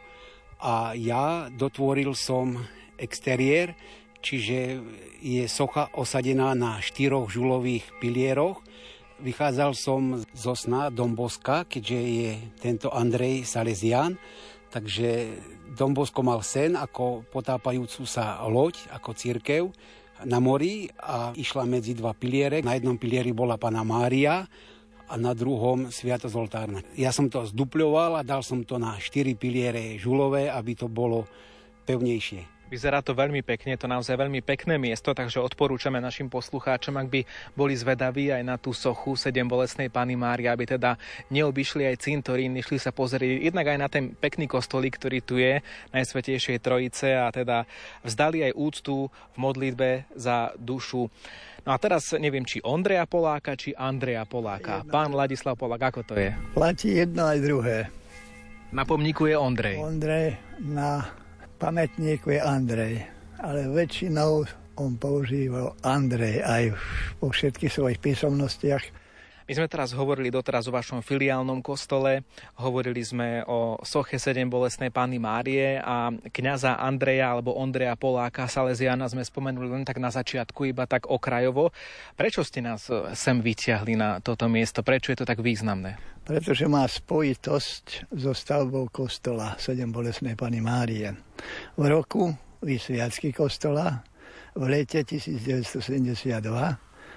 a 0.63 0.95
ja 0.95 1.51
dotvoril 1.51 2.15
som 2.15 2.55
exteriér, 2.95 3.75
čiže 4.23 4.79
je 5.19 5.43
socha 5.51 5.91
osadená 5.95 6.55
na 6.55 6.79
štyroch 6.79 7.27
žulových 7.27 7.83
pilieroch. 7.99 8.63
Vychádzal 9.19 9.75
som 9.75 10.23
zo 10.31 10.55
sna 10.55 10.87
Domboska, 10.87 11.67
keďže 11.67 11.99
je 11.99 12.31
tento 12.55 12.87
Andrej 12.87 13.43
Salesian, 13.43 14.15
takže 14.71 15.35
Dombosko 15.75 16.23
mal 16.23 16.39
sen 16.39 16.79
ako 16.79 17.27
potápajúcu 17.27 18.07
sa 18.07 18.39
loď, 18.47 18.79
ako 18.95 19.11
církev 19.11 19.63
na 20.23 20.39
mori 20.39 20.87
a 21.03 21.35
išla 21.35 21.67
medzi 21.67 21.99
dva 21.99 22.15
piliere. 22.15 22.63
Na 22.63 22.79
jednom 22.79 22.95
pilieri 22.95 23.35
bola 23.35 23.59
Pana 23.59 23.83
Mária 23.83 24.47
a 25.11 25.13
na 25.19 25.35
druhom 25.35 25.91
Sviatosť 25.91 26.35
oltárna. 26.39 26.79
Ja 26.95 27.11
som 27.11 27.27
to 27.27 27.43
zdupľoval 27.43 28.19
a 28.19 28.27
dal 28.27 28.39
som 28.39 28.63
to 28.63 28.79
na 28.79 28.95
štyri 29.03 29.35
piliere 29.35 29.99
žulové, 29.99 30.47
aby 30.47 30.79
to 30.79 30.87
bolo 30.87 31.27
pevnejšie. 31.83 32.58
Vyzerá 32.69 33.01
to 33.01 33.17
veľmi 33.17 33.41
pekne, 33.41 33.73
je 33.73 33.81
to 33.81 33.89
naozaj 33.89 34.13
veľmi 34.13 34.45
pekné 34.45 34.77
miesto, 34.77 35.17
takže 35.17 35.41
odporúčame 35.41 35.97
našim 35.97 36.29
poslucháčom, 36.29 37.01
ak 37.01 37.07
by 37.09 37.21
boli 37.57 37.73
zvedaví 37.73 38.29
aj 38.29 38.43
na 38.45 38.61
tú 38.61 38.77
sochu 38.77 39.17
7 39.17 39.33
bolesnej 39.49 39.89
Pany 39.89 40.13
Mária, 40.13 40.53
aby 40.53 40.69
teda 40.69 40.93
neobyšli 41.33 41.89
aj 41.89 42.05
cintorín, 42.05 42.53
išli 42.53 42.77
sa 42.77 42.93
pozrieť 42.93 43.41
jednak 43.41 43.73
aj 43.73 43.77
na 43.81 43.87
ten 43.89 44.13
pekný 44.13 44.45
kostolík, 44.45 45.01
ktorý 45.01 45.19
tu 45.25 45.41
je, 45.41 45.65
Najsvetejšej 45.89 46.61
Trojice 46.61 47.17
a 47.17 47.33
teda 47.33 47.65
vzdali 48.05 48.45
aj 48.45 48.53
úctu 48.53 49.09
v 49.09 49.37
modlitbe 49.41 50.05
za 50.13 50.53
dušu. 50.53 51.09
No 51.65 51.73
a 51.73 51.77
teraz 51.81 52.13
neviem, 52.15 52.45
či 52.45 52.61
Ondreja 52.61 53.09
Poláka, 53.09 53.57
či 53.57 53.73
Andreja 53.73 54.29
Poláka. 54.29 54.85
Jedno. 54.85 54.93
Pán 54.93 55.11
Ladislav 55.17 55.57
Polák, 55.57 55.89
ako 55.89 56.01
to 56.05 56.13
je? 56.15 56.31
Platí 56.53 57.01
jedno 57.01 57.25
aj 57.25 57.39
druhé. 57.41 57.77
Na 58.69 58.85
pomníku 58.85 59.25
je 59.25 59.33
Ondrej. 59.33 59.81
Ondrej 59.81 60.37
na 60.61 61.09
pamätníku 61.59 62.31
je 62.31 62.39
Andrej, 62.39 63.03
ale 63.43 63.67
väčšinou 63.67 64.47
on 64.79 64.95
používal 64.95 65.75
Andrej 65.83 66.39
aj 66.39 66.63
vo 67.19 67.35
všetkých 67.35 67.67
svojich 67.67 67.99
písomnostiach. 67.99 69.08
My 69.49 69.57
sme 69.57 69.65
teraz 69.65 69.97
hovorili 69.97 70.29
doteraz 70.29 70.69
o 70.69 70.75
vašom 70.77 71.01
filiálnom 71.01 71.65
kostole, 71.65 72.21
hovorili 72.61 73.01
sme 73.01 73.41
o 73.49 73.81
soche 73.81 74.21
7 74.21 74.45
bolesnej 74.45 74.93
Panny 74.93 75.17
Márie 75.17 75.81
a 75.81 76.13
kňaza 76.13 76.77
Andreja 76.77 77.33
alebo 77.33 77.57
Ondreja 77.57 77.97
Poláka 77.97 78.45
Salesiana 78.45 79.09
sme 79.09 79.25
spomenuli 79.25 79.65
len 79.65 79.89
tak 79.89 79.97
na 79.97 80.13
začiatku, 80.13 80.69
iba 80.69 80.85
tak 80.85 81.09
okrajovo. 81.09 81.73
Prečo 82.13 82.45
ste 82.45 82.61
nás 82.61 82.93
sem 83.17 83.41
vyťahli 83.41 83.97
na 83.97 84.21
toto 84.21 84.45
miesto? 84.45 84.85
Prečo 84.85 85.17
je 85.17 85.25
to 85.25 85.25
tak 85.25 85.41
významné? 85.41 85.97
Pretože 86.29 86.69
má 86.69 86.85
spojitosť 86.85 88.13
so 88.13 88.37
stavbou 88.37 88.85
kostola 88.93 89.57
7 89.57 89.81
bolesnej 89.89 90.37
Panny 90.37 90.61
Márie. 90.61 91.09
V 91.73 91.89
roku 91.89 92.29
vysviacky 92.61 93.33
kostola 93.33 94.05
v 94.53 94.77
lete 94.77 95.01
1972 95.01 96.37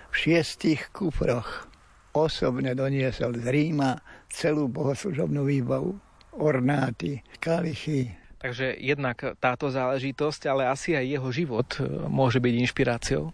v 0.08 0.14
šiestich 0.16 0.88
kufroch 0.96 1.68
osobne 2.12 2.76
doniesol 2.76 3.36
z 3.40 3.46
Ríma 3.48 3.96
celú 4.28 4.68
bohoslužobnú 4.68 5.44
výbavu, 5.48 5.96
ornáty, 6.36 7.20
kalichy. 7.40 8.12
Takže 8.42 8.74
jednak 8.80 9.38
táto 9.38 9.70
záležitosť, 9.70 10.50
ale 10.50 10.66
asi 10.66 10.98
aj 10.98 11.06
jeho 11.06 11.28
život 11.30 11.68
e, 11.78 11.86
môže 12.10 12.42
byť 12.42 12.54
inšpiráciou. 12.58 13.30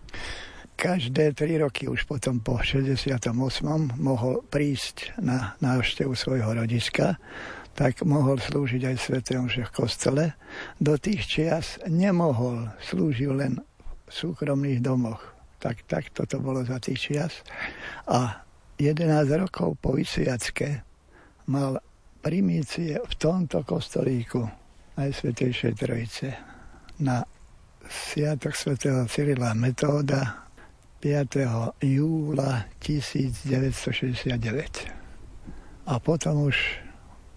Každé 0.79 1.35
tri 1.35 1.59
roky 1.59 1.91
už 1.91 2.07
potom 2.07 2.39
po 2.39 2.61
68. 2.63 3.35
mohol 3.99 4.47
prísť 4.47 5.19
na 5.19 5.59
návštevu 5.59 6.15
svojho 6.15 6.55
rodiska, 6.55 7.19
tak 7.75 8.07
mohol 8.07 8.39
slúžiť 8.39 8.91
aj 8.91 8.97
svetému 8.99 9.47
v 9.51 9.75
kostele. 9.75 10.39
Do 10.79 10.95
tých 10.95 11.27
čias 11.27 11.83
nemohol, 11.87 12.71
slúžil 12.79 13.39
len 13.39 13.59
v 14.07 14.11
súkromných 14.11 14.79
domoch. 14.79 15.19
Tak, 15.59 15.83
tak 15.91 16.15
toto 16.15 16.39
bolo 16.39 16.63
za 16.63 16.79
tých 16.79 17.11
čias. 17.11 17.43
A 18.07 18.47
11 18.79 19.27
rokov 19.43 19.75
po 19.83 19.99
vysviacke 19.99 20.87
mal 21.51 21.83
primície 22.23 22.95
v 22.95 23.13
tomto 23.19 23.67
kostolíku 23.67 24.47
Najsvetejšej 24.95 25.73
Trojice 25.75 26.39
na 27.03 27.27
Sviatok 27.91 28.55
svätého 28.55 29.03
Cyrila 29.11 29.51
Metóda 29.59 30.47
5. 31.03 31.83
júla 31.83 32.71
1969. 32.79 34.39
A 35.91 35.99
potom 35.99 36.47
už 36.47 36.79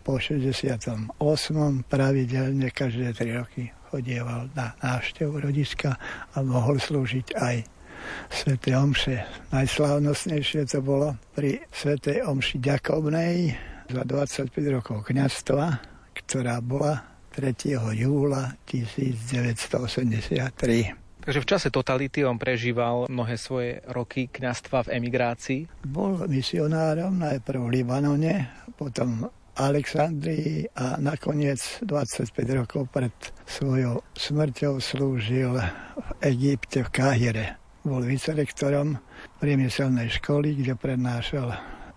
po 0.05 0.21
68. 0.21 1.09
pravidelne 1.89 2.69
každé 2.69 3.17
3 3.17 3.41
roky 3.41 3.73
chodieval 3.89 4.45
na 4.53 4.77
návštevu 4.77 5.41
rodiska 5.41 5.97
a 6.33 6.45
mohol 6.45 6.77
slúžiť 6.77 7.33
aj 7.33 7.80
Svetej 8.31 8.79
Omše. 8.79 9.27
Najslávnostnejšie 9.51 10.65
to 10.65 10.81
bolo 10.81 11.13
pri 11.35 11.61
Svetej 11.69 12.25
Omši 12.25 12.57
Ďakovnej 12.63 13.35
za 13.91 14.07
25 14.07 14.55
rokov 14.71 15.03
kniazstva, 15.03 15.83
ktorá 16.15 16.63
bola 16.63 17.11
3. 17.31 17.77
júla 17.77 18.59
1983. 18.67 20.99
Takže 21.21 21.37
v 21.37 21.47
čase 21.47 21.69
totality 21.69 22.25
on 22.25 22.41
prežíval 22.41 23.05
mnohé 23.05 23.37
svoje 23.37 23.77
roky 23.93 24.25
kňastva 24.25 24.89
v 24.89 24.97
emigrácii. 24.97 25.85
Bol 25.85 26.25
misionárom 26.25 27.13
najprv 27.21 27.61
v 27.61 27.71
Libanone, 27.77 28.49
potom 28.73 29.29
Alexandrii 29.53 30.65
a 30.73 30.97
nakoniec 30.97 31.61
25 31.85 32.25
rokov 32.57 32.89
pred 32.89 33.13
svojou 33.45 34.01
smrťou 34.17 34.81
slúžil 34.81 35.61
v 35.93 36.09
Egypte 36.25 36.81
v 36.81 36.89
Káhire 36.89 37.60
bol 37.81 38.01
vicerektorom 38.05 38.97
priemyselnej 39.41 40.13
školy, 40.21 40.53
kde 40.61 40.77
prednášal 40.77 41.53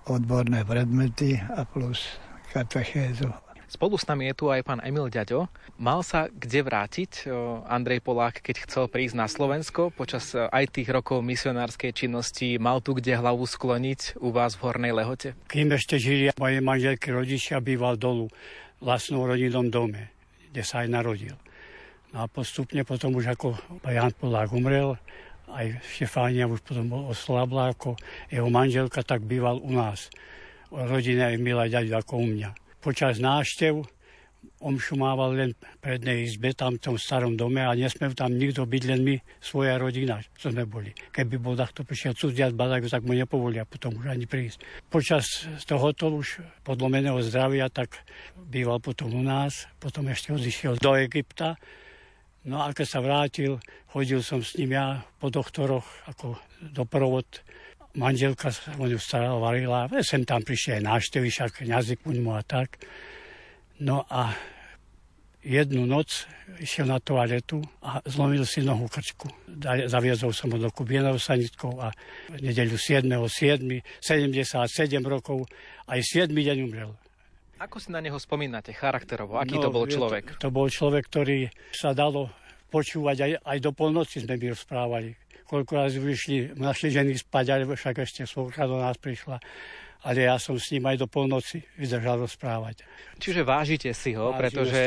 odborné 0.09 0.64
predmety 0.64 1.41
a 1.41 1.64
plus 1.64 2.16
katechézu. 2.53 3.28
Spolu 3.64 3.99
s 3.99 4.07
nami 4.07 4.30
je 4.30 4.39
tu 4.39 4.55
aj 4.55 4.62
pán 4.62 4.78
Emil 4.87 5.11
Ďaďo. 5.11 5.51
Mal 5.82 6.07
sa 6.07 6.30
kde 6.30 6.62
vrátiť 6.62 7.26
Andrej 7.66 8.07
Polák, 8.07 8.39
keď 8.39 8.70
chcel 8.70 8.87
prísť 8.87 9.18
na 9.18 9.26
Slovensko 9.26 9.91
počas 9.91 10.30
e, 10.30 10.47
aj 10.47 10.78
tých 10.78 10.95
rokov 10.95 11.26
misionárskej 11.26 11.91
činnosti? 11.91 12.55
Mal 12.62 12.78
tu 12.78 12.95
kde 12.95 13.18
hlavu 13.18 13.43
skloniť 13.43 14.22
u 14.22 14.30
vás 14.30 14.55
v 14.55 14.70
Hornej 14.70 14.95
Lehote? 14.95 15.35
Kým 15.51 15.74
ešte 15.74 15.99
žili 15.99 16.30
moje 16.39 16.62
manželky 16.62 17.11
rodičia, 17.11 17.59
býval 17.59 17.99
dolu 17.99 18.30
vlastnom 18.78 19.26
rodinnom 19.26 19.66
dome, 19.66 20.14
kde 20.55 20.62
sa 20.62 20.87
aj 20.87 20.89
narodil. 20.95 21.35
No 22.14 22.22
a 22.22 22.30
postupne 22.30 22.87
potom 22.87 23.18
už 23.18 23.35
ako 23.35 23.59
Jan 23.91 24.14
Polák 24.14 24.55
umrel, 24.55 24.95
aj 25.51 25.80
Štefánia 25.84 26.49
už 26.49 26.64
potom 26.64 26.86
bol 26.88 27.03
oslabla 27.11 27.74
ako 27.74 27.99
jeho 28.30 28.49
manželka, 28.49 29.05
tak 29.05 29.26
býval 29.26 29.61
u 29.61 29.72
nás. 29.74 30.09
Rodina 30.70 31.30
je 31.30 31.38
milá 31.38 31.70
ďaďo 31.70 32.01
ako 32.01 32.14
u 32.22 32.26
mňa. 32.30 32.51
Počas 32.82 33.22
náštev 33.22 33.84
omšu 34.61 34.97
mával 34.97 35.36
len 35.36 35.51
prednej 35.80 36.24
izbe, 36.24 36.53
tam 36.57 36.76
v 36.76 36.82
tom 36.82 36.97
starom 36.97 37.36
dome 37.36 37.61
a 37.64 37.72
nesmel 37.76 38.16
tam 38.16 38.32
nikto 38.32 38.64
byť, 38.64 38.82
len 38.88 39.01
my, 39.05 39.14
svoja 39.40 39.76
rodina, 39.76 40.20
čo 40.36 40.53
sme 40.53 40.64
boli. 40.64 40.92
Keby 41.12 41.36
bol 41.40 41.57
takto 41.57 41.84
prišiel 41.84 42.16
cudziac 42.16 42.53
badak, 42.57 42.88
tak 42.88 43.05
mu 43.05 43.12
nepovolia 43.16 43.68
potom 43.68 43.97
už 43.97 44.12
ani 44.12 44.24
prísť. 44.28 44.64
Počas 44.88 45.49
tohoto 45.68 46.12
už 46.12 46.45
podlomeného 46.64 47.20
zdravia, 47.24 47.68
tak 47.68 47.92
býval 48.36 48.80
potom 48.80 49.12
u 49.12 49.22
nás, 49.24 49.68
potom 49.80 50.09
ešte 50.09 50.32
odišiel 50.32 50.80
do 50.80 50.97
Egypta. 50.97 51.57
No 52.45 52.61
a 52.61 52.76
keď 52.76 52.86
sa 52.86 53.01
vrátil, 53.01 53.57
chodil 53.88 54.20
som 54.20 54.45
s 54.45 54.57
ním 54.61 54.76
ja 54.76 55.01
po 55.16 55.32
doktoroch 55.32 55.86
ako 56.05 56.36
doprovod 56.61 57.24
manželka 57.95 58.51
sa 58.51 58.74
o 58.76 58.84
ňu 58.84 58.99
starala, 58.99 59.38
varila, 59.38 59.86
sem 60.03 60.26
tam 60.26 60.42
prišli 60.42 60.78
aj 60.78 60.82
návštevy, 60.82 61.26
však 61.30 61.53
jazyk 61.62 62.03
mu 62.05 62.34
a 62.34 62.42
tak. 62.42 62.82
No 63.78 64.03
a 64.11 64.34
jednu 65.45 65.86
noc 65.86 66.26
išiel 66.59 66.90
na 66.90 66.99
toaletu 66.99 67.62
a 67.82 68.03
zlomil 68.07 68.42
si 68.45 68.66
nohu 68.66 68.90
krčku. 68.90 69.30
Zaviezol 69.86 70.34
som 70.34 70.51
ho 70.51 70.59
do 70.59 70.70
Kubienov 70.74 71.22
sanitkov 71.22 71.78
a 71.78 71.95
v 72.32 72.40
nedeľu 72.42 72.76
7. 72.76 73.07
7. 73.07 73.82
77 74.03 75.01
rokov 75.05 75.47
aj 75.86 76.01
7. 76.03 76.32
deň 76.32 76.59
umrel. 76.66 76.90
Ako 77.62 77.78
si 77.78 77.94
na 77.94 78.02
neho 78.02 78.18
spomínate 78.18 78.74
charakterovo? 78.74 79.38
Aký 79.38 79.57
no, 79.57 79.66
to 79.66 79.70
bol 79.70 79.86
človek? 79.86 80.38
To, 80.38 80.48
to 80.48 80.50
bol 80.50 80.66
človek, 80.66 81.07
ktorý 81.07 81.38
sa 81.70 81.94
dalo 81.94 82.30
počúvať 82.70 83.16
aj, 83.22 83.32
aj 83.46 83.59
do 83.62 83.70
polnoci 83.70 84.18
sme 84.18 84.34
by 84.34 84.50
rozprávali 84.50 85.14
koľko 85.44 85.72
razy 85.76 85.98
vyšli 86.00 86.36
naše 86.57 86.88
ženy 86.90 87.14
spať, 87.14 87.44
ale 87.52 87.64
však 87.68 88.00
ešte 88.00 88.24
svojka 88.24 88.64
do 88.64 88.80
nás 88.80 88.96
prišla. 88.96 89.38
Ale 90.05 90.28
ja 90.28 90.36
som 90.36 90.61
s 90.61 90.68
ním 90.68 90.84
aj 90.84 91.00
do 91.00 91.09
polnoci 91.09 91.64
vydržal 91.80 92.20
rozprávať. 92.20 92.84
Čiže 93.16 93.40
vážite 93.40 93.88
si 93.96 94.12
ho, 94.12 94.36
Vážime 94.36 94.40
pretože 94.44 94.80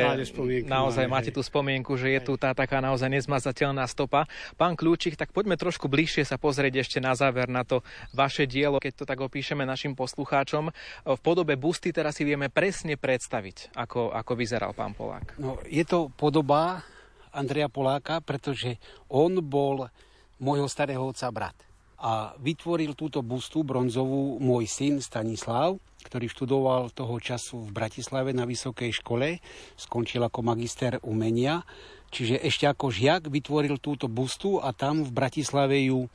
naozaj 0.69 1.09
máme, 1.09 1.13
máte 1.17 1.31
tú 1.33 1.41
spomienku, 1.41 1.97
že 1.97 2.13
je 2.13 2.21
tu 2.21 2.37
tá 2.37 2.53
taká 2.53 2.77
naozaj 2.77 3.09
nezmazateľná 3.09 3.81
stopa. 3.89 4.29
Pán 4.61 4.77
Kľúčik, 4.77 5.17
tak 5.17 5.33
poďme 5.33 5.57
trošku 5.57 5.89
bližšie 5.89 6.21
sa 6.21 6.37
pozrieť 6.37 6.85
ešte 6.85 7.01
na 7.01 7.17
záver 7.17 7.49
na 7.49 7.65
to 7.65 7.81
vaše 8.13 8.45
dielo, 8.45 8.77
keď 8.77 8.93
to 8.93 9.05
tak 9.09 9.17
opíšeme 9.17 9.65
našim 9.65 9.97
poslucháčom. 9.97 10.69
V 11.01 11.19
podobe 11.25 11.57
busty 11.57 11.89
teraz 11.89 12.21
si 12.21 12.23
vieme 12.23 12.53
presne 12.53 12.93
predstaviť, 12.93 13.73
ako, 13.73 14.13
ako 14.13 14.31
vyzeral 14.37 14.77
pán 14.77 14.93
Polák. 14.93 15.41
No, 15.41 15.57
je 15.65 15.81
to 15.81 16.13
podoba 16.13 16.85
Andreja 17.33 17.73
Poláka, 17.73 18.21
pretože 18.21 18.77
on 19.09 19.41
bol 19.41 19.89
môjho 20.37 20.69
starého 20.69 21.01
otca 21.01 21.27
brat. 21.33 21.57
A 21.97 22.37
vytvoril 22.37 22.93
túto 22.93 23.25
bustu 23.25 23.65
bronzovú 23.65 24.37
môj 24.37 24.69
syn 24.69 25.01
Stanislav, 25.01 25.81
ktorý 26.05 26.29
študoval 26.29 26.93
toho 26.93 27.17
času 27.17 27.65
v 27.65 27.73
Bratislave 27.73 28.37
na 28.37 28.45
vysokej 28.45 29.01
škole, 29.01 29.41
skončil 29.73 30.21
ako 30.21 30.45
magister 30.45 31.01
umenia, 31.01 31.65
čiže 32.13 32.37
ešte 32.37 32.69
ako 32.69 32.93
žiak 32.93 33.33
vytvoril 33.33 33.81
túto 33.81 34.05
bustu 34.05 34.61
a 34.61 34.71
tam 34.77 35.01
v 35.01 35.11
Bratislave 35.11 35.89
ju 35.89 36.05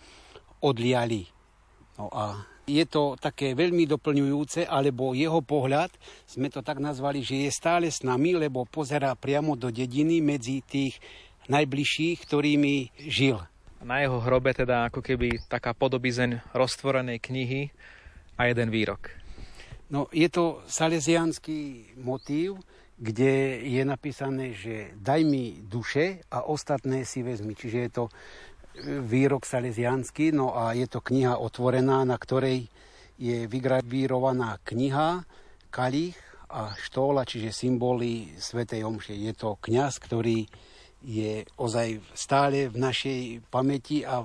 odliali. 0.62 1.26
No 1.98 2.08
a 2.14 2.46
je 2.62 2.86
to 2.86 3.18
také 3.18 3.58
veľmi 3.58 3.84
doplňujúce, 3.90 4.70
alebo 4.70 5.18
jeho 5.18 5.42
pohľad, 5.42 5.90
sme 6.30 6.46
to 6.46 6.62
tak 6.62 6.78
nazvali, 6.78 7.26
že 7.26 7.44
je 7.44 7.50
stále 7.50 7.90
s 7.90 8.06
nami, 8.06 8.38
lebo 8.38 8.62
pozerá 8.70 9.18
priamo 9.18 9.58
do 9.58 9.68
dediny 9.68 10.22
medzi 10.22 10.62
tých 10.62 11.02
najbližších, 11.50 12.22
ktorými 12.22 12.94
žil. 13.10 13.42
Na 13.82 13.98
jeho 13.98 14.22
hrobe 14.22 14.54
teda 14.54 14.86
ako 14.86 15.02
keby 15.02 15.42
taká 15.50 15.74
podobizeň 15.74 16.54
roztvorenej 16.54 17.18
knihy 17.18 17.74
a 18.38 18.46
jeden 18.46 18.70
výrok. 18.70 19.10
No, 19.90 20.06
je 20.14 20.30
to 20.30 20.62
salesianský 20.70 21.92
motív, 22.00 22.62
kde 22.96 23.60
je 23.66 23.82
napísané, 23.82 24.54
že 24.54 24.94
daj 24.96 25.26
mi 25.26 25.58
duše 25.66 26.22
a 26.30 26.46
ostatné 26.46 27.02
si 27.02 27.26
vezmi. 27.26 27.58
Čiže 27.58 27.78
je 27.82 27.90
to 27.90 28.04
e, 28.06 28.12
výrok 29.02 29.42
salesianský, 29.42 30.30
no 30.30 30.54
a 30.54 30.72
je 30.78 30.86
to 30.86 31.02
kniha 31.02 31.34
otvorená, 31.34 32.06
na 32.06 32.14
ktorej 32.14 32.70
je 33.18 33.50
vygravírovaná 33.50 34.62
kniha, 34.62 35.26
kalich 35.74 36.16
a 36.46 36.70
štóla, 36.78 37.26
čiže 37.26 37.50
symboly 37.50 38.38
Svetej 38.38 38.86
Omše. 38.86 39.18
Je 39.18 39.34
to 39.34 39.58
kňaz, 39.58 39.98
ktorý 39.98 40.46
je 41.04 41.44
ozaj 41.58 42.00
stále 42.14 42.70
v 42.70 42.76
našej 42.78 43.20
pamäti 43.50 44.06
a 44.06 44.24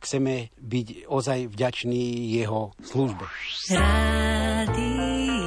chceme 0.00 0.52
byť 0.60 1.08
ozaj 1.08 1.48
vďační 1.50 2.32
jeho 2.32 2.72
službe. 2.80 3.24
Rádio. 3.70 5.43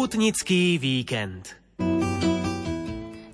Pútnický 0.00 0.80
víkend. 0.80 1.59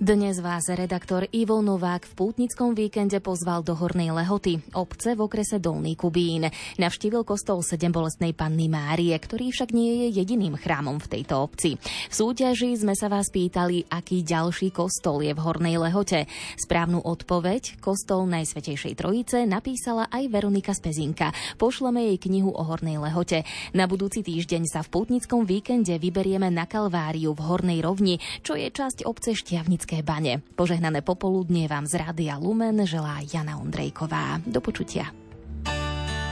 Dnes 0.07 0.39
vás 0.39 0.71
redaktor 0.71 1.27
Ivo 1.35 1.59
Novák 1.59 2.07
v 2.07 2.13
pútnickom 2.15 2.79
víkende 2.79 3.19
pozval 3.19 3.67
do 3.67 3.75
Hornej 3.75 4.15
Lehoty, 4.15 4.63
obce 4.79 5.19
v 5.19 5.27
okrese 5.27 5.59
Dolný 5.59 5.99
Kubín. 5.99 6.47
Navštívil 6.79 7.27
kostol 7.27 7.59
sedem 7.67 7.91
bolestnej 7.91 8.31
panny 8.31 8.71
Márie, 8.71 9.19
ktorý 9.19 9.51
však 9.51 9.75
nie 9.75 10.07
je 10.07 10.23
jediným 10.23 10.55
chrámom 10.55 11.03
v 11.03 11.11
tejto 11.11 11.43
obci. 11.43 11.75
V 11.83 12.15
súťaži 12.15 12.79
sme 12.79 12.95
sa 12.95 13.11
vás 13.11 13.35
pýtali, 13.35 13.91
aký 13.91 14.23
ďalší 14.23 14.71
kostol 14.71 15.27
je 15.27 15.35
v 15.35 15.43
Hornej 15.43 15.75
Lehote. 15.75 16.31
Správnu 16.55 17.03
odpoveď, 17.03 17.83
kostol 17.83 18.31
Najsvetejšej 18.31 18.95
Trojice, 18.95 19.43
napísala 19.43 20.07
aj 20.15 20.31
Veronika 20.31 20.71
Spezinka. 20.71 21.35
Pošleme 21.59 22.15
jej 22.15 22.19
knihu 22.31 22.55
o 22.55 22.63
Hornej 22.63 23.03
Lehote. 23.03 23.43
Na 23.75 23.91
budúci 23.91 24.23
týždeň 24.23 24.71
sa 24.71 24.87
v 24.87 25.03
pútnickom 25.03 25.43
víkende 25.43 25.99
vyberieme 25.99 26.47
na 26.55 26.63
Kalváriu 26.63 27.35
v 27.35 27.43
Hornej 27.43 27.83
Rovni, 27.83 28.23
čo 28.47 28.55
je 28.55 28.71
časť 28.71 29.03
obce 29.03 29.35
Šťavnické 29.35 29.96
Spišské 29.97 30.13
bane. 30.13 30.45
Požehnané 30.61 31.01
popoludnie 31.01 31.65
vám 31.73 31.89
z 31.89 31.97
Rádia 31.97 32.37
Lumen 32.37 32.85
želá 32.85 33.25
Jana 33.25 33.57
Ondrejková. 33.57 34.45
Do 34.45 34.61
počutia. 34.61 35.09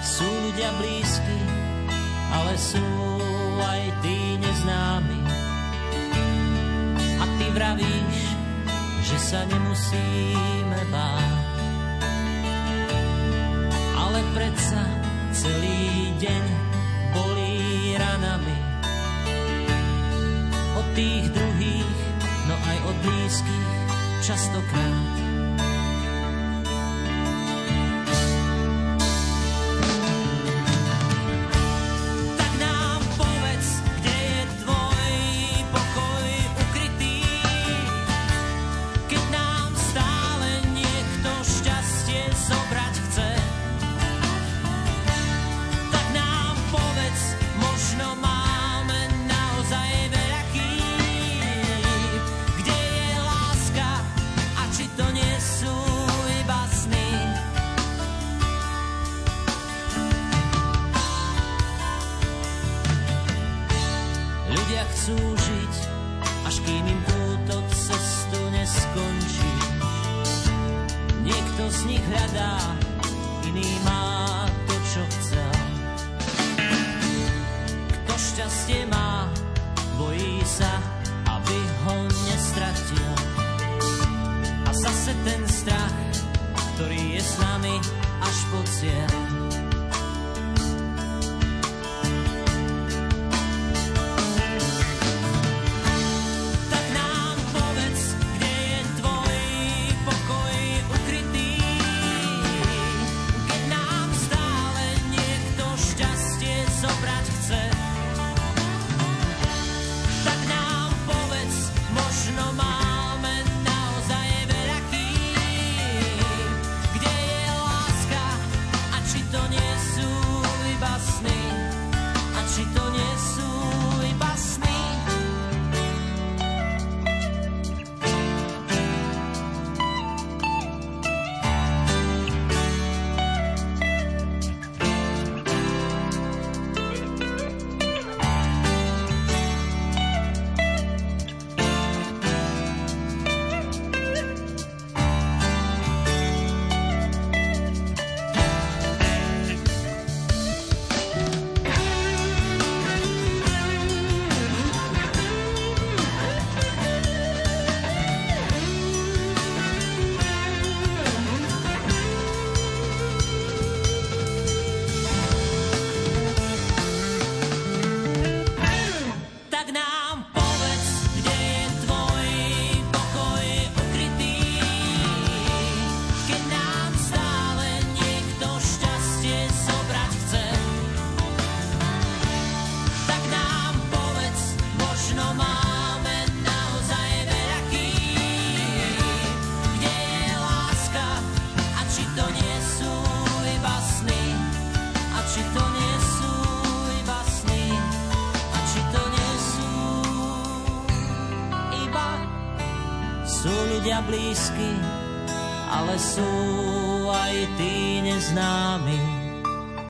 Sú 0.05 0.29
ľudia 0.29 0.69
blízky, 0.77 1.39
ale 2.29 2.53
sú 2.61 2.85
aj 3.65 3.83
tí 4.05 4.37
neznámi. 4.37 5.21
A 7.17 7.25
ty 7.41 7.47
vravíš, 7.57 8.19
že 9.01 9.17
sa 9.17 9.41
nemusíme 9.49 10.81
báť. 10.93 11.57
Ale 13.97 14.21
predsa 14.37 14.85
celý 15.33 16.13
deň 16.21 16.45
bolí 17.17 17.97
ranami 17.97 18.59
od 20.77 20.87
tých 20.93 21.33
druhých 21.33 21.94
aj 22.71 22.79
od 22.89 22.97
blízkych 23.05 23.69
častokrát. 24.25 25.34